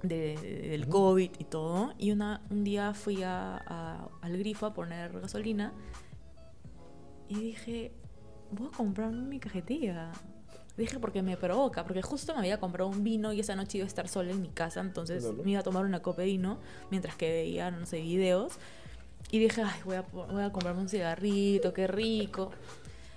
de- 0.03 0.37
de- 0.37 0.69
del. 0.69 0.87
COVID 0.87 1.31
y 1.39 1.43
todo. 1.45 1.93
Y 1.97 2.11
una, 2.11 2.41
un 2.49 2.63
día 2.63 2.93
fui 2.93 3.23
a- 3.23 3.57
a- 3.65 4.07
al 4.21 4.37
grifo 4.37 4.65
a 4.67 4.73
poner 4.73 5.19
gasolina 5.19 5.73
y 7.27 7.35
dije, 7.35 7.91
voy 8.51 8.67
a 8.71 8.77
comprarme 8.77 9.23
mi 9.23 9.39
cajetilla. 9.39 10.11
Dije, 10.77 10.99
porque 10.99 11.21
me 11.21 11.37
provoca, 11.37 11.85
porque 11.85 12.01
justo 12.01 12.33
me 12.33 12.39
había 12.39 12.59
comprado 12.59 12.89
un 12.89 13.03
vino 13.03 13.31
y 13.31 13.39
esa 13.39 13.55
noche 13.55 13.77
iba 13.77 13.85
a 13.85 13.87
estar 13.87 14.09
sola 14.09 14.31
en 14.31 14.41
mi 14.41 14.49
casa, 14.49 14.81
entonces 14.81 15.23
me 15.43 15.51
iba 15.51 15.61
a 15.61 15.63
tomar 15.63 15.85
una 15.85 16.01
copa 16.01 16.21
de 16.23 16.27
vino 16.27 16.57
mientras 16.91 17.15
que 17.15 17.29
veía, 17.31 17.71
no 17.71 17.85
sé, 17.85 18.01
videos. 18.01 18.53
Y 19.31 19.39
dije, 19.39 19.61
ay, 19.63 19.79
voy 19.85 19.95
a, 19.95 20.01
voy 20.01 20.43
a 20.43 20.51
comprarme 20.51 20.81
un 20.81 20.89
cigarrito, 20.89 21.73
qué 21.73 21.87
rico. 21.87 22.51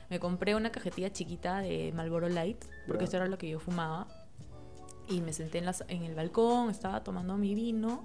Me 0.09 0.21
compré 0.21 0.55
una 0.55 0.71
cajetilla 0.71 1.12
chiquita 1.12 1.59
de 1.59 1.92
Marlboro 1.94 2.29
Light, 2.29 2.64
porque 2.87 3.01
Ya. 3.01 3.05
esto 3.05 3.16
era 3.18 3.27
lo 3.27 3.38
que 3.38 3.49
yo 3.51 3.59
fumaba. 3.59 4.07
Y 5.09 5.21
me 5.21 5.33
senté 5.33 5.59
en, 5.59 5.64
las- 5.66 5.85
en 5.88 6.03
el 6.05 6.14
balcón, 6.14 6.71
estaba 6.71 7.03
tomando 7.03 7.37
mi 7.37 7.55
vino. 7.55 8.05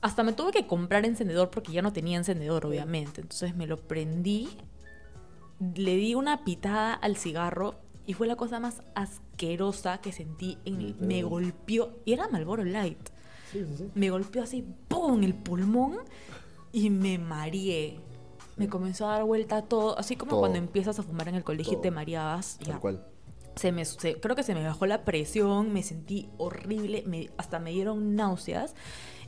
Hasta 0.00 0.22
me 0.22 0.32
tuve 0.32 0.50
que 0.52 0.66
comprar 0.66 1.04
encendedor 1.04 1.50
porque 1.50 1.72
ya 1.72 1.82
no 1.82 1.92
tenía 1.92 2.16
encendedor, 2.16 2.64
obviamente. 2.66 3.20
Entonces 3.20 3.54
me 3.54 3.66
lo 3.66 3.76
prendí, 3.76 4.48
le 5.74 5.96
di 5.96 6.14
una 6.14 6.44
pitada 6.44 6.94
al 6.94 7.16
cigarro 7.16 7.74
y 8.06 8.14
fue 8.14 8.26
la 8.26 8.36
cosa 8.36 8.60
más 8.60 8.82
asquerosa 8.94 9.98
que 10.00 10.12
sentí. 10.12 10.58
En 10.64 10.96
me 11.06 11.22
golpeó, 11.22 11.98
y 12.04 12.12
era 12.12 12.28
Marlboro 12.28 12.64
Light. 12.64 13.08
Sí, 13.52 13.64
sí, 13.64 13.74
sí. 13.76 13.90
Me 13.94 14.10
golpeó 14.10 14.42
así, 14.42 14.64
¡pum! 14.88 15.18
en 15.18 15.24
el 15.24 15.34
pulmón 15.34 15.98
y 16.72 16.90
me 16.90 17.18
mareé. 17.18 18.00
Me 18.56 18.68
comenzó 18.68 19.06
a 19.08 19.12
dar 19.12 19.24
vuelta 19.24 19.62
todo, 19.62 19.98
así 19.98 20.16
como 20.16 20.30
Todo. 20.30 20.40
cuando 20.40 20.58
empiezas 20.58 20.98
a 20.98 21.02
fumar 21.02 21.28
en 21.28 21.34
el 21.34 21.44
colegio 21.44 21.74
y 21.74 21.80
te 21.82 21.90
mareabas. 21.90 22.58
Tal 22.58 22.68
Ya. 22.68 22.78
cual. 22.80 23.06
Se 23.56 23.72
me, 23.72 23.84
se- 23.84 24.20
creo 24.20 24.36
que 24.36 24.42
se 24.42 24.54
me 24.54 24.62
bajó 24.64 24.84
la 24.86 25.04
presión, 25.04 25.72
me 25.72 25.82
sentí 25.82 26.28
horrible, 26.38 27.02
me- 27.06 27.30
hasta 27.38 27.58
me 27.58 27.70
dieron 27.70 28.14
náuseas. 28.16 28.74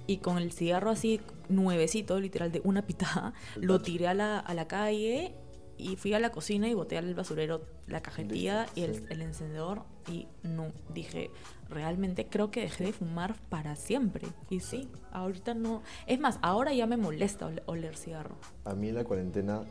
Y 0.06 0.18
con 0.18 0.38
el 0.38 0.52
cigarro 0.52 0.90
así 0.90 1.20
nuevecito, 1.50 2.18
literal 2.18 2.50
de 2.50 2.62
una 2.64 2.82
pitada, 2.86 3.34
El 3.56 3.62
lo 3.66 3.74
tacho. 3.78 3.84
tiré 3.92 4.08
a 4.08 4.14
la, 4.14 4.38
a 4.38 4.54
la 4.54 4.66
calle 4.66 5.34
y 5.78 5.96
fui 5.96 6.12
a 6.12 6.18
la 6.20 6.30
cocina 6.30 6.68
y 6.68 6.74
boté 6.74 6.98
al 6.98 7.14
basurero 7.14 7.62
la 7.86 8.02
cajetilla 8.02 8.66
y 8.74 8.82
el, 8.82 8.96
sí. 8.96 9.04
el 9.10 9.22
encendedor. 9.22 9.82
Y 10.10 10.26
no, 10.42 10.72
dije, 10.92 11.30
realmente 11.68 12.26
creo 12.28 12.50
que 12.50 12.60
dejé 12.62 12.84
de 12.84 12.92
fumar 12.92 13.36
para 13.48 13.76
siempre. 13.76 14.26
Y 14.50 14.60
sí, 14.60 14.88
ahorita 15.12 15.54
no. 15.54 15.82
Es 16.06 16.18
más, 16.20 16.38
ahora 16.42 16.72
ya 16.74 16.86
me 16.86 16.96
molesta 16.96 17.46
ole- 17.46 17.62
oler 17.66 17.96
cigarro. 17.96 18.36
A 18.64 18.74
mí 18.74 18.88
en 18.88 18.96
la 18.96 19.04
cuarentena 19.04 19.62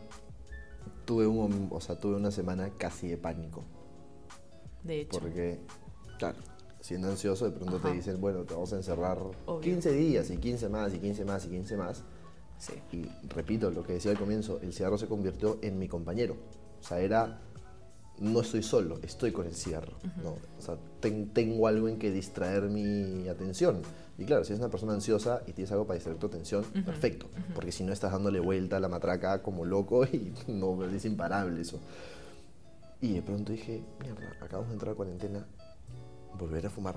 tuve, 1.06 1.28
un, 1.28 1.68
o 1.72 1.82
sea, 1.82 2.00
tuve 2.00 2.16
una 2.16 2.32
semana 2.32 2.70
casi 2.78 3.08
de 3.08 3.18
pánico. 3.18 3.64
De 4.84 5.02
hecho. 5.02 5.20
Porque, 5.20 5.60
claro, 6.20 6.38
siendo 6.80 7.10
ansioso, 7.10 7.46
de 7.46 7.52
pronto 7.52 7.78
Ajá. 7.78 7.90
te 7.90 7.96
dicen, 7.96 8.22
bueno, 8.22 8.44
te 8.44 8.54
vamos 8.54 8.72
a 8.74 8.78
encerrar 8.78 9.18
Obvio. 9.46 9.60
15 9.62 9.92
días 9.92 10.30
y 10.30 10.38
15 10.38 10.70
más 10.70 10.94
y 10.94 11.00
15 11.00 11.26
más 11.26 11.46
y 11.46 11.50
15 11.50 11.78
más. 11.78 12.04
Sí. 12.60 12.74
Y 12.92 13.08
repito 13.30 13.70
lo 13.72 13.84
que 13.84 13.94
decía 13.94 14.12
al 14.12 14.18
comienzo, 14.18 14.60
el 14.62 14.74
cigarro 14.74 14.98
se 14.98 15.08
convirtió 15.08 15.60
en 15.62 15.78
mi 15.78 15.88
compañero. 15.88 16.36
O 16.80 16.84
sea, 16.84 17.00
era, 17.00 17.40
no 18.20 18.42
estoy 18.42 18.64
solo, 18.64 19.00
estoy 19.04 19.32
con 19.32 19.46
el 19.46 19.54
cigarro. 19.56 19.94
¿no? 20.24 20.32
O 20.58 20.62
sea, 20.62 20.76
ten- 21.00 21.30
tengo 21.34 21.68
algo 21.68 21.88
en 21.88 22.00
que 22.00 22.12
distraer 22.12 22.64
mi 22.64 23.28
atención. 23.28 23.82
Y 24.18 24.26
claro, 24.26 24.44
si 24.44 24.54
eres 24.54 24.62
una 24.62 24.72
persona 24.72 24.94
ansiosa 24.94 25.42
y 25.46 25.54
tienes 25.54 25.72
algo 25.72 25.86
para 25.86 25.96
distraer 25.96 26.18
tu 26.18 26.26
atención, 26.26 26.66
Ujú, 26.74 26.84
perfecto. 26.84 27.28
ujú. 27.28 27.54
Porque 27.54 27.72
si 27.72 27.84
no 27.84 27.94
estás 27.94 28.12
dándole 28.12 28.40
vuelta 28.40 28.78
a 28.78 28.80
la 28.80 28.88
matraca 28.90 29.44
como 29.44 29.64
loco 29.66 30.06
y 30.12 30.34
no 30.48 30.84
es 30.86 31.06
imparable 31.06 31.62
eso. 31.62 31.80
Y 33.02 33.14
de 33.14 33.22
pronto 33.22 33.52
dije, 33.52 33.84
mierda, 34.02 34.32
acabamos 34.42 34.70
de 34.70 34.74
entrar 34.74 34.94
a 34.94 34.96
cuarentena, 34.96 35.46
volver 36.40 36.66
a 36.66 36.70
fumar. 36.72 36.96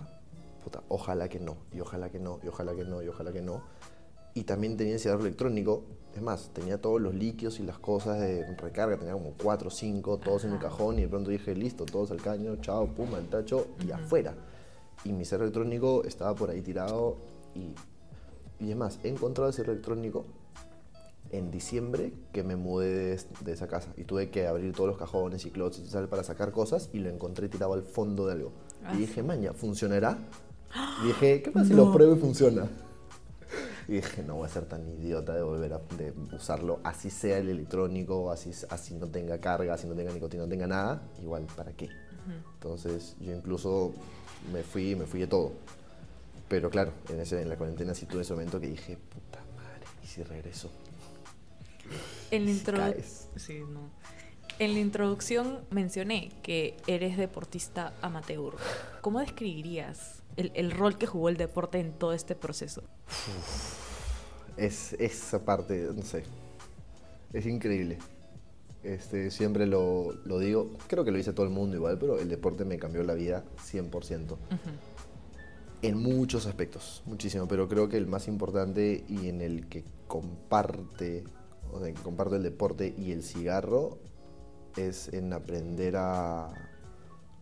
Puta, 0.64 0.82
ojalá 0.88 1.28
que 1.28 1.40
no, 1.40 1.56
y 1.72 1.80
ojalá 1.80 2.10
que 2.10 2.18
no, 2.18 2.38
y 2.42 2.48
ojalá 2.48 2.74
que 2.74 2.84
no, 2.84 3.02
y 3.02 3.08
ojalá 3.08 3.32
que 3.32 3.42
no. 3.42 3.62
Y 4.34 4.44
también 4.44 4.76
tenía 4.76 4.94
el 4.94 5.00
cigarro 5.00 5.20
electrónico. 5.22 5.82
Es 6.14 6.22
más, 6.22 6.50
tenía 6.52 6.80
todos 6.80 7.00
los 7.00 7.14
líquidos 7.14 7.60
y 7.60 7.62
las 7.62 7.78
cosas 7.78 8.20
de 8.20 8.44
recarga. 8.56 8.96
Tenía 8.96 9.12
como 9.14 9.34
4 9.42 9.68
o 9.68 9.70
5, 9.70 10.18
todos 10.18 10.44
en 10.44 10.50
mi 10.50 10.56
Ajá. 10.56 10.66
cajón. 10.68 10.98
Y 10.98 11.02
de 11.02 11.08
pronto 11.08 11.30
dije, 11.30 11.54
listo, 11.54 11.84
todos 11.84 12.10
al 12.10 12.20
caño, 12.20 12.56
chao, 12.56 12.86
pum, 12.88 13.14
al 13.14 13.26
tacho 13.28 13.68
y 13.80 13.86
Ujú. 13.90 13.94
afuera. 13.94 14.34
Y 15.04 15.12
mi 15.12 15.24
cigarro 15.24 15.44
electrónico 15.44 16.04
estaba 16.04 16.34
por 16.34 16.50
ahí 16.50 16.62
tirado. 16.62 17.16
Y, 17.54 17.74
y 18.64 18.70
es 18.70 18.76
más, 18.76 18.98
he 19.04 19.08
encontrado 19.08 19.48
el 19.48 19.54
cigarro 19.54 19.72
electrónico 19.72 20.24
en 21.32 21.50
diciembre 21.52 22.12
que 22.32 22.42
me 22.42 22.56
mudé 22.56 22.88
de, 23.16 23.20
de 23.44 23.52
esa 23.52 23.68
casa. 23.68 23.92
Y 23.96 24.04
tuve 24.04 24.30
que 24.30 24.46
abrir 24.48 24.72
todos 24.74 24.88
los 24.88 24.98
cajones 24.98 25.44
y 25.46 25.50
closets 25.50 25.88
y 25.88 25.92
tal 25.92 26.08
para 26.08 26.24
sacar 26.24 26.50
cosas. 26.50 26.90
Y 26.92 26.98
lo 26.98 27.08
encontré 27.08 27.48
tirado 27.48 27.72
al 27.72 27.82
fondo 27.82 28.26
de 28.26 28.32
algo. 28.32 28.52
Ah, 28.84 28.94
y 28.94 28.98
dije, 28.98 29.22
maña, 29.22 29.52
¿funcionará? 29.52 30.18
Y 31.04 31.06
dije, 31.08 31.42
¿qué 31.42 31.50
pasa 31.52 31.66
si 31.66 31.74
No. 31.74 31.84
lo 31.86 31.92
pruebo 31.92 32.14
y 32.14 32.18
funciona? 32.18 32.68
Y 33.88 33.92
dije, 33.94 34.22
no 34.22 34.36
voy 34.36 34.46
a 34.46 34.48
ser 34.48 34.66
tan 34.66 34.86
idiota 34.88 35.34
de 35.34 35.42
volver 35.42 35.72
a 35.72 35.78
de 35.96 36.12
usarlo, 36.34 36.80
así 36.84 37.10
sea 37.10 37.38
el 37.38 37.48
electrónico, 37.48 38.30
así, 38.30 38.50
así 38.70 38.94
no 38.94 39.06
tenga 39.08 39.38
carga, 39.40 39.74
así 39.74 39.86
no 39.86 39.94
tenga 39.94 40.12
nicotina, 40.12 40.44
no 40.44 40.48
tenga 40.48 40.66
nada, 40.66 41.02
igual, 41.22 41.46
¿para 41.56 41.72
qué? 41.72 41.88
Entonces 42.54 43.16
yo 43.20 43.32
incluso 43.34 43.92
me 44.52 44.62
fui, 44.62 44.94
me 44.94 45.06
fui 45.06 45.20
de 45.20 45.26
todo. 45.26 45.52
Pero 46.48 46.68
claro, 46.70 46.92
en, 47.08 47.20
ese, 47.20 47.40
en 47.42 47.48
la 47.48 47.56
cuarentena 47.56 47.94
sí 47.94 48.06
tuve 48.06 48.22
ese 48.22 48.32
momento 48.34 48.60
que 48.60 48.66
dije, 48.68 48.96
puta 48.96 49.38
madre, 49.56 49.86
¿y 50.02 50.06
si 50.06 50.22
regreso? 50.22 50.70
En 52.30 52.44
la, 52.46 52.52
Si 52.52 52.58
introdu- 52.60 52.76
caes. 52.92 53.28
Sí, 53.36 53.60
no. 53.68 53.80
en 54.58 54.74
la 54.74 54.80
introducción 54.80 55.60
mencioné 55.70 56.30
que 56.42 56.76
eres 56.86 57.16
deportista 57.16 57.92
amateur. 58.02 58.54
¿Cómo 59.00 59.18
describirías 59.20 60.19
el, 60.36 60.52
el 60.54 60.70
rol 60.70 60.98
que 60.98 61.06
jugó 61.06 61.28
el 61.28 61.36
deporte 61.36 61.78
en 61.78 61.92
todo 61.92 62.12
este 62.12 62.34
proceso? 62.34 62.82
Es 64.56 64.94
esa 64.94 65.44
parte, 65.44 65.88
no 65.94 66.02
sé, 66.02 66.24
es 67.32 67.46
increíble. 67.46 67.98
Este, 68.82 69.30
siempre 69.30 69.66
lo, 69.66 70.12
lo 70.24 70.38
digo, 70.38 70.72
creo 70.86 71.04
que 71.04 71.10
lo 71.10 71.18
dice 71.18 71.32
todo 71.32 71.44
el 71.44 71.52
mundo 71.52 71.76
igual, 71.76 71.98
pero 71.98 72.18
el 72.18 72.28
deporte 72.28 72.64
me 72.64 72.78
cambió 72.78 73.02
la 73.02 73.14
vida 73.14 73.44
100%. 73.70 74.32
Ujú. 74.32 74.38
En 75.82 75.98
muchos 75.98 76.46
aspectos, 76.46 77.02
muchísimo, 77.06 77.46
pero 77.46 77.68
creo 77.68 77.88
que 77.88 77.96
el 77.96 78.06
más 78.06 78.28
importante 78.28 79.04
y 79.08 79.28
en 79.28 79.40
el 79.40 79.66
que 79.68 79.84
comparte, 80.08 81.24
o 81.72 81.80
sea, 81.80 81.92
que 81.92 82.02
comparto 82.02 82.36
el 82.36 82.42
deporte 82.42 82.94
y 82.98 83.12
el 83.12 83.22
cigarro 83.22 83.98
es 84.76 85.08
en 85.12 85.32
aprender 85.32 85.96
a, 85.96 86.52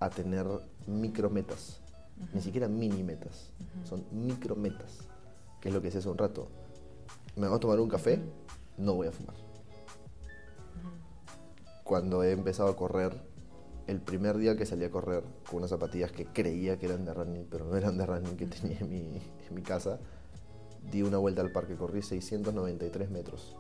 a 0.01 0.11
tener 0.11 0.47
micrometas, 0.87 1.78
ni 2.33 2.41
siquiera 2.41 2.69
mini 2.69 3.03
metas, 3.03 3.51
son 3.85 4.05
micrometas, 4.13 4.99
que 5.61 5.69
es 5.69 5.75
lo 5.75 5.81
que 5.81 5.87
decía 5.87 6.01
hace 6.01 6.09
un 6.09 6.19
rato. 6.19 6.49
Me 7.37 7.47
voy 7.49 7.57
a 7.57 7.61
tomar 7.61 7.81
un 7.81 7.89
café, 7.89 8.21
no 8.77 8.95
voy 8.95 9.09
a 9.09 9.13
fumar. 9.13 9.37
Cuando 11.85 12.23
he 12.23 12.33
empezado 12.33 12.69
a 12.69 12.77
correr, 12.77 13.13
el 13.87 14.01
primer 14.01 14.37
día 14.37 14.57
que 14.57 14.67
salí 14.67 14.85
a 14.85 14.91
correr 14.91 15.25
con 15.49 15.59
unas 15.59 15.71
zapatillas 15.71 16.13
que 16.13 16.27
creía 16.27 16.79
que 16.79 16.87
eran 16.87 17.05
de 17.05 17.15
running, 17.15 17.47
pero 17.51 17.65
no 17.65 17.77
eran 17.77 17.97
de 17.97 18.05
running 18.05 18.37
que 18.37 18.47
tenía 18.47 18.79
en 18.81 18.91
mi, 18.91 19.23
en 19.49 19.55
mi 19.55 19.63
casa, 19.63 19.99
di 20.91 21.03
una 21.03 21.19
vuelta 21.19 21.41
al 21.41 21.53
parque, 21.53 21.77
corrí 21.77 22.03
693 22.03 23.11
metros 23.11 23.57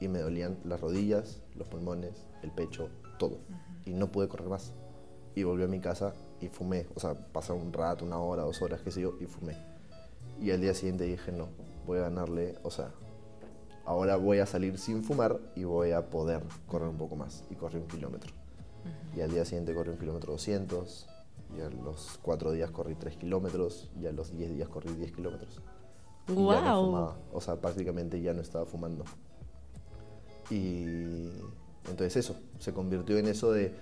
y 0.00 0.08
me 0.08 0.20
dolían 0.20 0.58
las 0.64 0.80
rodillas, 0.80 1.42
los 1.54 1.68
pulmones, 1.68 2.26
el 2.42 2.50
pecho, 2.50 2.88
todo. 3.18 3.38
Y 3.84 3.92
no 3.92 4.10
pude 4.10 4.28
correr 4.28 4.48
más. 4.48 4.72
y 5.34 5.44
volví 5.44 5.62
a 5.62 5.68
mi 5.68 5.80
casa 5.80 6.14
y 6.40 6.48
fumé. 6.48 6.86
O 6.94 7.00
sea, 7.00 7.14
pasaron 7.14 7.62
un 7.62 7.72
rato, 7.72 8.04
una 8.04 8.18
hora, 8.18 8.42
dos 8.42 8.60
horas, 8.62 8.80
qué 8.82 8.90
sé 8.90 9.00
yo, 9.02 9.14
y 9.20 9.26
fumé. 9.26 9.56
Y 10.40 10.50
al 10.50 10.60
día 10.60 10.74
siguiente 10.74 11.04
dije, 11.04 11.32
no, 11.32 11.48
voy 11.86 11.98
a 11.98 12.02
ganarle, 12.02 12.56
o 12.62 12.70
sea, 12.70 12.90
ahora 13.84 14.16
voy 14.16 14.38
a 14.38 14.46
salir 14.46 14.78
sin 14.78 15.02
fumar 15.02 15.38
y 15.54 15.64
voy 15.64 15.92
a 15.92 16.08
poder 16.08 16.42
correr 16.66 16.88
un 16.88 16.96
poco 16.96 17.16
más. 17.16 17.44
Y 17.50 17.54
corrí 17.54 17.78
un 17.78 17.86
kilómetro. 17.86 18.32
Y 19.14 19.20
al 19.20 19.30
día 19.30 19.44
siguiente 19.44 19.74
corrí 19.74 19.90
un 19.90 19.98
kilómetro 19.98 20.32
200, 20.32 21.08
y 21.56 21.60
a 21.60 21.68
los 21.68 22.18
cuatro 22.22 22.52
días 22.52 22.70
corrí 22.70 22.94
3 22.94 23.16
kilómetros, 23.16 23.90
y 24.00 24.06
a 24.06 24.12
los 24.12 24.30
10 24.36 24.54
días 24.54 24.68
corrí 24.68 24.94
10 24.94 25.12
kilómetros. 25.12 25.60
Y 26.28 26.34
ya 26.34 26.36
no 26.36 26.44
Wow. 26.44 26.86
fumaba. 26.86 27.16
O 27.32 27.40
sea, 27.40 27.56
prácticamente 27.56 28.20
ya 28.22 28.32
no 28.32 28.40
estaba 28.40 28.64
fumando. 28.64 29.04
Y 30.48 31.28
entonces 31.88 32.16
eso, 32.16 32.36
se 32.58 32.72
convirtió 32.72 33.18
en 33.18 33.26
eso 33.26 33.52
de 33.52 33.74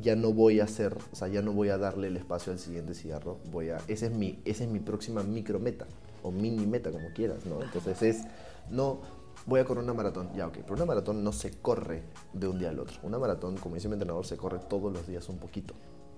ya 0.00 0.16
no 0.16 0.32
voy 0.32 0.60
a 0.60 0.64
hacer, 0.64 0.96
o 1.12 1.16
sea, 1.16 1.28
ya 1.28 1.42
no 1.42 1.52
voy 1.52 1.70
a 1.70 1.78
darle 1.78 2.08
el 2.08 2.16
espacio 2.16 2.52
al 2.52 2.58
siguiente 2.58 2.94
cigarro, 2.94 3.38
voy 3.50 3.70
a, 3.70 3.78
esa 3.88 4.06
es 4.06 4.12
mi, 4.12 4.40
esa 4.44 4.64
es 4.64 4.70
mi 4.70 4.80
próxima 4.80 5.22
micro 5.22 5.58
meta, 5.58 5.86
o 6.22 6.30
mini 6.30 6.66
meta, 6.66 6.90
como 6.90 7.08
quieras, 7.14 7.46
¿no? 7.46 7.62
Entonces 7.62 8.02
es, 8.02 8.22
no, 8.70 9.00
voy 9.46 9.60
a 9.60 9.64
correr 9.64 9.84
una 9.84 9.94
maratón, 9.94 10.30
ya, 10.34 10.46
ok, 10.46 10.58
pero 10.62 10.74
una 10.74 10.84
maratón 10.84 11.24
no 11.24 11.32
se 11.32 11.52
corre 11.58 12.02
de 12.32 12.48
un 12.48 12.58
día 12.58 12.70
al 12.70 12.78
otro, 12.78 12.96
una 13.02 13.18
maratón, 13.18 13.56
como 13.56 13.74
dice 13.74 13.88
mi 13.88 13.94
entrenador, 13.94 14.26
se 14.26 14.36
corre 14.36 14.58
todos 14.58 14.92
los 14.92 15.06
días 15.06 15.28
un 15.28 15.38
poquito, 15.38 15.74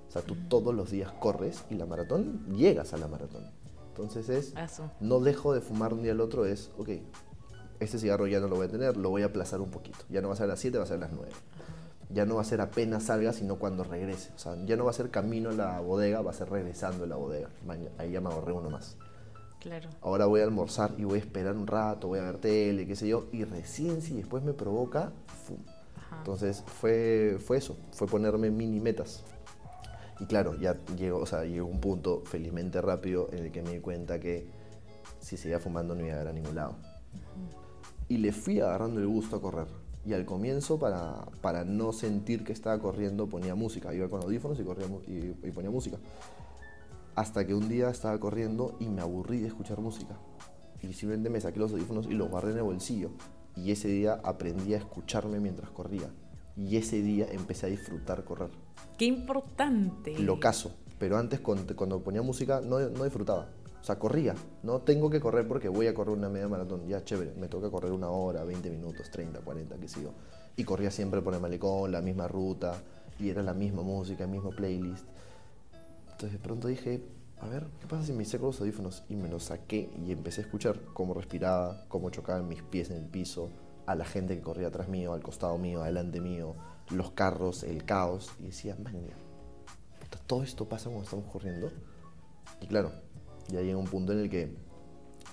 o 0.09 0.11
sea, 0.11 0.22
tú 0.22 0.37
todos 0.49 0.74
los 0.74 0.91
días 0.91 1.12
corres 1.12 1.64
y 1.70 1.74
la 1.74 1.87
maratón, 1.87 2.47
llegas 2.57 2.93
a 2.95 2.97
la 2.97 3.07
maratón, 3.07 3.51
entonces 3.89 4.29
es, 4.29 4.55
Eso. 4.57 4.91
no 5.01 5.20
dejo 5.20 5.55
de 5.55 5.61
fumar 5.61 5.93
un 5.93 6.03
día 6.03 6.12
al 6.12 6.20
otro, 6.20 6.47
es, 6.47 6.70
ok, 6.79 6.91
este 7.81 7.99
cigarro 7.99 8.26
ya 8.26 8.41
no 8.41 8.49
lo 8.49 8.57
voy 8.57 8.66
a 8.66 8.70
tener, 8.70 8.97
lo 8.97 9.11
voy 9.11 9.22
a 9.22 9.26
aplazar 9.26 9.61
un 9.61 9.70
poquito. 9.70 9.99
Ya 10.09 10.20
no 10.20 10.29
va 10.29 10.35
a 10.35 10.37
ser 10.37 10.45
a 10.45 10.49
las 10.49 10.61
7, 10.61 10.79
va 10.79 10.85
a 10.85 10.87
ser 10.87 10.97
a 10.97 11.01
las 11.01 11.12
9. 11.12 11.31
Ya 12.11 12.25
no 12.25 12.37
va 12.37 12.43
a 12.43 12.45
ser 12.45 12.61
apenas 12.61 13.05
salga, 13.05 13.33
sino 13.33 13.57
cuando 13.57 13.85
regrese. 13.85 14.33
O 14.35 14.39
sea, 14.39 14.57
ya 14.65 14.77
no 14.77 14.85
va 14.85 14.91
a 14.91 14.95
ser 14.95 15.11
camino 15.11 15.51
a 15.51 15.53
la 15.53 15.81
bodega, 15.81 16.23
va 16.23 16.31
a 16.31 16.35
ser 16.35 16.49
regresando 16.51 17.05
a 17.05 17.07
la 17.07 17.17
bodega. 17.17 17.51
Ahí 17.99 18.13
ya 18.13 18.21
me 18.21 18.29
ahorré 18.29 18.53
uno 18.53 18.71
más. 18.71 18.97
Claro. 19.61 19.91
Ahora 20.03 20.27
voy 20.27 20.41
a 20.41 20.45
almorzar 20.45 20.95
y 20.97 21.05
voy 21.05 21.19
a 21.19 21.23
esperar 21.23 21.57
un 21.57 21.67
rato, 21.67 22.09
voy 22.09 22.21
a 22.21 22.23
ver 22.23 22.39
tele, 22.39 22.87
qué 22.87 22.95
sé 22.95 23.09
yo, 23.09 23.27
y 23.33 23.45
recién 23.45 24.01
si 24.03 24.15
después 24.15 24.43
me 24.45 24.53
provoca, 24.53 25.13
fum. 25.27 25.59
Entonces 26.19 26.63
fue, 26.67 27.39
fue 27.45 27.59
eso, 27.59 27.77
fue 27.93 28.07
ponerme 28.07 28.51
mini 28.51 28.81
metas. 28.81 29.25
Y 30.21 30.27
claro, 30.27 30.55
ya 30.59 30.77
llegó, 30.97 31.19
o 31.19 31.27
sea, 31.27 31.45
llegó 31.45 31.67
un 31.67 31.81
punto 31.81 32.23
felizmente 32.25 32.81
rápido 32.81 33.29
en 33.33 33.47
el 33.47 33.53
que 33.53 33.63
me 33.63 33.73
di 33.73 33.81
cuenta 33.81 34.19
que 34.19 34.49
si 35.21 35.37
seguía 35.37 35.59
fumando 35.59 35.95
no 35.95 36.01
iba 36.01 36.09
a 36.09 36.13
llegar 36.13 36.29
a 36.29 36.33
ningún 36.33 36.55
lado. 36.55 36.77
Y 38.09 38.19
le 38.19 38.33
fui 38.33 38.61
agarrando 38.61 39.01
el 39.01 39.07
gusto 39.07 39.37
a 39.37 39.41
correr. 39.41 39.67
Y 40.09 40.15
al 40.15 40.25
comienzo, 40.25 40.79
para, 40.79 41.27
para 41.43 41.67
no 41.67 41.93
sentir 41.93 42.43
que 42.43 42.55
estaba 42.55 42.79
corriendo, 42.79 43.27
ponía 43.27 43.55
música. 43.55 43.93
Iba 43.93 44.09
con 44.09 44.23
audífonos 44.23 44.59
y, 44.59 44.65
corría, 44.65 44.87
y, 45.07 45.37
y 45.47 45.51
ponía 45.51 45.71
música. 45.71 45.99
Hasta 47.15 47.47
que 47.47 47.53
un 47.53 47.69
día 47.69 47.91
estaba 47.91 48.19
corriendo 48.19 48.75
y 48.81 48.87
me 48.87 49.03
aburrí 49.03 49.41
de 49.41 49.49
escuchar 49.49 49.81
música. 49.81 50.17
Y 50.81 50.95
simplemente 50.95 51.29
me 51.29 51.43
saqué 51.43 51.59
los 51.59 51.73
audífonos 51.73 52.07
y 52.07 52.15
los 52.15 52.31
guardé 52.31 52.53
en 52.53 52.57
el 52.57 52.63
bolsillo. 52.63 53.11
Y 53.55 53.71
ese 53.71 53.89
día 53.89 54.19
aprendí 54.25 54.73
a 54.73 54.79
escucharme 54.79 55.41
mientras 55.41 55.69
corría. 55.69 56.09
Y 56.57 56.79
ese 56.79 57.03
día 57.03 57.27
empecé 57.31 57.67
a 57.67 57.69
disfrutar 57.69 58.25
correr. 58.25 58.49
Qué 58.97 59.05
importante. 59.05 60.19
Lo 60.21 60.41
caso. 60.41 60.75
Pero 60.99 61.19
antes 61.19 61.41
cuando, 61.41 61.77
cuando 61.77 62.03
ponía 62.03 62.23
música 62.23 62.63
no, 62.63 62.81
no 62.81 63.05
disfrutaba. 63.05 63.51
O 63.81 63.85
sea, 63.85 63.99
corría. 63.99 64.35
No 64.62 64.81
tengo 64.81 65.09
que 65.09 65.20
correr 65.20 65.47
porque 65.47 65.68
voy 65.68 65.87
a 65.87 65.95
correr 65.95 66.16
una 66.16 66.29
media 66.29 66.49
maratón. 66.49 66.87
Ya, 66.87 67.05
chévere. 67.05 67.35
Me 67.37 67.49
toca 67.49 67.70
correr 67.70 67.93
una 67.93 68.11
hora, 68.11 68.45
20 68.45 68.70
minutos, 68.70 69.11
30, 69.11 69.41
40, 69.41 69.76
qué 69.76 69.89
sé 69.89 70.03
yo. 70.03 70.12
Y 70.57 70.64
corría 70.64 70.91
siempre 70.91 71.22
por 71.22 71.35
el 71.35 71.41
malecón, 71.41 71.93
la 71.93 72.01
misma 72.01 72.29
ruta. 72.29 72.74
Y 73.18 73.31
era 73.31 73.43
la 73.43 73.55
misma 73.55 73.83
música, 73.83 74.24
el 74.24 74.31
mismo 74.31 74.51
playlist. 74.51 75.07
Entonces 76.12 76.33
de 76.33 76.39
pronto 76.39 76.68
dije, 76.68 77.03
a 77.41 77.47
ver, 77.47 77.66
¿qué 77.81 77.87
pasa 77.87 78.05
si 78.05 78.12
me 78.12 78.24
saco 78.24 78.47
los 78.47 78.61
audífonos? 78.61 79.05
Y 79.09 79.14
me 79.14 79.29
los 79.29 79.45
saqué 79.45 79.91
y 80.05 80.11
empecé 80.11 80.41
a 80.41 80.45
escuchar 80.45 80.81
cómo 80.93 81.14
respiraba, 81.14 81.85
cómo 81.89 82.11
chocaban 82.11 82.49
mis 82.49 82.62
pies 82.62 82.91
en 82.91 82.97
el 82.97 83.07
piso, 83.07 83.51
a 83.87 83.95
la 83.95 84.05
gente 84.05 84.37
que 84.37 84.43
corría 84.43 84.68
atrás 84.68 84.89
mío, 84.89 85.12
al 85.12 85.22
costado 85.22 85.57
mío, 85.59 85.83
adelante 85.83 86.20
mío, 86.20 86.57
los 86.91 87.12
carros, 87.12 87.62
el 87.62 87.85
caos. 87.85 88.31
Y 88.41 88.47
decía, 88.47 88.76
man, 88.83 88.95
todo 90.26 90.43
esto 90.43 90.68
pasa 90.68 90.91
cuando 90.91 91.05
estamos 91.05 91.26
corriendo. 91.26 91.70
Y 92.61 92.66
claro, 92.66 92.93
ya 93.49 93.61
llega 93.61 93.77
un 93.79 93.87
punto 93.87 94.13
en 94.13 94.21
el 94.21 94.31
que 94.31 94.55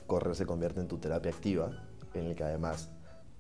correr 0.08 0.36
se 0.36 0.46
convierte 0.46 0.80
en 0.80 0.88
tu 0.88 0.98
terapia 0.98 1.32
activa, 1.32 1.72
en 2.14 2.26
el 2.26 2.36
que 2.36 2.44
además 2.44 2.90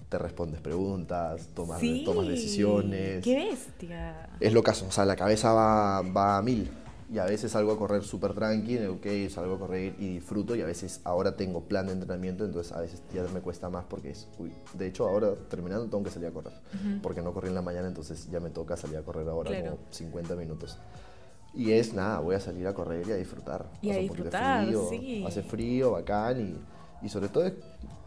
te 0.09 0.17
respondes 0.17 0.61
preguntas, 0.61 1.49
tomas, 1.53 1.79
Sí. 1.79 2.03
tomas 2.05 2.27
decisiones. 2.27 3.23
Qué 3.23 3.35
bestia. 3.49 4.29
Es 4.39 4.53
lo 4.53 4.61
caso, 4.63 4.85
o 4.87 4.91
sea, 4.91 5.05
la 5.05 5.15
cabeza 5.15 5.51
va, 5.53 6.01
va 6.01 6.37
a 6.37 6.41
mil. 6.41 6.69
Y 7.13 7.19
a 7.19 7.25
veces 7.25 7.51
salgo 7.51 7.71
a 7.71 7.77
correr 7.77 8.03
súper 8.03 8.33
tranqui, 8.33 8.79
ok, 8.85 9.05
salgo 9.29 9.55
a 9.55 9.59
correr 9.59 9.93
y 9.99 10.15
disfruto. 10.15 10.55
Y 10.55 10.61
a 10.61 10.65
veces 10.65 11.01
ahora 11.03 11.35
tengo 11.35 11.61
plan 11.61 11.85
de 11.85 11.93
entrenamiento, 11.93 12.45
entonces 12.45 12.73
a 12.73 12.81
veces 12.81 13.03
ya 13.13 13.23
me 13.31 13.41
cuesta 13.41 13.69
más 13.69 13.85
porque 13.85 14.09
es, 14.09 14.27
uy, 14.39 14.51
de 14.73 14.87
hecho 14.87 15.07
ahora 15.07 15.35
terminando 15.47 15.85
tengo 15.85 16.03
que 16.03 16.09
salir 16.09 16.29
a 16.29 16.31
correr. 16.31 16.53
Porque 17.03 17.21
no 17.21 17.31
corrí 17.31 17.49
en 17.49 17.55
la 17.55 17.61
mañana, 17.61 17.87
entonces 17.87 18.27
ya 18.31 18.39
me 18.39 18.49
toca 18.49 18.75
salir 18.75 18.97
a 18.97 19.03
correr 19.03 19.27
ahora 19.29 19.51
Claro. 19.51 19.75
como 19.77 19.91
50 19.91 20.35
minutos. 20.35 20.79
Y 21.55 21.71
es 21.71 21.93
nada, 21.93 22.19
voy 22.19 22.35
a 22.35 22.39
salir 22.39 22.67
a 22.67 22.73
correr 22.73 23.07
y 23.07 23.11
a 23.11 23.15
disfrutar. 23.15 23.65
Y 23.81 23.89
a 23.91 23.97
disfrutar, 23.97 24.65
frío, 24.65 24.87
sí. 24.89 25.23
Hace 25.25 25.41
frío, 25.41 25.91
bacán 25.91 26.41
y, 27.01 27.05
y 27.05 27.09
sobre 27.09 27.29
todo 27.29 27.45
es- 27.45 27.53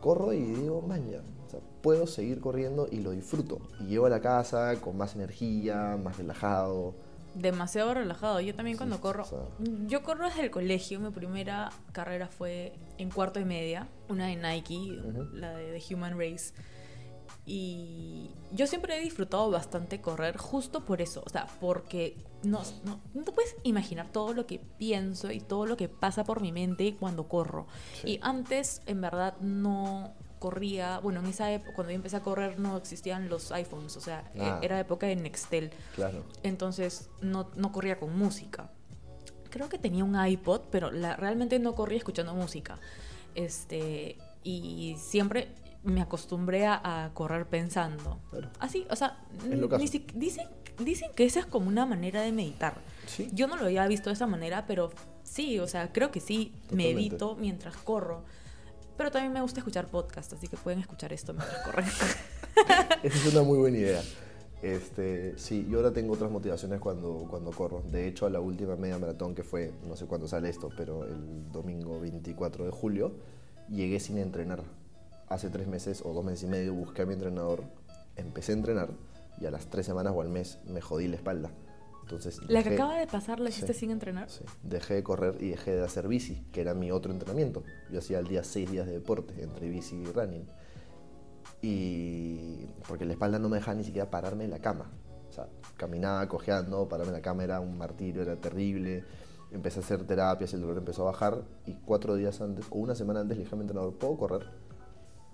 corro 0.01 0.33
y 0.33 0.41
digo, 0.43 0.81
maña, 0.83 1.19
o 1.47 1.51
sea, 1.51 1.61
puedo 1.83 2.07
seguir 2.07 2.41
corriendo 2.41 2.87
y 2.91 3.01
lo 3.01 3.11
disfruto. 3.13 3.59
Y 3.81 3.87
llego 3.87 4.07
a 4.07 4.11
la 4.11 4.21
casa 4.21 4.75
con 4.81 4.97
más 4.97 5.15
energía, 5.17 5.97
más 6.03 6.19
relajado. 6.19 6.95
Demasiado 7.35 7.95
relajado. 7.95 8.41
Yo 8.41 8.55
también 8.55 8.77
Sí, 8.77 8.79
cuando 8.79 9.01
corro. 9.01 9.23
o 9.23 9.27
sea. 9.27 9.39
Yo 9.87 10.03
corro 10.03 10.25
desde 10.27 10.43
el 10.45 10.51
colegio. 10.51 10.99
Mi 11.01 11.11
primera 11.11 11.71
carrera 11.93 12.29
fue 12.29 12.75
en 12.97 13.11
cuarto 13.11 13.39
y 13.41 13.45
media. 13.45 13.89
Una 14.09 14.27
de 14.27 14.37
Nike, 14.37 14.99
la 15.35 15.53
de 15.57 15.79
The 15.79 15.95
Human 15.95 16.19
Race. 16.19 16.53
Y 17.51 18.31
yo 18.53 18.67
siempre 18.67 18.99
he 18.99 19.01
disfrutado 19.01 19.51
bastante 19.51 20.03
correr 20.03 20.37
justo 20.37 20.85
por 20.85 21.01
eso. 21.01 21.23
O 21.25 21.31
sea, 21.31 21.47
porque 21.61 22.15
no, 22.43 22.61
no, 22.85 23.01
no 23.15 23.25
te 23.25 23.33
puedes 23.33 23.57
imaginar 23.63 24.13
todo 24.13 24.35
lo 24.35 24.47
que 24.47 24.59
pienso 24.79 25.33
y 25.33 25.41
todo 25.41 25.65
lo 25.65 25.75
que 25.79 25.89
pasa 25.89 26.25
por 26.25 26.43
mi 26.43 26.53
mente 26.53 26.95
cuando 27.01 27.27
corro. 27.27 27.67
Sí. 28.03 28.09
Y 28.13 28.19
antes, 28.23 28.83
en 28.85 29.01
verdad, 29.01 29.35
no 29.41 30.13
corría. 30.39 30.99
Bueno, 31.01 31.21
en 31.21 31.27
esa 31.27 31.51
época, 31.51 31.73
cuando 31.75 31.91
yo 31.93 31.97
empecé 31.97 32.17
a 32.17 32.21
correr, 32.23 32.59
no 32.61 32.77
existían 32.77 33.31
los 33.31 33.51
iPhones. 33.51 33.97
O 33.97 34.01
sea, 34.03 34.31
e- 34.35 34.43
Ah. 34.43 34.59
era 34.63 34.79
época 34.79 35.07
de 35.07 35.17
Nextel. 35.17 35.71
Claro. 35.95 36.25
Entonces 36.43 37.09
no, 37.23 37.51
no 37.57 37.73
corría 37.73 37.99
con 37.99 38.17
música. 38.17 38.71
Creo 39.49 39.71
que 39.71 39.79
tenía 39.79 40.05
un 40.05 40.23
iPod, 40.23 40.61
pero 40.71 40.91
la, 40.91 41.17
realmente 41.17 41.59
no 41.59 41.75
corría 41.75 41.97
escuchando 41.97 42.35
música. 42.35 42.79
Este, 43.35 44.19
y 44.45 44.97
siempre 44.99 45.49
me 45.85 46.01
acostumbré 46.03 46.67
a, 46.67 47.05
a 47.05 47.15
correr 47.15 47.47
pensando. 47.47 48.21
Claro. 48.31 48.51
Así, 48.59 48.87
o 48.91 48.97
sea, 48.97 49.21
ni 49.79 49.87
si- 49.89 50.07
dicen, 50.15 50.49
dicen 50.79 51.11
que 51.15 51.25
esa 51.25 51.41
es 51.41 51.47
como 51.47 51.69
una 51.69 51.87
manera 51.87 52.21
de 52.23 52.33
meditar. 52.33 52.75
Sí. 53.07 53.29
Yo 53.33 53.47
no 53.47 53.57
lo 53.57 53.65
había 53.65 53.87
visto 53.87 54.11
de 54.11 54.15
esa 54.15 54.27
manera, 54.27 54.67
pero 54.67 54.91
sí, 55.23 55.59
o 55.61 55.67
sea, 55.67 55.93
creo 55.93 56.11
que 56.11 56.21
sí, 56.21 56.53
Totalmente. 56.63 56.95
medito 56.95 57.37
mientras 57.37 57.77
corro. 57.77 58.25
Pero 58.97 59.11
también 59.13 59.33
me 59.33 59.41
gusta 59.41 59.61
escuchar 59.61 59.87
podcast, 59.87 60.33
así 60.33 60.49
que 60.49 60.57
pueden 60.57 60.81
escuchar 60.81 61.13
esto 61.13 61.33
mientras 61.33 61.65
corren. 61.65 61.87
Esa 63.05 63.29
es 63.29 63.33
una 63.33 63.43
muy 63.45 63.59
buena 63.59 63.79
idea. 63.79 64.03
Este, 64.61 65.39
sí, 65.39 65.65
yo 65.71 65.79
ahora 65.79 65.93
tengo 65.93 66.15
otras 66.15 66.33
motivaciones 66.33 66.81
cuando, 66.81 67.27
cuando 67.31 67.53
corro. 67.53 67.81
De 67.93 68.09
hecho, 68.09 68.27
a 68.27 68.31
la 68.31 68.41
última 68.41 68.75
media 68.75 68.99
maratón 68.99 69.37
que 69.37 69.45
fue, 69.45 69.73
no 69.87 69.95
sé 69.97 70.07
cuándo 70.07 70.27
sale 70.27 70.49
esto, 70.49 70.71
pero 70.77 71.05
el 71.05 71.51
domingo 71.53 72.01
24 72.01 72.65
de 72.65 72.71
julio, 72.73 73.13
llegué 73.71 74.01
sin 74.01 74.19
entrenar. 74.19 74.65
Hace 75.29 75.51
tres 75.51 75.67
meses 75.67 76.03
o 76.05 76.13
dos 76.13 76.25
meses 76.25 76.45
y 76.45 76.47
medio 76.47 76.75
busqué 76.75 77.03
a 77.03 77.07
mi 77.07 77.15
entrenador, 77.15 77.63
empecé 78.17 78.53
a 78.53 78.57
entrenar 78.57 78.91
y 79.41 79.47
a 79.47 79.51
las 79.51 79.67
tres 79.67 79.87
semanas 79.87 80.13
o 80.17 80.23
al 80.23 80.29
mes 80.29 80.59
me 80.67 80.81
jodí 80.81 81.07
la 81.09 81.17
espalda. 81.17 81.51
Entonces, 82.03 82.41
La 82.49 82.63
que 82.63 82.71
acaba 82.71 82.99
de 82.99 83.07
pasar 83.07 83.39
la 83.39 83.51
hiciste 83.51 83.75
Sí. 83.75 83.81
sin 83.81 83.91
entrenar. 83.91 84.31
Sí, 84.31 84.43
dejé 84.63 84.95
de 84.95 85.03
correr 85.03 85.37
y 85.41 85.51
dejé 85.51 85.73
de 85.77 85.85
hacer 85.85 86.09
bici, 86.09 86.43
que 86.53 86.63
era 86.63 86.73
mi 86.73 86.91
otro 86.91 87.13
entrenamiento. 87.13 87.63
Yo 87.93 87.99
hacía 87.99 88.17
al 88.19 88.27
día 88.27 88.43
seis 88.45 88.71
días 88.71 88.87
de 88.87 88.93
deporte, 88.95 89.43
entre 89.43 89.69
bici 89.69 89.97
y 89.97 90.07
running. 90.07 90.47
Y 91.61 92.67
porque 92.87 93.05
la 93.05 93.13
espalda 93.13 93.39
no 93.39 93.49
me 93.49 93.57
dejaba 93.59 93.75
ni 93.77 93.85
siquiera 93.85 94.11
pararme 94.11 94.45
en 94.45 94.51
la 94.51 94.59
cama. 94.61 94.91
O 95.29 95.33
sea, 95.33 95.49
caminaba 95.77 96.27
cojeando, 96.29 96.89
pararme 96.89 97.11
en 97.11 97.17
la 97.19 97.23
cama 97.23 97.45
era 97.45 97.61
un 97.61 97.77
martirio, 97.77 98.23
era 98.23 98.37
terrible. 98.37 99.05
Empecé 99.51 99.81
a 99.81 99.83
hacer 99.83 100.05
terapias, 100.07 100.55
el 100.55 100.61
dolor 100.63 100.79
empezó 100.79 101.03
a 101.03 101.07
bajar. 101.13 101.43
Y 101.67 101.75
cuatro 101.75 102.15
días 102.15 102.41
antes, 102.41 102.65
o 102.71 102.79
una 102.79 102.95
semana 102.95 103.21
antes, 103.21 103.37
le 103.37 103.45
dije 103.45 103.55
a 103.55 103.59
mi 103.59 103.63
entrenador, 103.63 103.95
¿puedo 103.99 104.17
correr? 104.17 104.47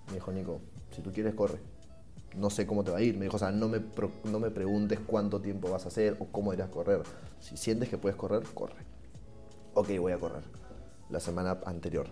Me 0.07 0.13
dijo, 0.15 0.31
Nico, 0.31 0.61
si 0.91 1.01
tú 1.01 1.11
quieres, 1.11 1.33
corre. 1.35 1.59
No 2.35 2.49
sé 2.49 2.67
cómo 2.67 2.83
te 2.83 2.91
va 2.91 2.97
a 2.97 3.01
ir. 3.01 3.15
Me 3.17 3.25
dijo, 3.25 3.37
o 3.37 3.39
sea, 3.39 3.51
no 3.51 3.67
me, 3.69 3.79
pro- 3.79 4.11
no 4.25 4.39
me 4.39 4.51
preguntes 4.51 4.99
cuánto 4.99 5.39
tiempo 5.41 5.69
vas 5.71 5.85
a 5.85 5.87
hacer 5.87 6.17
o 6.19 6.25
cómo 6.25 6.53
irás 6.53 6.67
a 6.67 6.71
correr. 6.71 7.01
Si 7.39 7.55
sientes 7.57 7.89
que 7.89 7.97
puedes 7.97 8.17
correr, 8.17 8.43
corre. 8.53 8.75
Ok, 9.73 9.89
voy 9.99 10.11
a 10.11 10.19
correr. 10.19 10.43
La 11.09 11.19
semana 11.19 11.59
anterior. 11.65 12.07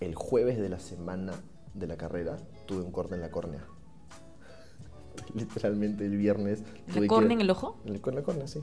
El 0.00 0.14
jueves 0.14 0.58
de 0.58 0.68
la 0.68 0.78
semana 0.78 1.32
de 1.72 1.86
la 1.86 1.96
carrera 1.96 2.36
tuve 2.66 2.82
un 2.82 2.90
corte 2.92 3.14
en 3.14 3.20
la 3.22 3.30
córnea. 3.30 3.64
literalmente 5.34 6.04
el 6.04 6.16
viernes. 6.16 6.62
¿La 6.94 7.06
córnea 7.06 7.32
en 7.34 7.40
el 7.40 7.50
ojo? 7.50 7.78
en 7.84 8.14
la 8.14 8.22
córnea, 8.22 8.46
sí. 8.46 8.60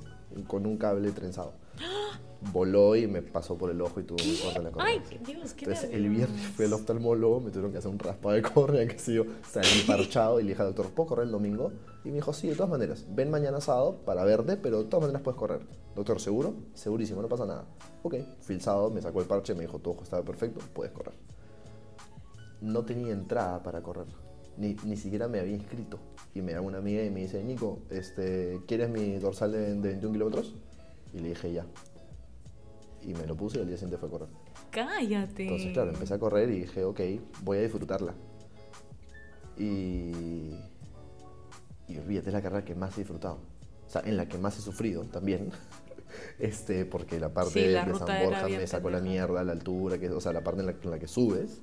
Con 0.47 0.65
un 0.65 0.77
cable 0.77 1.11
trenzado. 1.11 1.53
Voló 2.51 2.95
y 2.95 3.05
me 3.05 3.21
pasó 3.21 3.55
por 3.55 3.69
el 3.69 3.79
ojo 3.81 3.99
y 3.99 4.03
tuve 4.03 4.23
un 4.23 4.35
corte 4.37 4.57
en 4.57 4.63
la 4.63 4.71
córnea. 4.71 4.93
Ay, 4.93 5.01
Dios, 5.23 5.53
qué 5.53 5.65
Entonces 5.65 5.91
el 5.93 6.09
viernes 6.09 6.41
fui 6.47 6.65
al 6.65 6.73
oftalmólogo, 6.73 7.39
me 7.39 7.51
tuvieron 7.51 7.71
que 7.71 7.77
hacer 7.77 7.91
un 7.91 7.99
raspado 7.99 8.33
de 8.33 8.41
córnea, 8.41 8.87
que 8.87 8.97
sé 8.97 9.13
yo, 9.13 9.25
salí 9.47 9.83
parchado 9.85 10.39
y 10.39 10.43
le 10.43 10.49
dije 10.49 10.61
al 10.61 10.69
doctor, 10.69 10.91
¿puedo 10.91 11.09
correr 11.09 11.25
el 11.27 11.31
domingo? 11.31 11.71
Y 12.03 12.09
me 12.09 12.15
dijo, 12.15 12.33
sí, 12.33 12.47
de 12.47 12.55
todas 12.55 12.71
maneras, 12.71 13.05
ven 13.09 13.29
mañana 13.29 13.61
sábado 13.61 13.97
para 14.05 14.23
verte, 14.23 14.57
pero 14.57 14.79
de 14.79 14.85
todas 14.85 15.01
maneras 15.01 15.21
puedes 15.21 15.37
correr. 15.37 15.61
Doctor, 15.95 16.19
¿seguro? 16.19 16.55
Segurísimo, 16.73 17.21
no 17.21 17.27
pasa 17.27 17.45
nada. 17.45 17.65
Ok, 18.01 18.15
fui 18.39 18.55
el 18.55 18.61
sábado, 18.61 18.89
me 18.89 19.03
sacó 19.03 19.21
el 19.21 19.27
parche, 19.27 19.53
me 19.53 19.61
dijo, 19.61 19.77
tu 19.77 19.91
ojo 19.91 20.03
estaba 20.03 20.23
perfecto, 20.23 20.61
puedes 20.73 20.91
correr. 20.93 21.13
No 22.59 22.83
tenía 22.85 23.13
entrada 23.13 23.61
para 23.61 23.83
correr, 23.83 24.07
ni, 24.57 24.75
ni 24.83 24.97
siquiera 24.97 25.27
me 25.27 25.39
había 25.39 25.55
inscrito. 25.55 25.99
Y 26.33 26.41
me 26.41 26.53
llama 26.53 26.69
una 26.69 26.77
amiga 26.79 27.03
y 27.03 27.11
me 27.11 27.19
dice, 27.19 27.43
Nico, 27.43 27.79
este, 27.91 28.61
¿quieres 28.67 28.89
mi 28.89 29.17
dorsal 29.19 29.51
de, 29.51 29.75
de 29.75 29.89
21 29.89 30.13
kilómetros? 30.13 30.55
Y 31.13 31.19
le 31.19 31.29
dije, 31.29 31.51
ya. 31.51 31.65
Y 33.01 33.13
me 33.13 33.25
lo 33.25 33.35
puse 33.35 33.57
y 33.57 33.61
al 33.61 33.67
día 33.67 33.77
siguiente 33.77 33.97
fue 33.97 34.07
a 34.07 34.11
correr. 34.11 34.29
Cállate. 34.69 35.43
Entonces, 35.43 35.73
claro, 35.73 35.91
empecé 35.91 36.13
a 36.13 36.19
correr 36.19 36.49
y 36.49 36.61
dije, 36.61 36.83
ok, 36.83 36.99
voy 37.43 37.57
a 37.57 37.61
disfrutarla. 37.61 38.13
Y. 39.57 40.55
Y 41.87 41.97
olvídate, 41.97 42.29
es 42.29 42.33
la 42.33 42.41
carrera 42.41 42.63
que 42.63 42.75
más 42.75 42.95
he 42.95 43.01
disfrutado. 43.01 43.39
O 43.85 43.89
sea, 43.89 44.01
en 44.05 44.15
la 44.15 44.27
que 44.27 44.37
más 44.37 44.57
he 44.57 44.61
sufrido 44.61 45.03
también. 45.05 45.51
Este, 46.39 46.83
porque 46.83 47.21
la 47.21 47.33
parte 47.33 47.51
Sí, 47.53 47.67
la 47.71 47.85
de 47.85 47.95
San 47.95 48.25
Borja 48.25 48.47
me 48.49 48.67
sacó 48.67 48.89
la 48.89 48.99
mierda, 48.99 49.45
la 49.45 49.53
altura, 49.53 49.97
que, 49.97 50.09
o 50.09 50.19
sea, 50.19 50.33
la 50.33 50.43
parte 50.43 50.59
en 50.59 50.65
la, 50.65 50.73
en 50.73 50.91
la 50.91 50.99
que 50.99 51.07
subes. 51.07 51.61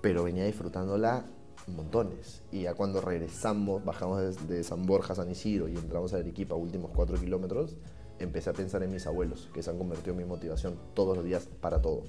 Pero 0.00 0.24
venía 0.24 0.46
disfrutándola 0.46 1.26
montones. 1.66 2.42
Y 2.50 2.62
ya 2.62 2.74
cuando 2.74 3.00
regresamos, 3.00 3.84
bajamos 3.84 4.46
de, 4.46 4.56
de 4.56 4.64
San 4.64 4.86
Borja 4.86 5.12
a 5.12 5.16
San 5.16 5.30
Isidro 5.30 5.68
y 5.68 5.76
entramos 5.76 6.14
a 6.14 6.16
Arequipa, 6.16 6.54
últimos 6.54 6.90
cuatro 6.94 7.18
kilómetros, 7.18 7.76
empecé 8.20 8.50
a 8.50 8.52
pensar 8.52 8.82
en 8.82 8.90
mis 8.92 9.06
abuelos, 9.06 9.48
que 9.52 9.62
se 9.62 9.70
han 9.70 9.78
convertido 9.78 10.12
en 10.12 10.18
mi 10.18 10.24
motivación 10.24 10.78
todos 10.94 11.16
los 11.16 11.24
días 11.24 11.48
para 11.60 11.80
todo. 11.82 12.02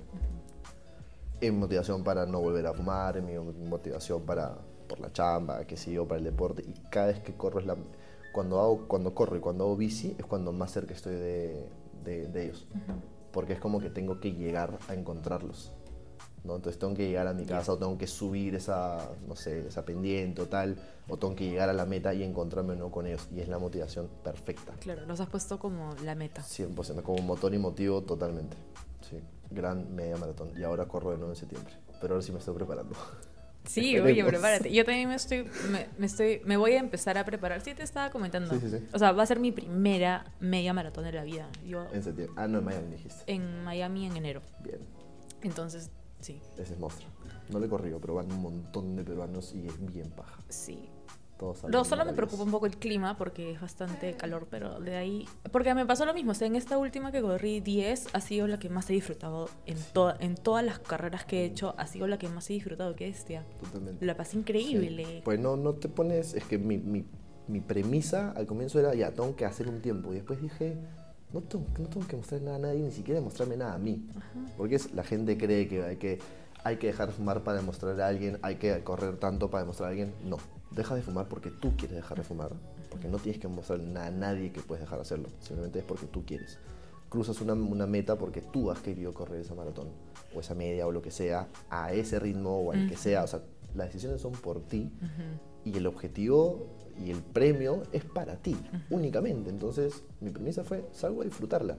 En 1.40 1.58
motivación 1.58 2.04
para 2.04 2.26
no 2.26 2.40
volver 2.40 2.68
a 2.68 2.74
fumar, 2.74 3.18
en 3.18 3.26
mi 3.26 3.38
motivación 3.68 4.22
para 4.24 4.58
por 4.88 5.00
la 5.00 5.12
chamba, 5.12 5.66
que 5.66 5.78
sé 5.78 5.92
yo, 5.94 6.06
para 6.08 6.20
el 6.20 6.26
deporte. 6.26 6.64
Y 6.68 6.74
cada 6.90 7.08
vez 7.08 7.20
que 7.22 7.34
corro 7.34 7.60
es 7.60 7.66
la... 7.66 7.78
Cuando, 8.34 8.60
hago, 8.60 8.88
cuando 8.88 9.16
corro 9.16 9.38
y 9.38 9.40
cuando 9.40 9.64
hago 9.64 9.76
bici 9.78 10.16
es 10.18 10.26
cuando 10.26 10.52
más 10.54 10.72
cerca 10.72 10.94
estoy 10.94 11.16
de, 11.16 11.66
de- 12.04 12.28
de 12.28 12.44
ellos. 12.46 12.68
Porque 13.32 13.54
es 13.54 13.60
como 13.60 13.80
que 13.80 13.90
tengo 13.90 14.20
que 14.20 14.34
llegar 14.34 14.78
a 14.90 14.94
encontrarlos. 14.94 15.72
¿No? 16.44 16.56
Entonces 16.56 16.80
tengo 16.80 16.94
que 16.94 17.08
llegar 17.08 17.28
a 17.28 17.34
mi 17.34 17.46
casa 17.46 17.74
o 17.74 17.78
tengo 17.78 17.98
que 17.98 18.08
subir 18.08 18.56
esa, 18.56 19.10
no 19.28 19.36
sé, 19.36 19.68
esa 19.68 19.86
pendiente 19.86 20.42
o 20.42 20.48
tal, 20.48 20.76
o 21.08 21.18
tengo 21.18 21.36
que 21.36 21.50
llegar 21.50 21.70
a 21.70 21.74
la 21.74 21.86
meta 21.86 22.14
y 22.14 22.24
encontrarme 22.24 22.76
¿no? 22.76 22.90
con 22.92 23.06
ellos. 23.08 23.28
Y 23.36 23.40
es 23.42 23.48
la 23.48 23.60
motivación 23.60 24.10
perfecta. 24.24 24.74
Claro, 24.80 25.06
los 25.06 25.20
has 25.20 25.30
puesto 25.30 25.60
como 25.60 25.96
la 26.04 26.16
meta. 26.16 26.42
100%, 26.42 27.02
como 27.04 27.22
motor 27.22 27.54
y 27.54 27.58
motivo 27.58 28.02
totalmente. 28.02 28.58
Sí, 29.10 29.18
gran 29.50 29.94
media 29.96 30.18
maratón. 30.18 30.52
Y 30.58 30.64
ahora 30.64 30.86
corro 30.86 31.12
de 31.12 31.18
nuevo 31.18 31.32
en 31.32 31.38
septiembre. 31.38 31.74
Pero 32.00 32.16
ahora 32.16 32.26
sí 32.26 32.32
me 32.32 32.40
estoy 32.40 32.56
preparando. 32.56 32.96
Sí, 33.66 34.00
oye, 34.00 34.24
prepárate. 34.26 34.74
Yo 34.74 34.84
también 34.84 35.08
me 35.08 35.16
estoy, 35.16 35.48
me, 35.70 35.88
me 36.00 36.08
estoy, 36.08 36.42
me 36.46 36.58
voy 36.58 36.72
a 36.74 36.80
empezar 36.80 37.18
a 37.20 37.26
preparar. 37.26 37.62
Sí, 37.62 37.76
te 37.76 37.84
estaba 37.84 38.10
comentando. 38.10 38.50
Sí, 38.56 38.60
sí, 38.60 38.70
sí. 38.80 38.88
O 38.92 38.98
sea, 38.98 39.12
va 39.12 39.22
a 39.22 39.26
ser 39.28 39.40
mi 39.40 39.52
primera 39.52 40.26
media 40.40 40.74
maratón 40.74 41.04
de 41.04 41.12
la 41.12 41.24
vida. 41.24 41.48
Yo 41.68 41.86
En 41.94 42.02
septiembre. 42.02 42.34
Ah, 42.38 42.48
no, 42.48 42.58
en 42.60 42.66
Miami 42.66 42.92
dijiste. 42.96 43.24
en 43.32 43.64
Miami 43.64 44.08
en 44.08 44.18
enero. 44.18 44.42
Bien, 44.64 44.80
Entonces, 45.44 45.92
sí, 46.22 46.40
ese 46.58 46.74
es 46.74 46.80
monstruo. 46.80 47.10
No 47.50 47.60
le 47.60 47.66
he 47.66 47.70
corrido, 47.70 48.00
pero 48.00 48.16
van 48.16 48.32
un 48.32 48.42
montón 48.42 48.96
de 48.96 49.04
peruanos 49.04 49.54
y 49.54 49.68
es 49.68 49.94
bien 49.94 50.10
paja. 50.12 50.42
sí. 50.50 50.90
Todos 51.38 51.64
No, 51.64 51.84
solo 51.84 52.06
me 52.06 52.14
preocupa 52.14 52.44
un 52.44 52.52
poco 52.52 52.68
el 52.68 52.78
clima 52.78 53.18
porque 53.18 53.54
es 53.54 53.60
bastante 53.60 54.14
calor, 54.14 54.48
pero 54.52 54.80
de 54.80 54.96
ahí... 54.96 55.26
Porque 55.52 55.74
me 55.74 55.88
pasó 55.88 56.06
lo 56.06 56.14
mismo, 56.14 56.34
o 56.34 56.36
sea, 56.36 56.46
en 56.46 56.56
esta 56.56 56.78
última 56.78 57.12
que 57.12 57.20
corrí 57.20 57.62
10 57.62 58.10
ha 58.14 58.22
sido 58.22 58.46
la 58.46 58.60
que 58.60 58.70
más 58.70 58.88
he 58.92 58.94
disfrutado 58.94 59.50
en, 59.66 59.78
toda, 59.92 60.18
en 60.20 60.36
todas 60.36 60.64
las 60.64 60.78
carreras 60.78 61.26
que 61.26 61.42
he 61.42 61.46
hecho, 61.46 61.74
ha 61.80 61.88
sido 61.88 62.06
la 62.06 62.20
que 62.20 62.30
más 62.30 62.48
he 62.52 62.54
disfrutado, 62.54 62.96
qué 62.96 63.06
bestia. 63.06 63.44
Totalmente. 63.60 64.06
La 64.06 64.16
pasé 64.16 64.38
increíble. 64.38 65.04
Sí. 65.04 65.22
Pues 65.26 65.40
no, 65.40 65.58
no 65.58 65.74
te 65.74 65.90
pones, 65.90 66.36
es 66.36 66.44
que 66.44 66.60
mi, 66.60 66.78
mi, 66.78 67.06
mi 67.48 67.60
premisa 67.60 68.34
al 68.34 68.46
comienzo 68.46 68.80
era, 68.80 68.94
ya, 68.94 69.12
tengo 69.12 69.36
que 69.36 69.46
hacer 69.46 69.68
un 69.68 69.82
tiempo. 69.82 70.12
Y 70.12 70.18
después 70.18 70.40
dije, 70.40 70.78
no 71.34 71.42
tengo, 71.42 71.66
no 71.80 71.88
tengo 71.88 72.08
que 72.08 72.18
mostrar 72.18 72.42
nada 72.42 72.58
a 72.58 72.60
nadie, 72.60 72.82
ni 72.82 72.92
siquiera 72.92 73.22
mostrarme 73.22 73.58
nada 73.58 73.74
a 73.74 73.78
mí. 73.78 74.06
Porque 74.58 74.76
es, 74.76 74.94
la 74.94 75.04
gente 75.04 75.38
cree 75.38 75.68
que 75.68 75.84
hay, 75.84 75.98
que 75.98 76.20
hay 76.64 76.78
que 76.78 76.88
dejar 76.88 77.08
de 77.08 77.14
fumar 77.14 77.44
para 77.44 77.58
demostrar 77.58 78.00
a 78.00 78.08
alguien, 78.08 78.38
hay 78.42 78.56
que 78.56 78.84
correr 78.84 79.18
tanto 79.18 79.50
para 79.50 79.64
demostrar 79.64 79.88
a 79.88 79.90
alguien. 79.92 80.14
No, 80.26 80.38
deja 80.72 80.96
de 80.96 81.02
fumar 81.02 81.28
porque 81.28 81.50
tú 81.50 81.76
quieres 81.78 81.96
dejar 81.96 82.18
de 82.18 82.24
fumar. 82.24 82.52
Porque 82.90 83.08
no 83.08 83.18
tienes 83.20 83.40
que 83.40 83.48
mostrar 83.48 83.80
a 83.80 84.12
nadie 84.12 84.52
que 84.52 84.60
puedes 84.62 84.82
dejar 84.82 84.98
de 84.98 85.04
hacerlo. 85.04 85.30
Simplemente 85.40 85.80
es 85.80 85.86
porque 85.86 86.08
tú 86.08 86.26
quieres. 86.26 86.60
Cruzas 87.08 87.40
una, 87.42 87.54
una 87.54 87.88
meta 87.88 88.18
porque 88.18 88.42
tú 88.42 88.70
has 88.70 88.80
querido 88.80 89.14
correr 89.14 89.42
esa 89.42 89.56
maratón, 89.56 89.90
o 90.36 90.40
esa 90.40 90.56
media, 90.56 90.88
o 90.88 90.92
lo 90.92 91.02
que 91.02 91.12
sea, 91.12 91.48
a 91.70 91.94
ese 91.94 92.20
ritmo, 92.20 92.60
o 92.60 92.72
al 92.72 92.90
que 92.90 92.98
sea. 92.98 93.24
O 93.24 93.28
sea, 93.28 93.42
las 93.76 93.88
decisiones 93.88 94.22
son 94.22 94.34
por 94.34 94.62
ti 94.62 94.92
y 95.64 95.78
el 95.78 95.88
objetivo 95.88 96.68
y 97.04 97.12
el 97.12 97.22
premio 97.22 97.84
es 97.92 98.04
para 98.04 98.36
ti, 98.38 98.56
únicamente. 98.90 99.50
Entonces, 99.50 100.04
mi 100.20 100.30
premisa 100.32 100.64
fue, 100.64 100.86
salgo 100.92 101.22
a 101.22 101.26
disfrutarla. 101.26 101.78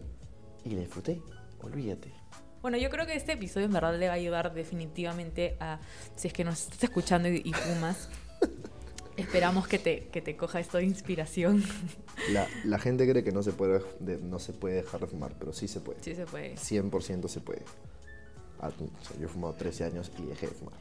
Y 0.65 0.71
la 0.71 0.81
disfruté, 0.81 1.21
olvídate. 1.63 2.13
Bueno, 2.61 2.77
yo 2.79 2.91
creo 2.91 3.07
que 3.07 3.15
este 3.17 3.33
episodio 3.33 3.67
en 3.67 3.73
verdad 3.73 3.99
le 3.99 4.07
va 4.07 4.13
a 4.13 4.17
ayudar 4.17 4.55
definitivamente 4.55 5.57
a, 5.59 5.81
si 6.15 6.29
es 6.29 6.35
que 6.35 6.45
nos 6.45 6.61
estás 6.63 6.85
escuchando 6.85 7.29
y, 7.29 7.43
y 7.45 7.53
fumas, 7.53 8.09
esperamos 9.17 9.67
que 9.67 9.79
te, 9.79 10.07
que 10.09 10.23
te 10.23 10.37
coja 10.37 10.61
esto 10.61 10.79
de 10.79 10.85
inspiración. 10.85 11.63
La, 12.33 12.47
la 12.65 12.79
gente 12.79 13.09
cree 13.11 13.25
que 13.25 13.33
no 13.33 13.43
se, 13.43 13.53
puede, 13.53 13.83
de- 14.01 14.19
no 14.19 14.39
se 14.39 14.53
puede 14.53 14.77
dejar 14.77 15.01
de 15.01 15.07
fumar, 15.09 15.35
pero 15.39 15.53
sí 15.53 15.67
se 15.69 15.81
puede. 15.81 16.03
Sí 16.03 16.15
se 16.15 16.25
puede. 16.27 16.55
100% 16.55 17.29
se 17.29 17.41
puede. 17.41 17.63
Ah, 18.61 18.69
o 18.69 19.05
sea, 19.05 19.17
yo 19.19 19.27
he 19.27 19.29
fumado 19.29 19.55
13 19.55 19.85
años 19.85 20.13
y 20.19 20.27
dejé 20.27 20.47
de 20.47 20.53
fumar. 20.55 20.79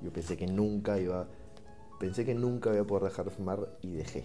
Yo 0.00 0.10
pensé 0.10 0.36
que 0.38 0.46
nunca 0.46 0.98
iba, 0.98 1.28
pensé 2.04 2.24
que 2.24 2.34
nunca 2.34 2.70
iba 2.72 2.82
a 2.82 2.86
poder 2.86 3.04
dejar 3.04 3.24
de 3.24 3.30
fumar 3.30 3.78
y 3.80 3.92
dejé. 3.92 4.24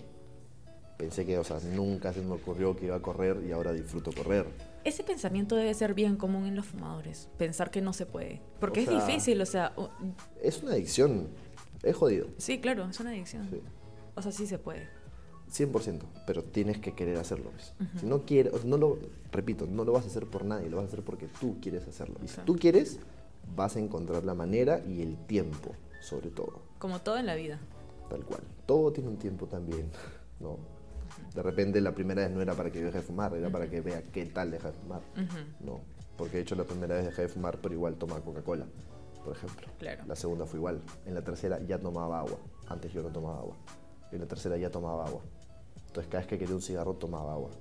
Pensé 0.98 1.26
que, 1.26 1.38
o 1.38 1.44
sea, 1.46 1.60
nunca 1.74 2.12
se 2.12 2.22
me 2.22 2.34
ocurrió 2.34 2.76
que 2.76 2.88
iba 2.88 2.96
a 2.98 3.02
correr 3.02 3.42
y 3.48 3.54
ahora 3.54 3.72
disfruto 3.72 4.12
correr. 4.12 4.46
Ese 4.84 5.02
pensamiento 5.04 5.56
debe 5.56 5.74
ser 5.74 5.94
bien 5.94 6.18
común 6.18 6.46
en 6.46 6.56
los 6.58 6.66
fumadores, 6.66 7.30
pensar 7.38 7.72
que 7.72 7.82
no 7.82 7.94
se 7.94 8.06
puede. 8.06 8.42
Porque 8.60 8.82
O 8.82 8.84
es 8.84 8.90
sea- 8.90 9.06
difícil, 9.06 9.42
o 9.42 9.46
sea, 9.46 9.74
Es 10.44 10.62
una 10.62 10.74
adicción. 10.74 11.30
Es 11.84 11.96
jodido. 11.96 12.28
sí, 12.38 12.60
claro, 12.60 12.90
es 12.90 13.00
una 13.00 13.12
adicción. 13.12 13.48
Sí. 13.50 13.62
O 14.16 14.22
sea, 14.22 14.34
sí 14.34 14.46
se 14.46 14.58
puede. 14.60 14.90
100%, 15.50 16.02
pero 16.28 16.44
tienes 16.44 16.80
que 16.80 16.94
querer 16.94 17.18
hacerlo. 17.18 17.52
¿ves? 17.56 17.74
Si 18.02 18.06
no 18.06 18.26
quieres, 18.26 18.66
no 18.66 18.78
lo, 18.78 19.00
repito, 19.32 19.66
no 19.68 19.86
lo 19.86 19.94
vas 19.94 20.04
a 20.04 20.08
hacer 20.08 20.26
por 20.28 20.44
nadie, 20.44 20.70
lo 20.70 20.78
vas 20.78 20.86
a 20.86 20.88
hacer 20.90 21.04
porque 21.04 21.28
tú 21.40 21.58
quieres 21.62 21.88
hacerlo. 21.88 22.20
Y 22.24 22.28
si 22.28 22.42
tú 22.42 22.56
quieres, 22.58 23.00
vas 23.56 23.78
a 23.78 23.80
encontrar 23.80 24.26
la 24.26 24.34
manera 24.36 24.84
y 24.86 25.02
el 25.02 25.16
tiempo, 25.26 25.72
sobre 26.02 26.30
todo, 26.30 26.62
Como 26.80 27.00
todo 27.00 27.18
en 27.18 27.26
la 27.26 27.36
vida. 27.36 27.60
tal 28.10 28.26
cual. 28.26 28.42
Todo 28.66 28.92
tiene 28.92 29.10
un 29.10 29.18
tiempo 29.18 29.46
también, 29.46 29.92
¿no? 30.40 30.58
De 31.36 31.44
repente 31.44 31.82
la 31.82 31.94
primera 31.94 32.22
vez 32.24 32.32
no 32.32 32.42
era 32.42 32.54
para 32.54 32.72
que 32.72 32.80
yo 32.80 32.86
deje 32.86 33.00
de 33.00 33.04
fumar, 33.04 33.34
era 33.36 33.50
para 33.50 33.70
que 33.70 33.82
vea 33.82 34.02
qué 34.12 34.26
tal 34.26 34.52
dejar 34.52 34.72
de 34.74 34.80
fumar, 34.80 35.02
¿no? 35.60 35.82
Porque 36.18 36.38
de 36.38 36.44
hecho 36.44 36.56
la 36.56 36.64
primera 36.64 36.96
vez 36.96 37.06
dejé 37.06 37.24
de 37.24 37.28
fumar, 37.28 37.58
pero 37.62 37.74
igual 37.74 37.96
tomaba 37.96 38.22
Coca-Cola, 38.22 38.66
por 39.24 39.36
ejemplo. 39.36 39.68
Claro. 39.80 40.04
La 40.08 40.16
segunda 40.16 40.46
fue 40.46 40.60
igual. 40.60 40.82
En 41.06 41.16
la 41.16 41.22
tercera 41.24 41.60
ya 41.62 41.80
tomaba 41.80 42.20
agua. 42.20 42.38
Antes 42.68 42.92
yo 42.94 43.02
no 43.02 43.10
tomaba 43.10 43.40
agua. 43.40 43.56
En 44.12 44.20
la 44.20 44.28
tercera 44.28 44.58
ya 44.58 44.70
tomaba 44.70 45.06
agua. 45.06 45.22
Entonces 45.88 46.10
cada 46.10 46.20
vez 46.22 46.28
que 46.28 46.38
quería 46.38 46.56
un 46.56 46.62
cigarro 46.62 46.94
tomaba 46.96 47.34
agua. 47.34 47.52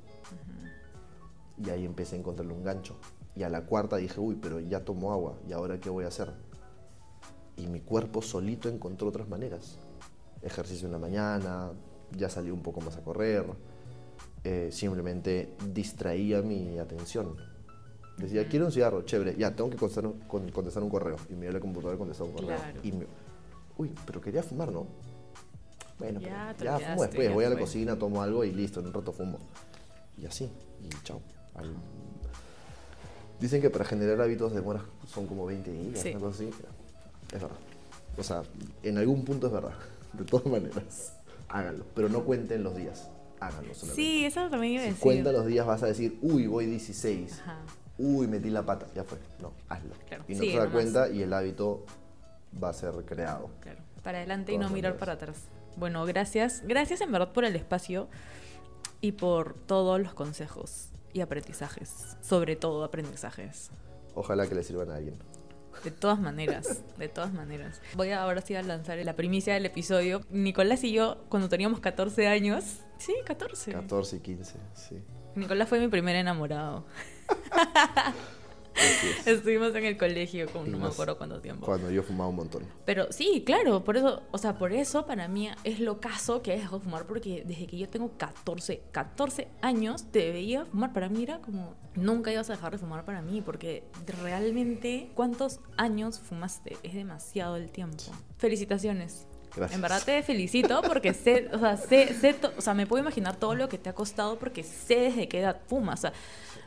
Y 1.57 1.71
ahí 1.71 1.85
empecé 1.85 2.17
a 2.17 2.19
encontrarle 2.19 2.53
un 2.53 2.63
gancho. 2.63 2.97
Y 3.35 3.43
a 3.43 3.49
la 3.49 3.65
cuarta 3.65 3.97
dije, 3.97 4.21
uy, 4.21 4.37
pero 4.41 4.61
ya 4.61 4.85
tomo 4.85 5.13
agua. 5.13 5.39
¿Y 5.49 5.53
ahora 5.53 5.79
qué 5.79 5.89
voy 5.91 6.05
a 6.05 6.09
hacer? 6.09 6.33
Y 7.59 7.67
mi 7.67 7.81
cuerpo 7.81 8.23
solito 8.23 8.69
encontró 8.69 9.09
otras 9.09 9.29
maneras. 9.29 9.77
Ejercicio 10.43 10.87
en 10.87 10.93
la 10.93 10.99
mañana, 10.99 11.71
ya 12.17 12.29
salí 12.31 12.51
un 12.51 12.63
poco 12.63 12.81
más 12.81 12.97
a 12.97 13.03
correr. 13.03 13.45
eh, 14.45 14.71
simplemente 14.73 15.53
distraía 15.75 16.41
mi 16.43 16.79
atención. 16.79 17.35
Decía, 18.17 18.49
quiero 18.49 18.67
un 18.67 18.73
cigarro, 18.73 19.03
chévere. 19.03 19.35
Ya, 19.37 19.55
tengo 19.55 19.69
que 19.69 19.77
contestar 19.77 20.07
un, 20.07 20.21
con- 20.21 20.49
contestar 20.53 20.83
un 20.83 20.89
correo. 20.91 21.17
Y 21.29 21.35
me 21.35 21.49
a 21.49 21.53
la 21.53 21.61
computadora 21.61 21.97
y 21.97 21.99
contestaba 21.99 22.31
un 22.31 22.37
correo. 22.37 22.57
Claro. 22.57 22.81
Y 22.85 22.93
me, 22.93 23.07
uy, 23.77 23.93
pero 24.07 24.21
quería 24.21 24.43
fumar, 24.43 24.71
¿no? 24.73 24.87
Bueno, 25.99 26.21
Ya 26.21 26.55
pero 26.57 26.79
ya 26.79 26.89
fumo 26.91 27.03
después. 27.03 27.29
ya 27.29 27.35
Voy 27.35 27.45
a 27.45 27.49
la 27.51 27.57
fue. 27.57 27.65
cocina, 27.65 27.99
tomo 27.99 28.23
algo 28.23 28.45
y 28.45 28.53
listo, 28.53 28.79
en 28.81 28.87
un 28.87 28.93
rato 28.95 29.13
fumo. 29.13 29.39
Y 30.17 30.25
así, 30.27 30.49
y 30.85 30.89
chao. 31.03 31.21
Dicen 33.41 33.61
que 33.61 33.71
para 33.71 33.85
generar 33.85 34.21
hábitos 34.21 34.53
demoras 34.55 34.83
son 35.07 35.27
como 35.27 35.47
20 35.47 35.71
días, 35.73 35.99
Sí. 36.01 36.13
algo 36.13 36.29
así. 36.29 36.51
Es 37.33 37.41
verdad. 37.43 37.59
O 38.17 38.23
sea, 38.23 38.43
en 38.83 38.99
algún 38.99 39.25
punto 39.25 39.47
es 39.49 39.53
verdad. 39.53 39.75
De 40.13 40.25
todas 40.25 40.47
maneras, 40.47 41.13
háganlo. 41.49 41.85
Pero 41.95 42.09
no 42.09 42.25
cuenten 42.25 42.63
los 42.65 42.75
días. 42.77 43.09
Háganlo 43.41 43.75
solamente. 43.75 43.95
Sí, 44.03 44.25
eso 44.25 44.49
también 44.51 44.73
iba 44.75 44.83
a 44.83 44.85
Si 44.87 44.91
decir. 44.91 45.03
cuentan 45.03 45.33
los 45.35 45.47
días 45.47 45.67
vas 45.67 45.83
a 45.83 45.87
decir, 45.87 46.19
uy, 46.23 46.47
voy 46.47 46.67
16. 46.67 47.41
Ajá. 47.41 47.59
Uy, 47.99 48.27
metí 48.27 48.51
la 48.51 48.65
pata. 48.65 48.87
Ya 48.95 49.05
fue. 49.05 49.19
No, 49.41 49.53
hazlo. 49.69 49.95
Claro. 50.09 50.25
Y 50.29 50.35
no 50.35 50.41
Sí, 50.41 50.47
te 50.51 50.57
das 50.57 50.69
nomás. 50.69 50.73
cuenta 50.73 51.09
y 51.11 51.23
el 51.23 51.33
hábito 51.33 51.85
va 52.63 52.71
a 52.71 52.73
ser 52.73 52.93
creado. 53.05 53.51
Claro. 53.61 53.79
Para 54.03 54.19
adelante 54.19 54.53
y 54.53 54.59
no 54.59 54.71
mirar 54.71 54.97
para 54.97 55.13
atrás. 55.15 55.43
bueno, 55.77 56.05
gracias. 56.07 56.63
Gracias 56.67 57.01
en 57.01 57.13
verdad 57.13 57.33
por 57.33 57.45
el 57.45 57.55
espacio 57.55 58.09
y 59.01 59.13
por 59.13 59.55
todos 59.55 60.01
los 60.01 60.15
consejos 60.15 60.89
y 61.13 61.21
aprendizajes. 61.21 62.17
Sobre 62.23 62.57
todo 62.57 62.83
aprendizajes. 62.85 63.71
Ojalá 64.15 64.47
que 64.49 64.55
le 64.55 64.63
sirvan 64.65 64.91
a 64.91 64.97
alguien. 64.97 65.17
De 65.85 65.91
todas 65.91 66.21
maneras, 66.21 66.83
de 66.99 67.09
todas 67.09 67.33
maneras. 67.33 67.81
Voy 67.95 68.11
a 68.11 68.23
ahora 68.23 68.41
sí 68.41 68.55
a 68.55 68.63
lanzar 68.63 68.99
la 68.99 69.15
primicia 69.15 69.55
del 69.55 69.67
episodio. 69.67 70.23
Nicolás 70.31 70.83
y 70.85 70.93
yo, 70.93 71.25
cuando 71.29 71.49
teníamos 71.49 71.81
14 71.81 72.27
años, 72.27 72.81
sí, 72.99 73.15
14. 73.25 73.73
14 73.73 74.17
y 74.17 74.21
15, 74.21 74.55
sí. 74.75 75.03
Nicolás 75.37 75.69
fue 75.69 75.79
mi 75.79 75.89
primer 75.89 76.17
enamorado. 76.17 76.85
Es. 79.05 79.27
Estuvimos 79.27 79.75
en 79.75 79.85
el 79.85 79.97
colegio 79.97 80.49
con 80.51 80.71
no 80.71 80.79
me 80.79 80.87
acuerdo 80.87 81.17
cuánto 81.17 81.41
tiempo. 81.41 81.67
Cuando 81.67 81.91
yo 81.91 82.03
fumaba 82.03 82.29
un 82.29 82.37
montón. 82.37 82.63
Pero 82.85 83.13
sí, 83.13 83.43
claro, 83.45 83.85
por 83.85 83.97
eso, 83.97 84.23
o 84.31 84.39
sea, 84.39 84.59
por 84.59 84.73
eso 84.73 85.07
para 85.07 85.29
mí 85.29 85.49
es 85.65 85.81
lo 85.81 86.01
caso 86.01 86.43
que 86.43 86.55
he 86.55 86.57
dejado 86.57 86.79
de 86.79 86.85
fumar, 86.85 87.07
porque 87.07 87.45
desde 87.47 87.67
que 87.67 87.79
yo 87.79 87.89
tengo 87.89 88.13
14, 88.17 88.83
14 88.93 89.49
años 89.63 90.11
te 90.11 90.31
veía 90.31 90.65
fumar. 90.65 90.93
Para 90.93 91.09
mí 91.09 91.23
era 91.23 91.41
como, 91.41 91.75
nunca 91.95 92.33
ibas 92.33 92.51
a 92.51 92.55
dejar 92.55 92.73
de 92.73 92.79
fumar 92.79 93.05
para 93.05 93.23
mí, 93.23 93.41
porque 93.41 93.85
realmente, 94.23 95.11
¿cuántos 95.15 95.61
años 95.77 96.19
fumaste? 96.19 96.77
Es 96.83 96.95
demasiado 96.95 97.57
el 97.57 97.71
tiempo. 97.71 98.05
Felicitaciones. 98.39 99.27
Gracias. 99.55 99.77
En 99.77 99.83
verdad 99.83 100.03
te 100.05 100.23
felicito 100.23 100.83
porque 100.83 101.15
sé, 101.15 101.49
o 101.53 101.59
sea, 101.59 101.77
sé, 101.77 102.15
sé 102.15 102.37
o 102.57 102.61
sea, 102.61 102.75
me 102.75 102.87
puedo 102.87 103.03
imaginar 103.03 103.37
todo 103.37 103.55
lo 103.55 103.69
que 103.69 103.79
te 103.79 103.89
ha 103.89 103.95
costado 103.95 104.39
porque 104.39 104.63
sé 104.63 104.97
desde 105.01 105.29
qué 105.29 105.41
edad 105.41 105.61
fumas. 105.67 106.01
O 106.01 106.03
sea, 106.03 106.13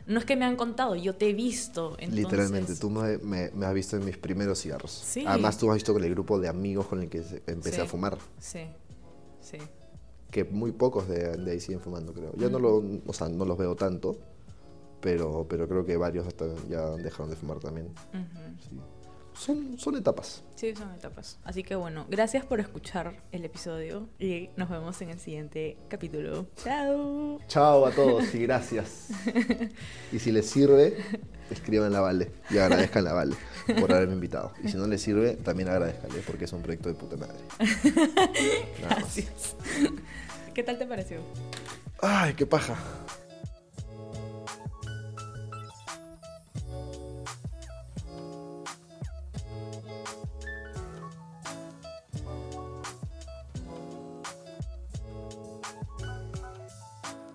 no 0.07 0.19
es 0.19 0.25
que 0.25 0.35
me 0.35 0.45
han 0.45 0.55
contado, 0.55 0.95
yo 0.95 1.15
te 1.15 1.29
he 1.29 1.33
visto. 1.33 1.91
Entonces, 1.99 2.13
Literalmente, 2.15 2.75
tú 2.75 2.89
me, 2.89 3.17
me- 3.19 3.51
me 3.51 3.65
has 3.65 3.73
visto 3.73 3.95
en 3.97 4.05
mis 4.05 4.17
primeros 4.17 4.59
cigarros. 4.61 4.91
Sí. 4.91 5.23
Además, 5.27 5.57
tú 5.57 5.69
has 5.69 5.75
visto 5.75 5.93
con 5.93 6.03
el 6.03 6.11
grupo 6.11 6.39
de 6.39 6.47
amigos 6.47 6.87
con 6.87 7.01
el 7.01 7.09
que 7.09 7.23
empecé 7.47 7.75
Sí. 7.77 7.81
a 7.81 7.85
fumar. 7.85 8.17
Sí, 8.39 8.61
sí. 9.41 9.57
Que 10.29 10.43
muy 10.45 10.71
pocos 10.71 11.07
de, 11.07 11.35
de 11.37 11.51
ahí 11.51 11.59
siguen 11.59 11.81
fumando, 11.81 12.13
creo. 12.13 12.31
Ya 12.37 12.49
no, 12.49 12.57
lo, 12.59 12.83
o 13.05 13.13
sea, 13.13 13.27
no 13.29 13.43
los 13.45 13.57
veo 13.57 13.75
tanto, 13.75 14.17
pero, 15.01 15.45
pero 15.49 15.67
creo 15.67 15.85
que 15.85 15.97
varios 15.97 16.25
hasta 16.27 16.45
ya 16.69 16.91
dejaron 16.91 17.29
de 17.29 17.35
fumar 17.35 17.59
también. 17.59 17.89
Sí. 18.69 18.79
Son, 19.41 19.75
son 19.79 19.95
etapas. 19.95 20.43
Sí, 20.55 20.75
son 20.75 20.93
etapas. 20.93 21.39
Así 21.43 21.63
que 21.63 21.73
bueno, 21.73 22.05
gracias 22.07 22.45
por 22.45 22.59
escuchar 22.59 23.23
el 23.31 23.43
episodio 23.43 24.07
y 24.19 24.51
nos 24.55 24.69
vemos 24.69 25.01
en 25.01 25.09
el 25.09 25.19
siguiente 25.19 25.77
capítulo. 25.87 26.45
Chao. 26.63 27.39
Chao 27.47 27.87
a 27.87 27.91
todos 27.91 28.35
y 28.35 28.43
gracias. 28.43 29.07
Y 30.11 30.19
si 30.19 30.31
les 30.31 30.47
sirve, 30.47 30.95
escriban 31.49 31.91
la 31.91 32.01
Vale 32.01 32.31
y 32.51 32.59
agradezcan 32.59 33.03
la 33.03 33.13
Vale 33.13 33.35
por 33.79 33.91
haberme 33.91 34.13
invitado. 34.13 34.53
Y 34.63 34.67
si 34.67 34.77
no 34.77 34.85
les 34.85 35.01
sirve, 35.01 35.37
también 35.37 35.69
agradezcanle 35.69 36.19
porque 36.19 36.45
es 36.45 36.53
un 36.53 36.61
proyecto 36.61 36.89
de 36.89 36.95
puta 36.95 37.17
madre. 37.17 37.39
Gracias. 38.79 39.55
¿Qué 40.53 40.61
tal 40.61 40.77
te 40.77 40.85
pareció? 40.85 41.17
Ay, 41.99 42.35
qué 42.35 42.45
paja. 42.45 42.77